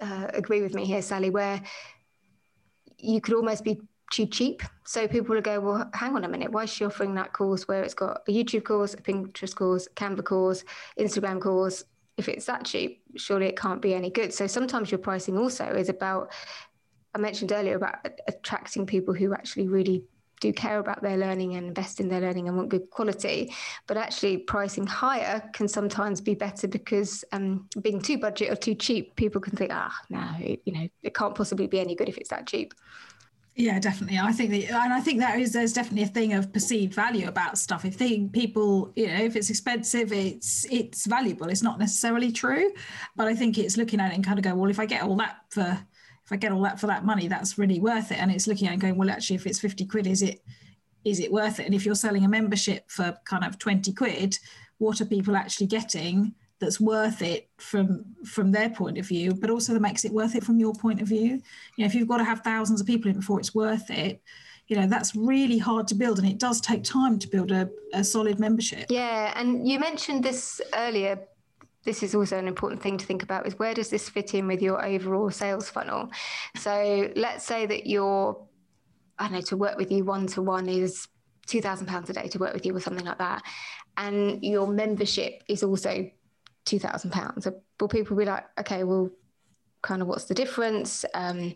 uh, 0.00 0.28
agree 0.32 0.62
with 0.62 0.74
me 0.74 0.86
here, 0.86 1.02
Sally, 1.02 1.28
where 1.28 1.60
you 2.98 3.20
could 3.20 3.34
almost 3.34 3.64
be 3.64 3.80
too 4.10 4.26
cheap. 4.26 4.62
So 4.84 5.08
people 5.08 5.34
will 5.34 5.42
go, 5.42 5.60
well, 5.60 5.90
hang 5.94 6.14
on 6.14 6.24
a 6.24 6.28
minute, 6.28 6.52
why 6.52 6.64
is 6.64 6.72
she 6.72 6.84
offering 6.84 7.14
that 7.14 7.32
course 7.32 7.66
where 7.66 7.82
it's 7.82 7.94
got 7.94 8.22
a 8.28 8.32
YouTube 8.32 8.64
course, 8.64 8.94
a 8.94 8.98
Pinterest 8.98 9.54
course, 9.54 9.88
Canva 9.96 10.24
course, 10.24 10.64
Instagram 10.98 11.40
course? 11.40 11.84
If 12.16 12.28
it's 12.28 12.46
that 12.46 12.64
cheap, 12.64 13.02
surely 13.16 13.46
it 13.46 13.58
can't 13.58 13.82
be 13.82 13.94
any 13.94 14.10
good. 14.10 14.32
So 14.32 14.46
sometimes 14.46 14.90
your 14.90 14.98
pricing 14.98 15.36
also 15.36 15.64
is 15.66 15.88
about 15.88 16.32
I 17.14 17.18
mentioned 17.18 17.50
earlier 17.50 17.76
about 17.76 18.06
attracting 18.28 18.84
people 18.84 19.14
who 19.14 19.32
actually 19.32 19.68
really 19.68 20.04
do 20.40 20.52
care 20.52 20.78
about 20.78 21.02
their 21.02 21.16
learning 21.16 21.56
and 21.56 21.66
invest 21.66 21.98
in 21.98 22.08
their 22.08 22.20
learning 22.20 22.46
and 22.46 22.56
want 22.56 22.68
good 22.68 22.90
quality. 22.90 23.54
But 23.86 23.96
actually, 23.96 24.36
pricing 24.36 24.86
higher 24.86 25.42
can 25.54 25.66
sometimes 25.66 26.20
be 26.20 26.34
better 26.34 26.68
because 26.68 27.24
um, 27.32 27.68
being 27.80 28.02
too 28.02 28.18
budget 28.18 28.50
or 28.50 28.56
too 28.56 28.74
cheap, 28.74 29.16
people 29.16 29.40
can 29.40 29.56
think, 29.56 29.70
ah, 29.72 29.94
no, 30.10 30.28
you 30.38 30.72
know, 30.72 30.88
it 31.02 31.14
can't 31.14 31.34
possibly 31.34 31.66
be 31.66 31.80
any 31.80 31.94
good 31.94 32.10
if 32.10 32.18
it's 32.18 32.28
that 32.28 32.46
cheap. 32.46 32.74
Yeah, 33.58 33.78
definitely. 33.78 34.18
I 34.18 34.32
think 34.32 34.50
that, 34.50 34.70
and 34.84 34.92
I 34.92 35.00
think 35.00 35.18
that 35.20 35.38
is 35.40 35.54
there's 35.54 35.72
definitely 35.72 36.02
a 36.02 36.08
thing 36.08 36.34
of 36.34 36.52
perceived 36.52 36.92
value 36.92 37.26
about 37.26 37.56
stuff. 37.56 37.86
If 37.86 37.96
the 37.96 38.28
people, 38.28 38.92
you 38.96 39.06
know, 39.06 39.14
if 39.14 39.34
it's 39.34 39.48
expensive, 39.48 40.12
it's 40.12 40.66
it's 40.70 41.06
valuable. 41.06 41.48
It's 41.48 41.62
not 41.62 41.78
necessarily 41.78 42.30
true, 42.32 42.70
but 43.16 43.28
I 43.28 43.34
think 43.34 43.56
it's 43.56 43.78
looking 43.78 43.98
at 43.98 44.12
it 44.12 44.14
and 44.14 44.22
kind 44.24 44.38
of 44.38 44.44
go, 44.44 44.54
well, 44.54 44.70
if 44.70 44.78
I 44.78 44.84
get 44.84 45.02
all 45.02 45.16
that 45.16 45.38
for, 45.48 45.62
if 45.62 46.30
I 46.32 46.36
get 46.36 46.52
all 46.52 46.60
that 46.64 46.78
for 46.78 46.86
that 46.88 47.06
money, 47.06 47.28
that's 47.28 47.56
really 47.56 47.80
worth 47.80 48.12
it. 48.12 48.18
And 48.18 48.30
it's 48.30 48.46
looking 48.46 48.66
at 48.68 48.72
it 48.72 48.74
and 48.74 48.82
going, 48.82 48.96
well, 48.98 49.08
actually, 49.08 49.36
if 49.36 49.46
it's 49.46 49.60
fifty 49.60 49.86
quid, 49.86 50.06
is 50.06 50.20
it 50.20 50.42
is 51.04 51.18
it 51.18 51.32
worth 51.32 51.58
it? 51.58 51.64
And 51.64 51.74
if 51.74 51.86
you're 51.86 51.94
selling 51.94 52.26
a 52.26 52.28
membership 52.28 52.90
for 52.90 53.16
kind 53.24 53.42
of 53.42 53.58
twenty 53.58 53.94
quid, 53.94 54.38
what 54.76 55.00
are 55.00 55.06
people 55.06 55.34
actually 55.34 55.68
getting? 55.68 56.34
That's 56.58 56.80
worth 56.80 57.22
it 57.22 57.48
from 57.58 58.04
from 58.24 58.50
their 58.52 58.70
point 58.70 58.98
of 58.98 59.06
view, 59.06 59.34
but 59.34 59.50
also 59.50 59.72
that 59.72 59.80
makes 59.80 60.04
it 60.04 60.12
worth 60.12 60.34
it 60.34 60.44
from 60.44 60.58
your 60.58 60.74
point 60.74 61.00
of 61.00 61.08
view. 61.08 61.42
You 61.76 61.78
know, 61.78 61.86
if 61.86 61.94
you've 61.94 62.08
got 62.08 62.18
to 62.18 62.24
have 62.24 62.40
thousands 62.40 62.80
of 62.80 62.86
people 62.86 63.10
in 63.10 63.16
before 63.16 63.38
it's 63.38 63.54
worth 63.54 63.90
it, 63.90 64.22
you 64.68 64.76
know, 64.76 64.86
that's 64.86 65.14
really 65.14 65.58
hard 65.58 65.86
to 65.88 65.94
build 65.94 66.18
and 66.18 66.28
it 66.28 66.38
does 66.38 66.60
take 66.60 66.82
time 66.82 67.18
to 67.18 67.28
build 67.28 67.52
a, 67.52 67.68
a 67.92 68.02
solid 68.02 68.40
membership. 68.40 68.86
Yeah. 68.88 69.32
And 69.36 69.68
you 69.68 69.78
mentioned 69.78 70.24
this 70.24 70.60
earlier. 70.74 71.20
This 71.84 72.02
is 72.02 72.16
also 72.16 72.36
an 72.36 72.48
important 72.48 72.82
thing 72.82 72.98
to 72.98 73.06
think 73.06 73.22
about 73.22 73.46
is 73.46 73.58
where 73.60 73.72
does 73.72 73.90
this 73.90 74.08
fit 74.08 74.34
in 74.34 74.48
with 74.48 74.60
your 74.60 74.84
overall 74.84 75.30
sales 75.30 75.70
funnel? 75.70 76.10
So 76.56 77.12
let's 77.14 77.44
say 77.44 77.66
that 77.66 77.86
your 77.86 78.44
I 79.18 79.24
don't 79.24 79.34
know, 79.34 79.40
to 79.42 79.56
work 79.56 79.78
with 79.78 79.92
you 79.92 80.04
one 80.04 80.26
to 80.28 80.42
one 80.42 80.68
is 80.68 81.06
two 81.46 81.60
thousand 81.60 81.86
pounds 81.86 82.10
a 82.10 82.12
day 82.12 82.28
to 82.28 82.38
work 82.38 82.54
with 82.54 82.66
you 82.66 82.76
or 82.76 82.80
something 82.80 83.06
like 83.06 83.18
that. 83.18 83.42
And 83.96 84.42
your 84.42 84.66
membership 84.66 85.44
is 85.48 85.62
also 85.62 86.10
two 86.66 86.78
thousand 86.78 87.12
pounds. 87.12 87.48
Will 87.80 87.88
people 87.88 88.16
be 88.16 88.26
like, 88.26 88.44
okay, 88.60 88.84
well, 88.84 89.10
kind 89.80 90.02
of 90.02 90.08
what's 90.08 90.24
the 90.24 90.34
difference? 90.34 91.06
Um, 91.14 91.54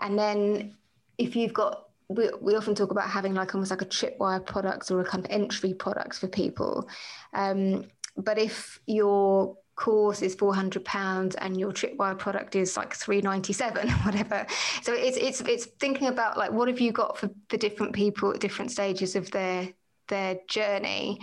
and 0.00 0.18
then 0.18 0.74
if 1.18 1.36
you've 1.36 1.52
got 1.52 1.88
we, 2.08 2.30
we 2.40 2.56
often 2.56 2.74
talk 2.74 2.90
about 2.90 3.08
having 3.08 3.34
like 3.34 3.54
almost 3.54 3.70
like 3.70 3.82
a 3.82 3.86
tripwire 3.86 4.44
product 4.44 4.90
or 4.90 5.00
a 5.00 5.04
kind 5.04 5.24
of 5.24 5.30
entry 5.30 5.74
product 5.74 6.18
for 6.18 6.28
people. 6.28 6.88
Um, 7.32 7.86
but 8.16 8.38
if 8.38 8.80
your 8.86 9.56
course 9.74 10.20
is 10.20 10.34
400 10.34 10.84
pounds 10.84 11.34
and 11.36 11.58
your 11.58 11.72
tripwire 11.72 12.18
product 12.18 12.54
is 12.54 12.76
like 12.76 12.94
397 12.94 13.88
whatever 14.04 14.46
so 14.82 14.92
it's 14.92 15.16
it's 15.16 15.40
it's 15.40 15.64
thinking 15.80 16.08
about 16.08 16.36
like 16.36 16.52
what 16.52 16.68
have 16.68 16.78
you 16.78 16.92
got 16.92 17.16
for 17.16 17.30
the 17.48 17.56
different 17.56 17.94
people 17.94 18.32
at 18.32 18.38
different 18.38 18.70
stages 18.70 19.16
of 19.16 19.30
their 19.30 19.70
their 20.08 20.38
journey 20.46 21.18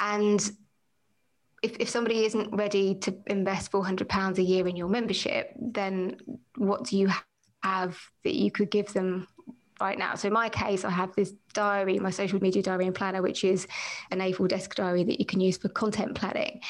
and 0.00 0.50
if, 1.66 1.76
if 1.80 1.88
somebody 1.88 2.24
isn't 2.24 2.54
ready 2.54 2.94
to 2.94 3.14
invest 3.26 3.72
£400 3.72 4.38
a 4.38 4.42
year 4.42 4.68
in 4.68 4.76
your 4.76 4.88
membership, 4.88 5.52
then 5.58 6.16
what 6.56 6.84
do 6.84 6.96
you 6.96 7.10
have 7.62 7.98
that 8.22 8.34
you 8.34 8.50
could 8.52 8.70
give 8.70 8.92
them 8.92 9.26
right 9.80 9.98
now? 9.98 10.14
So, 10.14 10.28
in 10.28 10.34
my 10.34 10.48
case, 10.48 10.84
I 10.84 10.90
have 10.90 11.14
this 11.16 11.32
diary, 11.52 11.98
my 11.98 12.10
social 12.10 12.40
media 12.40 12.62
diary 12.62 12.86
and 12.86 12.94
planner, 12.94 13.20
which 13.20 13.42
is 13.42 13.66
an 14.12 14.20
A4 14.20 14.48
desk 14.48 14.76
diary 14.76 15.02
that 15.04 15.18
you 15.18 15.26
can 15.26 15.40
use 15.40 15.58
for 15.58 15.68
content 15.68 16.14
planning. 16.14 16.60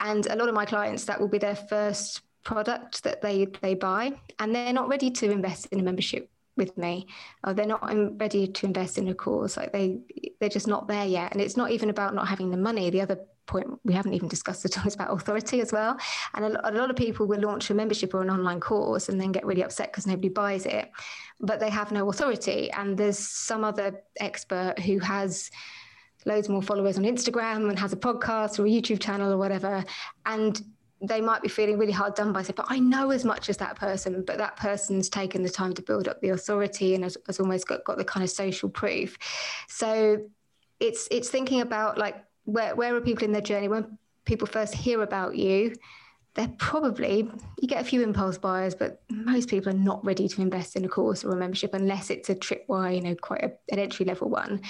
And 0.00 0.26
a 0.26 0.36
lot 0.36 0.48
of 0.50 0.54
my 0.54 0.66
clients, 0.66 1.04
that 1.04 1.18
will 1.18 1.28
be 1.28 1.38
their 1.38 1.56
first 1.56 2.20
product 2.44 3.02
that 3.04 3.22
they 3.22 3.46
they 3.62 3.74
buy 3.74 4.12
and 4.38 4.54
they're 4.54 4.74
not 4.74 4.86
ready 4.86 5.10
to 5.10 5.30
invest 5.30 5.64
in 5.72 5.80
a 5.80 5.82
membership 5.82 6.30
with 6.56 6.76
me 6.78 7.06
or 7.44 7.52
they're 7.52 7.66
not 7.66 7.82
ready 8.20 8.46
to 8.46 8.66
invest 8.66 8.98
in 8.98 9.08
a 9.08 9.14
course 9.14 9.56
like 9.56 9.72
they 9.72 9.98
they're 10.40 10.48
just 10.48 10.68
not 10.68 10.86
there 10.88 11.04
yet 11.04 11.32
and 11.32 11.40
it's 11.40 11.56
not 11.56 11.70
even 11.70 11.90
about 11.90 12.14
not 12.14 12.28
having 12.28 12.50
the 12.50 12.56
money 12.56 12.90
the 12.90 13.00
other 13.00 13.18
point 13.46 13.66
we 13.84 13.92
haven't 13.92 14.14
even 14.14 14.28
discussed 14.28 14.64
at 14.64 14.78
all 14.78 14.86
is 14.86 14.94
about 14.94 15.12
authority 15.12 15.60
as 15.60 15.72
well. 15.72 15.96
And 16.34 16.44
a, 16.44 16.70
a, 16.70 16.72
lot 16.72 16.90
of 16.90 16.96
people 16.96 17.26
will 17.26 17.40
launch 17.40 17.70
a 17.70 17.74
membership 17.74 18.14
or 18.14 18.22
an 18.22 18.30
online 18.30 18.60
course 18.60 19.08
and 19.08 19.20
then 19.20 19.32
get 19.32 19.44
really 19.44 19.62
upset 19.62 19.92
because 19.92 20.06
nobody 20.06 20.28
buys 20.28 20.66
it, 20.66 20.90
but 21.40 21.60
they 21.60 21.70
have 21.70 21.92
no 21.92 22.08
authority. 22.08 22.70
And 22.72 22.96
there's 22.96 23.18
some 23.18 23.64
other 23.64 24.02
expert 24.18 24.78
who 24.78 24.98
has 25.00 25.50
loads 26.26 26.48
more 26.48 26.62
followers 26.62 26.96
on 26.96 27.04
Instagram 27.04 27.68
and 27.68 27.78
has 27.78 27.92
a 27.92 27.96
podcast 27.96 28.58
or 28.58 28.64
a 28.64 28.70
YouTube 28.70 29.00
channel 29.00 29.32
or 29.32 29.36
whatever. 29.36 29.84
And 30.24 30.60
they 31.02 31.20
might 31.20 31.42
be 31.42 31.48
feeling 31.48 31.76
really 31.76 31.92
hard 31.92 32.14
done 32.14 32.32
by 32.32 32.40
it, 32.40 32.56
but 32.56 32.66
I 32.68 32.78
know 32.78 33.10
as 33.10 33.24
much 33.24 33.48
as 33.48 33.56
that 33.58 33.76
person, 33.76 34.24
but 34.26 34.38
that 34.38 34.56
person's 34.56 35.08
taken 35.08 35.42
the 35.42 35.50
time 35.50 35.74
to 35.74 35.82
build 35.82 36.08
up 36.08 36.20
the 36.20 36.30
authority 36.30 36.94
and 36.94 37.04
has, 37.04 37.16
has 37.26 37.40
almost 37.40 37.66
got, 37.66 37.84
got 37.84 37.98
the 37.98 38.04
kind 38.04 38.24
of 38.24 38.30
social 38.30 38.68
proof. 38.68 39.18
So 39.68 40.24
it's 40.80 41.08
it's 41.10 41.28
thinking 41.28 41.60
about 41.60 41.98
like 41.98 42.24
where 42.44 42.74
where 42.74 42.94
are 42.94 43.00
people 43.00 43.24
in 43.24 43.32
their 43.32 43.42
journey 43.42 43.68
when 43.68 43.98
people 44.24 44.46
first 44.46 44.74
hear 44.74 45.02
about 45.02 45.36
you 45.36 45.74
they're 46.34 46.52
probably 46.58 47.30
you 47.60 47.68
get 47.68 47.80
a 47.80 47.84
few 47.84 48.02
impulse 48.02 48.38
buyers 48.38 48.74
but 48.74 49.02
most 49.10 49.48
people 49.48 49.70
are 49.70 49.76
not 49.76 50.04
ready 50.04 50.26
to 50.28 50.42
invest 50.42 50.76
in 50.76 50.84
a 50.84 50.88
course 50.88 51.24
or 51.24 51.32
a 51.32 51.36
membership 51.36 51.74
unless 51.74 52.10
it's 52.10 52.28
a 52.28 52.34
tripwire 52.34 52.94
you 52.94 53.00
know 53.00 53.14
quite 53.14 53.42
a, 53.42 53.52
an 53.72 53.78
entry 53.78 54.04
level 54.04 54.28
one 54.28 54.60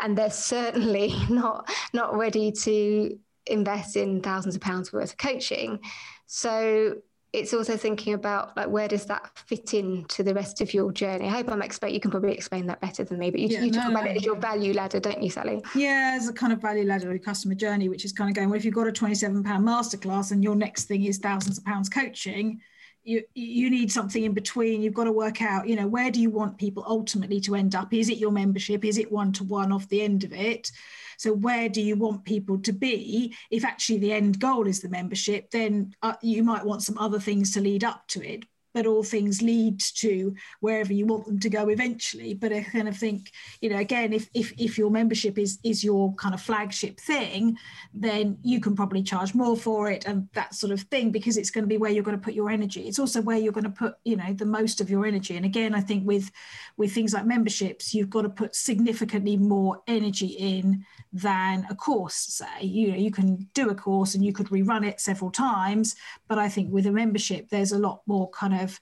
and 0.00 0.16
they're 0.16 0.30
certainly 0.30 1.14
not 1.30 1.70
not 1.92 2.16
ready 2.16 2.52
to 2.52 3.18
invest 3.46 3.96
in 3.96 4.20
thousands 4.20 4.54
of 4.54 4.60
pounds 4.60 4.92
worth 4.92 5.12
of 5.12 5.18
coaching 5.18 5.78
so 6.26 6.96
it's 7.36 7.52
also 7.52 7.76
thinking 7.76 8.14
about 8.14 8.56
like 8.56 8.68
where 8.68 8.88
does 8.88 9.04
that 9.06 9.30
fit 9.34 9.74
in 9.74 10.06
to 10.06 10.22
the 10.22 10.32
rest 10.32 10.62
of 10.62 10.72
your 10.72 10.90
journey. 10.90 11.26
I 11.26 11.30
hope 11.30 11.50
I'm 11.50 11.60
expect 11.60 11.92
you 11.92 12.00
can 12.00 12.10
probably 12.10 12.32
explain 12.32 12.64
that 12.66 12.80
better 12.80 13.04
than 13.04 13.18
me, 13.18 13.30
but 13.30 13.40
you, 13.40 13.48
yeah, 13.48 13.60
you 13.62 13.70
talk 13.70 13.84
no, 13.84 13.90
about 13.90 14.04
no, 14.04 14.10
it 14.12 14.16
as 14.16 14.24
your 14.24 14.36
value 14.36 14.72
ladder, 14.72 15.00
don't 15.00 15.22
you, 15.22 15.28
Sally? 15.28 15.62
Yeah, 15.74 16.16
as 16.16 16.28
a 16.28 16.32
kind 16.32 16.52
of 16.52 16.62
value 16.62 16.84
ladder 16.84 17.12
or 17.12 17.18
customer 17.18 17.54
journey, 17.54 17.90
which 17.90 18.06
is 18.06 18.12
kind 18.12 18.30
of 18.30 18.36
going, 18.36 18.48
well, 18.48 18.56
if 18.56 18.64
you've 18.64 18.74
got 18.74 18.86
a 18.86 18.92
27 18.92 19.42
pound 19.44 19.66
masterclass 19.66 20.32
and 20.32 20.42
your 20.42 20.54
next 20.54 20.84
thing 20.84 21.04
is 21.04 21.18
thousands 21.18 21.58
of 21.58 21.64
pounds 21.64 21.90
coaching, 21.90 22.60
you 23.04 23.22
you 23.34 23.70
need 23.70 23.92
something 23.92 24.24
in 24.24 24.32
between 24.32 24.82
you've 24.82 24.92
got 24.92 25.04
to 25.04 25.12
work 25.12 25.40
out 25.40 25.68
you 25.68 25.76
know 25.76 25.86
where 25.86 26.10
do 26.10 26.20
you 26.20 26.28
want 26.28 26.58
people 26.58 26.84
ultimately 26.88 27.40
to 27.40 27.54
end 27.54 27.72
up 27.76 27.94
is 27.94 28.08
it 28.08 28.18
your 28.18 28.32
membership 28.32 28.84
is 28.84 28.98
it 28.98 29.12
one 29.12 29.30
to 29.30 29.44
one 29.44 29.70
off 29.70 29.88
the 29.88 30.02
end 30.02 30.24
of 30.24 30.32
it 30.32 30.72
so 31.16 31.32
where 31.32 31.68
do 31.68 31.80
you 31.80 31.96
want 31.96 32.24
people 32.24 32.58
to 32.60 32.72
be? 32.72 33.34
If 33.50 33.64
actually 33.64 33.98
the 33.98 34.12
end 34.12 34.38
goal 34.38 34.66
is 34.66 34.80
the 34.80 34.88
membership, 34.88 35.50
then 35.50 35.94
uh, 36.02 36.14
you 36.22 36.42
might 36.42 36.64
want 36.64 36.82
some 36.82 36.98
other 36.98 37.20
things 37.20 37.52
to 37.52 37.60
lead 37.60 37.84
up 37.84 38.06
to 38.08 38.26
it 38.26 38.44
but 38.76 38.84
all 38.84 39.02
things 39.02 39.40
lead 39.40 39.80
to 39.80 40.34
wherever 40.60 40.92
you 40.92 41.06
want 41.06 41.24
them 41.24 41.40
to 41.40 41.48
go 41.48 41.70
eventually. 41.70 42.34
But 42.34 42.52
I 42.52 42.60
kind 42.60 42.88
of 42.88 42.94
think, 42.94 43.32
you 43.62 43.70
know, 43.70 43.78
again, 43.78 44.12
if 44.12 44.28
if 44.34 44.52
if 44.58 44.76
your 44.76 44.90
membership 44.90 45.38
is 45.38 45.58
is 45.64 45.82
your 45.82 46.12
kind 46.16 46.34
of 46.34 46.42
flagship 46.42 47.00
thing, 47.00 47.56
then 47.94 48.36
you 48.42 48.60
can 48.60 48.76
probably 48.76 49.02
charge 49.02 49.34
more 49.34 49.56
for 49.56 49.90
it 49.90 50.04
and 50.04 50.28
that 50.34 50.54
sort 50.54 50.74
of 50.74 50.82
thing 50.82 51.10
because 51.10 51.38
it's 51.38 51.50
going 51.50 51.64
to 51.64 51.68
be 51.68 51.78
where 51.78 51.90
you're 51.90 52.04
going 52.04 52.18
to 52.18 52.22
put 52.22 52.34
your 52.34 52.50
energy. 52.50 52.82
It's 52.86 52.98
also 52.98 53.22
where 53.22 53.38
you're 53.38 53.50
going 53.50 53.64
to 53.64 53.70
put, 53.70 53.94
you 54.04 54.14
know, 54.14 54.34
the 54.34 54.44
most 54.44 54.82
of 54.82 54.90
your 54.90 55.06
energy. 55.06 55.38
And 55.38 55.46
again, 55.46 55.74
I 55.74 55.80
think 55.80 56.06
with 56.06 56.30
with 56.76 56.92
things 56.92 57.14
like 57.14 57.24
memberships, 57.24 57.94
you've 57.94 58.10
got 58.10 58.22
to 58.22 58.28
put 58.28 58.54
significantly 58.54 59.38
more 59.38 59.80
energy 59.86 60.36
in 60.38 60.84
than 61.14 61.66
a 61.70 61.74
course. 61.74 62.14
Say, 62.14 62.66
you 62.66 62.90
know, 62.90 62.98
you 62.98 63.10
can 63.10 63.48
do 63.54 63.70
a 63.70 63.74
course 63.74 64.14
and 64.14 64.22
you 64.22 64.34
could 64.34 64.48
rerun 64.48 64.86
it 64.86 65.00
several 65.00 65.30
times, 65.30 65.96
but 66.28 66.36
I 66.36 66.50
think 66.50 66.70
with 66.70 66.84
a 66.84 66.92
membership, 66.92 67.48
there's 67.48 67.72
a 67.72 67.78
lot 67.78 68.02
more 68.06 68.28
kind 68.28 68.52
of 68.52 68.65
of 68.66 68.80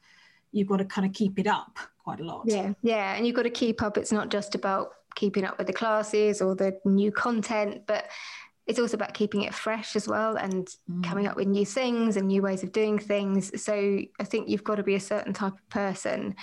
you've 0.52 0.68
got 0.68 0.78
to 0.78 0.84
kind 0.84 1.06
of 1.06 1.12
keep 1.12 1.38
it 1.38 1.46
up 1.46 1.78
quite 2.02 2.20
a 2.20 2.24
lot. 2.24 2.42
Yeah, 2.46 2.72
yeah, 2.82 3.14
and 3.14 3.26
you've 3.26 3.36
got 3.36 3.42
to 3.42 3.50
keep 3.50 3.82
up. 3.82 3.98
It's 3.98 4.12
not 4.12 4.30
just 4.30 4.54
about 4.54 4.90
keeping 5.14 5.44
up 5.44 5.58
with 5.58 5.66
the 5.66 5.72
classes 5.72 6.40
or 6.40 6.54
the 6.54 6.78
new 6.84 7.10
content, 7.12 7.82
but 7.86 8.06
it's 8.66 8.78
also 8.78 8.96
about 8.96 9.14
keeping 9.14 9.42
it 9.42 9.54
fresh 9.54 9.94
as 9.94 10.08
well 10.08 10.36
and 10.36 10.68
mm. 10.90 11.04
coming 11.04 11.26
up 11.26 11.36
with 11.36 11.46
new 11.46 11.66
things 11.66 12.16
and 12.16 12.28
new 12.28 12.40
ways 12.40 12.62
of 12.62 12.72
doing 12.72 12.98
things. 12.98 13.62
So 13.62 13.74
I 14.18 14.24
think 14.24 14.48
you've 14.48 14.64
got 14.64 14.76
to 14.76 14.82
be 14.82 14.94
a 14.94 15.00
certain 15.00 15.32
type 15.32 15.52
of 15.52 15.68
person 15.68 16.34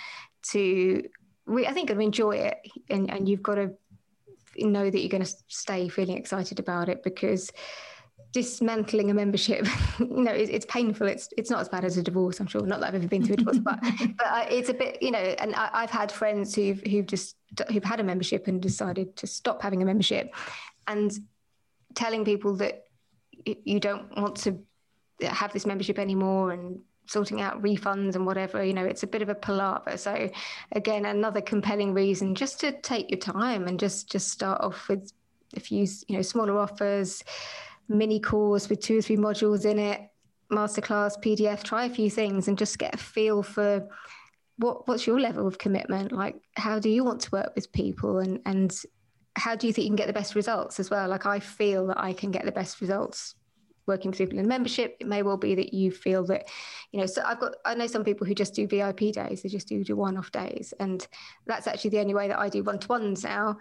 to, 0.51 1.04
I 1.47 1.73
think, 1.73 1.89
to 1.89 1.99
enjoy 1.99 2.38
it, 2.38 2.58
and, 2.89 3.10
and 3.10 3.27
you've 3.27 3.43
got 3.43 3.56
to 3.56 3.71
know 4.58 4.89
that 4.89 4.99
you're 4.99 5.10
going 5.10 5.23
to 5.23 5.34
stay 5.47 5.88
feeling 5.88 6.17
excited 6.17 6.60
about 6.60 6.89
it 6.89 7.04
because 7.04 7.51
dismantling 8.31 9.11
a 9.11 9.13
membership 9.13 9.67
you 9.99 10.23
know 10.23 10.31
it's, 10.31 10.49
it's, 10.49 10.65
painful. 10.65 11.07
It's 11.07 11.27
it's 11.37 11.49
not 11.49 11.59
as 11.59 11.67
bad 11.67 11.83
as 11.83 11.97
a 11.97 12.03
divorce 12.03 12.39
i'm 12.39 12.47
sure. 12.47 12.61
Not 12.61 12.79
that 12.79 12.87
i've 12.87 12.95
ever 12.95 13.07
been 13.07 13.25
through 13.25 13.33
a 13.33 13.37
divorce 13.37 13.59
but 13.59 13.79
but 14.17 14.27
I, 14.27 14.47
it's 14.49 14.69
a 14.69 14.73
bit 14.73 15.01
you 15.01 15.11
know 15.11 15.19
and 15.19 15.53
I, 15.55 15.81
have 15.81 15.91
had 15.91 16.11
friends 16.11 16.55
who've 16.55 16.81
who've 16.81 17.05
just 17.05 17.35
who've 17.71 17.83
had 17.83 17.99
a 17.99 18.03
membership 18.03 18.47
and 18.47 18.61
decided 18.61 19.15
to 19.17 19.27
stop 19.27 19.61
having 19.61 19.81
a 19.81 19.85
membership. 19.85 20.33
And 20.87 21.11
telling 21.95 22.25
people 22.25 22.55
that 22.55 22.86
you 23.45 23.79
don't 23.79 24.15
want 24.17 24.38
to 24.38 24.59
have 25.21 25.51
this 25.53 25.65
membership 25.65 25.99
anymore 25.99 26.51
and 26.51 26.79
sorting 27.07 27.41
out 27.41 27.61
refunds 27.61 28.15
and 28.15 28.25
whatever 28.25 28.63
you 28.63 28.73
know 28.73 28.86
it's 28.86 29.03
a 29.03 29.07
bit 29.07 29.21
of 29.21 29.29
a 29.29 29.36
palaver. 29.36 29.97
So 29.97 30.29
again 30.71 31.05
another 31.05 31.41
compelling 31.41 31.93
reason 31.93 32.36
just 32.36 32.59
to 32.61 32.71
take 32.71 33.09
your 33.11 33.19
time 33.19 33.67
and 33.67 33.79
just 33.79 34.09
just 34.09 34.29
start 34.29 34.61
off 34.61 34.88
with 34.88 35.11
a 35.55 35.59
few 35.59 35.86
you 36.07 36.15
know 36.15 36.21
smaller 36.21 36.57
offers 36.57 37.23
mini 37.88 38.19
course 38.19 38.69
with 38.69 38.79
two 38.79 38.99
or 38.99 39.01
three 39.01 39.17
modules 39.17 39.65
in 39.65 39.79
it, 39.79 40.01
masterclass, 40.51 41.21
PDF, 41.21 41.63
try 41.63 41.86
a 41.86 41.89
few 41.89 42.09
things 42.09 42.47
and 42.47 42.57
just 42.57 42.77
get 42.77 42.95
a 42.95 42.97
feel 42.97 43.43
for 43.43 43.88
what 44.57 44.88
what's 44.88 45.07
your 45.07 45.19
level 45.19 45.47
of 45.47 45.57
commitment? 45.57 46.11
Like, 46.11 46.41
how 46.55 46.79
do 46.79 46.89
you 46.89 47.03
want 47.03 47.21
to 47.21 47.32
work 47.32 47.53
with 47.55 47.71
people, 47.71 48.19
and 48.19 48.39
and 48.45 48.73
how 49.36 49.55
do 49.55 49.67
you 49.67 49.73
think 49.73 49.86
you 49.86 49.89
can 49.89 49.95
get 49.95 50.07
the 50.07 50.13
best 50.13 50.36
results 50.36 50.79
as 50.79 50.89
well? 50.89 51.07
Like, 51.07 51.25
I 51.25 51.39
feel 51.39 51.88
that 51.88 51.99
I 51.99 52.13
can 52.13 52.32
get 52.32 52.45
the 52.45 52.51
best 52.51 52.82
results 52.82 53.36
working 53.88 54.11
with 54.11 54.17
people 54.17 54.39
in 54.39 54.47
membership. 54.47 54.97
It 54.99 55.07
may 55.07 55.23
well 55.23 55.38
be 55.38 55.55
that 55.55 55.73
you 55.73 55.91
feel 55.91 56.23
that, 56.25 56.47
you 56.91 56.99
know, 56.99 57.05
so 57.05 57.23
I've 57.25 57.39
got, 57.39 57.55
I 57.65 57.75
know 57.75 57.88
some 57.88 58.03
people 58.03 58.27
who 58.27 58.36
just 58.36 58.53
do 58.53 58.67
VIP 58.67 59.11
days, 59.11 59.41
they 59.41 59.49
just 59.49 59.67
do, 59.67 59.84
do 59.84 59.95
one 59.95 60.17
off 60.17 60.32
days. 60.32 60.73
And 60.79 61.05
that's 61.45 61.67
actually 61.67 61.91
the 61.91 61.99
only 61.99 62.13
way 62.13 62.27
that 62.27 62.39
I 62.39 62.49
do 62.49 62.63
one 62.63 62.79
to 62.79 62.88
ones 62.88 63.23
now, 63.23 63.57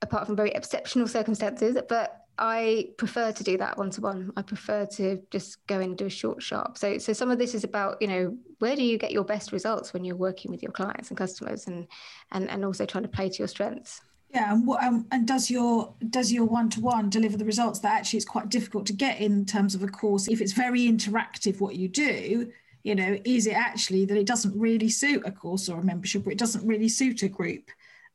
apart 0.00 0.26
from 0.26 0.36
very 0.36 0.50
exceptional 0.50 1.08
circumstances. 1.08 1.76
But 1.88 2.23
I 2.38 2.88
prefer 2.98 3.32
to 3.32 3.44
do 3.44 3.56
that 3.58 3.78
one 3.78 3.90
to 3.90 4.00
one. 4.00 4.32
I 4.36 4.42
prefer 4.42 4.86
to 4.86 5.22
just 5.30 5.64
go 5.66 5.80
and 5.80 5.96
do 5.96 6.06
a 6.06 6.10
short 6.10 6.42
sharp. 6.42 6.76
So, 6.78 6.98
so 6.98 7.12
some 7.12 7.30
of 7.30 7.38
this 7.38 7.54
is 7.54 7.64
about, 7.64 8.00
you 8.00 8.08
know, 8.08 8.36
where 8.58 8.74
do 8.74 8.82
you 8.82 8.98
get 8.98 9.12
your 9.12 9.24
best 9.24 9.52
results 9.52 9.92
when 9.92 10.04
you're 10.04 10.16
working 10.16 10.50
with 10.50 10.62
your 10.62 10.72
clients 10.72 11.10
and 11.10 11.18
customers, 11.18 11.66
and 11.66 11.86
and 12.32 12.50
and 12.50 12.64
also 12.64 12.86
trying 12.86 13.04
to 13.04 13.08
play 13.08 13.28
to 13.28 13.38
your 13.38 13.48
strengths. 13.48 14.00
Yeah, 14.34 14.52
and 14.52 14.66
what 14.66 14.82
um, 14.82 15.06
and 15.12 15.28
does 15.28 15.48
your 15.48 15.94
does 16.10 16.32
your 16.32 16.44
one 16.44 16.68
to 16.70 16.80
one 16.80 17.08
deliver 17.08 17.36
the 17.36 17.44
results 17.44 17.78
that 17.80 17.92
actually 17.92 18.16
it's 18.16 18.26
quite 18.26 18.48
difficult 18.48 18.84
to 18.86 18.92
get 18.92 19.20
in 19.20 19.44
terms 19.44 19.76
of 19.76 19.84
a 19.84 19.86
course 19.86 20.26
if 20.26 20.40
it's 20.40 20.52
very 20.52 20.88
interactive 20.88 21.60
what 21.60 21.76
you 21.76 21.86
do 21.86 22.50
you 22.82 22.96
know 22.96 23.16
is 23.24 23.46
it 23.46 23.54
actually 23.54 24.04
that 24.04 24.16
it 24.16 24.26
doesn't 24.26 24.58
really 24.58 24.88
suit 24.88 25.22
a 25.24 25.30
course 25.30 25.68
or 25.68 25.78
a 25.78 25.84
membership 25.84 26.26
or 26.26 26.32
it 26.32 26.38
doesn't 26.38 26.66
really 26.66 26.88
suit 26.88 27.22
a 27.22 27.28
group 27.28 27.70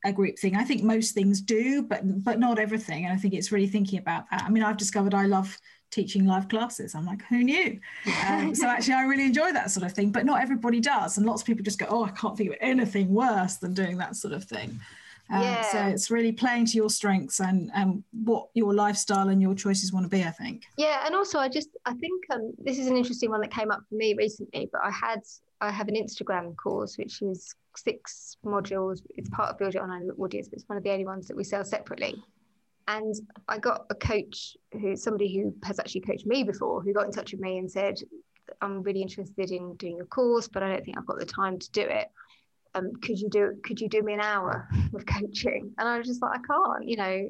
a 0.06 0.14
group 0.14 0.38
thing 0.40 0.56
i 0.56 0.64
think 0.64 0.84
most 0.84 1.14
things 1.14 1.42
do 1.42 1.84
but 1.84 2.02
but 2.24 2.40
not 2.40 2.60
everything 2.60 3.06
and 3.06 3.14
i 3.14 3.18
think 3.18 3.34
it's 3.34 3.52
really 3.52 3.68
thinking 3.68 4.00
about 4.00 4.30
that 4.32 4.44
i 4.44 4.50
mean 4.50 4.64
i've 4.64 4.78
discovered 4.78 5.14
i 5.14 5.26
love 5.26 5.58
teaching 5.92 6.26
live 6.26 6.48
classes 6.48 6.96
i'm 6.96 7.06
like 7.06 7.22
who 7.26 7.44
knew 7.44 7.80
um, 8.28 8.54
so 8.54 8.68
actually 8.68 8.94
i 8.94 9.04
really 9.04 9.26
enjoy 9.26 9.52
that 9.52 9.72
sort 9.72 9.86
of 9.86 9.92
thing 9.92 10.12
but 10.12 10.26
not 10.26 10.42
everybody 10.42 10.80
does 10.80 11.18
and 11.18 11.26
lots 11.26 11.42
of 11.42 11.48
people 11.48 11.64
just 11.64 11.80
go 11.80 11.88
oh 11.90 12.06
i 12.06 12.12
can't 12.12 12.38
think 12.38 12.52
of 12.52 12.56
anything 12.62 13.14
worse 13.14 13.56
than 13.56 13.74
doing 13.74 13.98
that 13.98 14.16
sort 14.16 14.34
of 14.34 14.44
thing 14.44 14.80
um, 15.32 15.44
yeah. 15.44 15.62
So 15.62 15.80
it's 15.86 16.10
really 16.10 16.32
playing 16.32 16.66
to 16.68 16.76
your 16.76 16.90
strengths 16.90 17.40
and 17.40 17.70
and 17.76 18.04
what 18.12 18.50
your 18.56 18.74
lifestyle 18.74 19.30
and 19.30 19.42
your 19.42 19.54
choices 19.54 19.94
want 19.94 20.06
to 20.06 20.10
be. 20.10 20.24
I 20.24 20.32
think. 20.32 20.64
Yeah, 20.78 21.06
and 21.06 21.14
also 21.16 21.38
I 21.38 21.50
just 21.50 21.70
I 21.86 21.94
think 21.94 22.24
um, 22.32 22.54
this 22.58 22.80
is 22.80 22.88
an 22.88 22.98
interesting 22.98 23.30
one 23.30 23.42
that 23.42 23.52
came 23.52 23.70
up 23.70 23.82
for 23.88 23.96
me 23.96 24.16
recently. 24.16 24.70
But 24.72 24.82
I 24.84 24.90
had 24.90 25.22
I 25.62 25.72
have 25.72 25.88
an 25.88 25.96
Instagram 25.96 26.56
course 26.56 26.98
which 26.98 27.22
is 27.22 27.54
six 27.84 28.38
modules. 28.46 29.02
It's 29.16 29.30
part 29.30 29.50
of 29.50 29.58
Build 29.58 29.74
Your 29.74 29.84
Online 29.84 30.10
Audience, 30.18 30.48
but 30.48 30.60
it's 30.60 30.68
one 30.70 30.78
of 30.78 30.84
the 30.84 30.92
only 30.92 31.06
ones 31.06 31.28
that 31.28 31.38
we 31.38 31.44
sell 31.44 31.64
separately. 31.64 32.16
And 32.88 33.14
I 33.48 33.60
got 33.60 33.86
a 33.90 33.96
coach 33.96 34.58
who 34.74 34.96
somebody 34.96 35.36
who 35.36 35.54
has 35.64 35.80
actually 35.80 36.02
coached 36.02 36.26
me 36.26 36.44
before, 36.44 36.82
who 36.82 36.94
got 36.94 37.06
in 37.06 37.12
touch 37.12 37.32
with 37.32 37.42
me 37.42 37.58
and 37.60 37.70
said, 37.70 38.00
"I'm 38.62 38.82
really 38.82 39.02
interested 39.02 39.52
in 39.52 39.76
doing 39.76 40.02
a 40.02 40.06
course, 40.06 40.48
but 40.48 40.64
I 40.64 40.70
don't 40.70 40.84
think 40.84 40.98
I've 40.98 41.06
got 41.06 41.20
the 41.20 41.26
time 41.26 41.60
to 41.60 41.72
do 41.72 41.82
it." 41.82 42.10
um, 42.76 42.92
could 43.02 43.20
you 43.20 43.30
do 43.30 43.56
could 43.64 43.80
you 43.80 43.90
do 43.90 44.02
me 44.02 44.14
an 44.14 44.22
hour 44.22 44.68
of 44.94 45.06
coaching 45.06 45.74
and 45.78 45.88
i 45.88 45.98
was 45.98 46.08
just 46.08 46.22
like 46.22 46.40
i 46.40 46.42
can't 46.42 46.88
you 46.88 46.98
know 46.98 47.28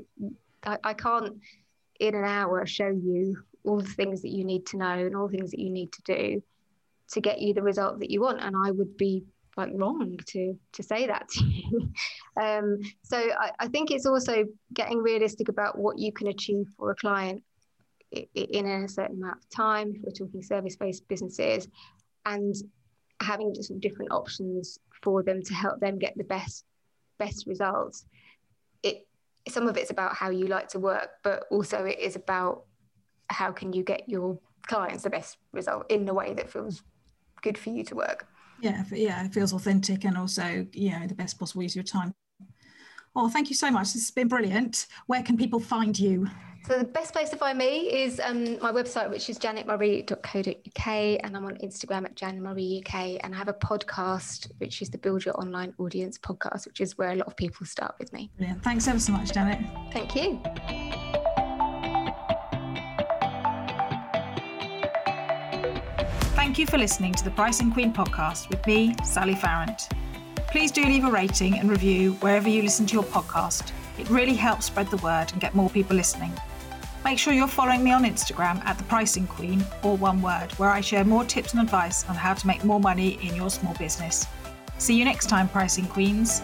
I, 0.64 0.78
I 0.84 0.93
can't 0.93 1.38
in 2.00 2.16
an 2.16 2.26
hour 2.26 2.66
show 2.66 2.89
you 2.89 3.38
all 3.64 3.82
the 3.82 3.88
things 3.88 4.22
that 4.22 4.30
you 4.30 4.45
need 4.45 4.66
to 4.68 4.78
know 4.78 5.06
and 5.06 5.16
all 5.16 5.28
the 5.28 5.38
things 5.38 5.52
that 5.52 5.60
you 5.60 5.70
need 5.70 5.91
to 5.93 6.02
do 6.04 6.43
to 7.12 7.22
get 7.22 7.41
you 7.41 7.54
the 7.54 7.62
result 7.62 8.00
that 8.00 8.10
you 8.10 8.22
want 8.22 8.41
and 8.41 8.56
i 8.66 8.72
would 8.72 8.97
be 8.97 9.24
like 9.60 9.72
wrong 9.74 10.18
to 10.26 10.57
to 10.74 10.84
say 10.84 11.07
that 11.07 11.28
to 11.30 11.45
you. 11.60 11.89
Um, 12.39 12.80
so 13.03 13.18
I, 13.18 13.51
I 13.60 13.68
think 13.68 13.91
it's 13.91 14.05
also 14.05 14.45
getting 14.74 14.99
realistic 14.99 15.49
about 15.49 15.78
what 15.78 15.99
you 15.99 16.12
can 16.12 16.28
achieve 16.28 16.68
for 16.78 16.91
a 16.91 16.95
client 16.95 17.43
in 18.12 18.66
a 18.66 18.88
certain 18.88 19.18
amount 19.22 19.38
of 19.38 19.49
time 19.49 19.93
if 19.95 20.01
we're 20.01 20.12
talking 20.12 20.41
service-based 20.41 21.07
businesses 21.07 21.68
and 22.26 22.55
having 23.22 23.53
just 23.53 23.78
different 23.80 24.12
options 24.12 24.80
for 25.03 25.22
them 25.22 25.43
to 25.43 25.53
help 25.53 25.80
them 25.80 25.99
get 25.99 26.18
the 26.18 26.24
best 26.24 26.66
best 27.18 27.45
results. 27.45 28.05
It 28.82 29.05
some 29.47 29.68
of 29.68 29.78
it's 29.78 29.91
about 29.91 30.16
how 30.16 30.30
you 30.30 30.47
like 30.47 30.70
to 30.70 30.80
work 30.80 31.10
but 31.24 31.45
also 31.51 31.86
it 31.86 31.99
is 31.99 32.16
about 32.16 32.64
how 33.28 33.51
can 33.51 33.74
you 33.74 33.84
get 33.84 34.07
your 34.07 34.39
clients 34.68 35.03
the 35.03 35.10
best 35.10 35.38
result 35.51 35.86
in 35.89 36.07
a 36.07 36.14
way 36.14 36.34
that 36.34 36.49
feels 36.49 36.84
good 37.41 37.57
for 37.57 37.70
you 37.70 37.84
to 37.84 37.95
work 37.95 38.28
yeah 38.62 38.84
yeah 38.91 39.26
it 39.26 39.34
feels 39.34 39.53
authentic 39.53 40.03
and 40.03 40.18
also 40.18 40.66
you 40.74 40.91
know 40.91 41.07
the 41.07 41.16
best 41.16 41.39
possible 41.39 41.64
use 41.64 41.74
of 41.74 41.78
your 41.78 41.84
time 41.84 42.14
oh 43.16 43.30
thank 43.30 43.49
you 43.49 43.55
so 43.55 43.72
much 43.72 43.93
this 43.93 44.03
has 44.03 44.12
been 44.12 44.28
brilliant 44.28 44.88
where 45.07 45.24
can 45.24 45.38
people 45.38 45.60
find 45.60 45.97
you 45.97 46.28
so 46.68 46.78
the 46.78 46.84
best 46.86 47.14
place 47.14 47.30
to 47.30 47.38
find 47.38 47.57
me 47.57 47.91
is 48.03 48.20
um, 48.24 48.60
my 48.60 48.72
website, 48.72 49.10
which 49.10 49.30
is 49.30 49.39
janetmurray.co.uk, 49.39 50.88
and 50.88 51.38
I'm 51.38 51.45
on 51.45 51.55
Instagram 51.64 52.05
at 52.05 52.16
janmurrayuk, 52.16 53.20
and 53.24 53.34
I 53.34 53.38
have 53.38 53.47
a 53.47 53.53
podcast, 53.53 54.51
which 54.57 54.82
is 54.82 54.89
the 54.89 54.97
Build 54.97 55.26
Your 55.26 55.39
Online 55.39 55.74
Audience 55.80 56.18
podcast, 56.18 56.68
which 56.68 56.82
is 56.82 56.97
where 56.97 57.12
a 57.12 57.16
lot 57.16 57.28
of 57.28 57.36
people 57.38 57.66
start 57.66 57.95
with 57.97 58.12
me. 58.14 58.30
Brilliant. 58.38 58.64
Thanks 58.64 58.88
ever 58.88 58.99
so 58.99 59.14
much, 59.14 59.34
Janet. 59.34 59.60
Thank 59.91 60.16
you. 60.16 60.99
You 66.60 66.66
for 66.66 66.78
listening 66.78 67.14
to 67.14 67.24
the 67.24 67.32
Pricing 67.32 67.72
Queen 67.72 67.93
podcast 67.93 68.49
with 68.49 68.66
me, 68.68 68.93
Sally 69.05 69.34
Farrant. 69.34 69.88
Please 70.51 70.72
do 70.72 70.84
leave 70.84 71.05
a 71.05 71.10
rating 71.10 71.57
and 71.57 71.70
review 71.70 72.14
wherever 72.16 72.49
you 72.49 72.62
listen 72.62 72.86
to 72.88 72.93
your 72.95 73.03
podcast. 73.03 73.72
It 73.97 74.10
really 74.10 74.34
helps 74.34 74.66
spread 74.66 74.88
the 74.91 74.97
word 74.97 75.32
and 75.32 75.39
get 75.39 75.55
more 75.55 75.70
people 75.70 75.95
listening. 75.95 76.34
Make 77.05 77.18
sure 77.18 77.32
you're 77.32 77.47
following 77.47 77.82
me 77.82 77.93
on 77.93 78.03
Instagram 78.03 78.62
at 78.66 78.78
The 78.78 78.84
Pricing 78.86 79.26
Queen, 79.26 79.64
or 79.84 79.95
one 79.95 80.22
word, 80.22 80.51
where 80.53 80.70
I 80.70 80.82
share 80.82 81.05
more 81.05 81.24
tips 81.24 81.53
and 81.53 81.62
advice 81.62 82.07
on 82.10 82.16
how 82.16 82.34
to 82.34 82.47
make 82.47 82.66
more 82.66 82.82
money 82.82 83.18
in 83.26 83.36
your 83.36 83.49
small 83.49 83.74
business. 83.76 84.28
See 84.80 84.97
you 84.97 85.05
next 85.05 85.30
time, 85.30 85.47
Pricing 85.47 85.86
Queens. 85.86 86.41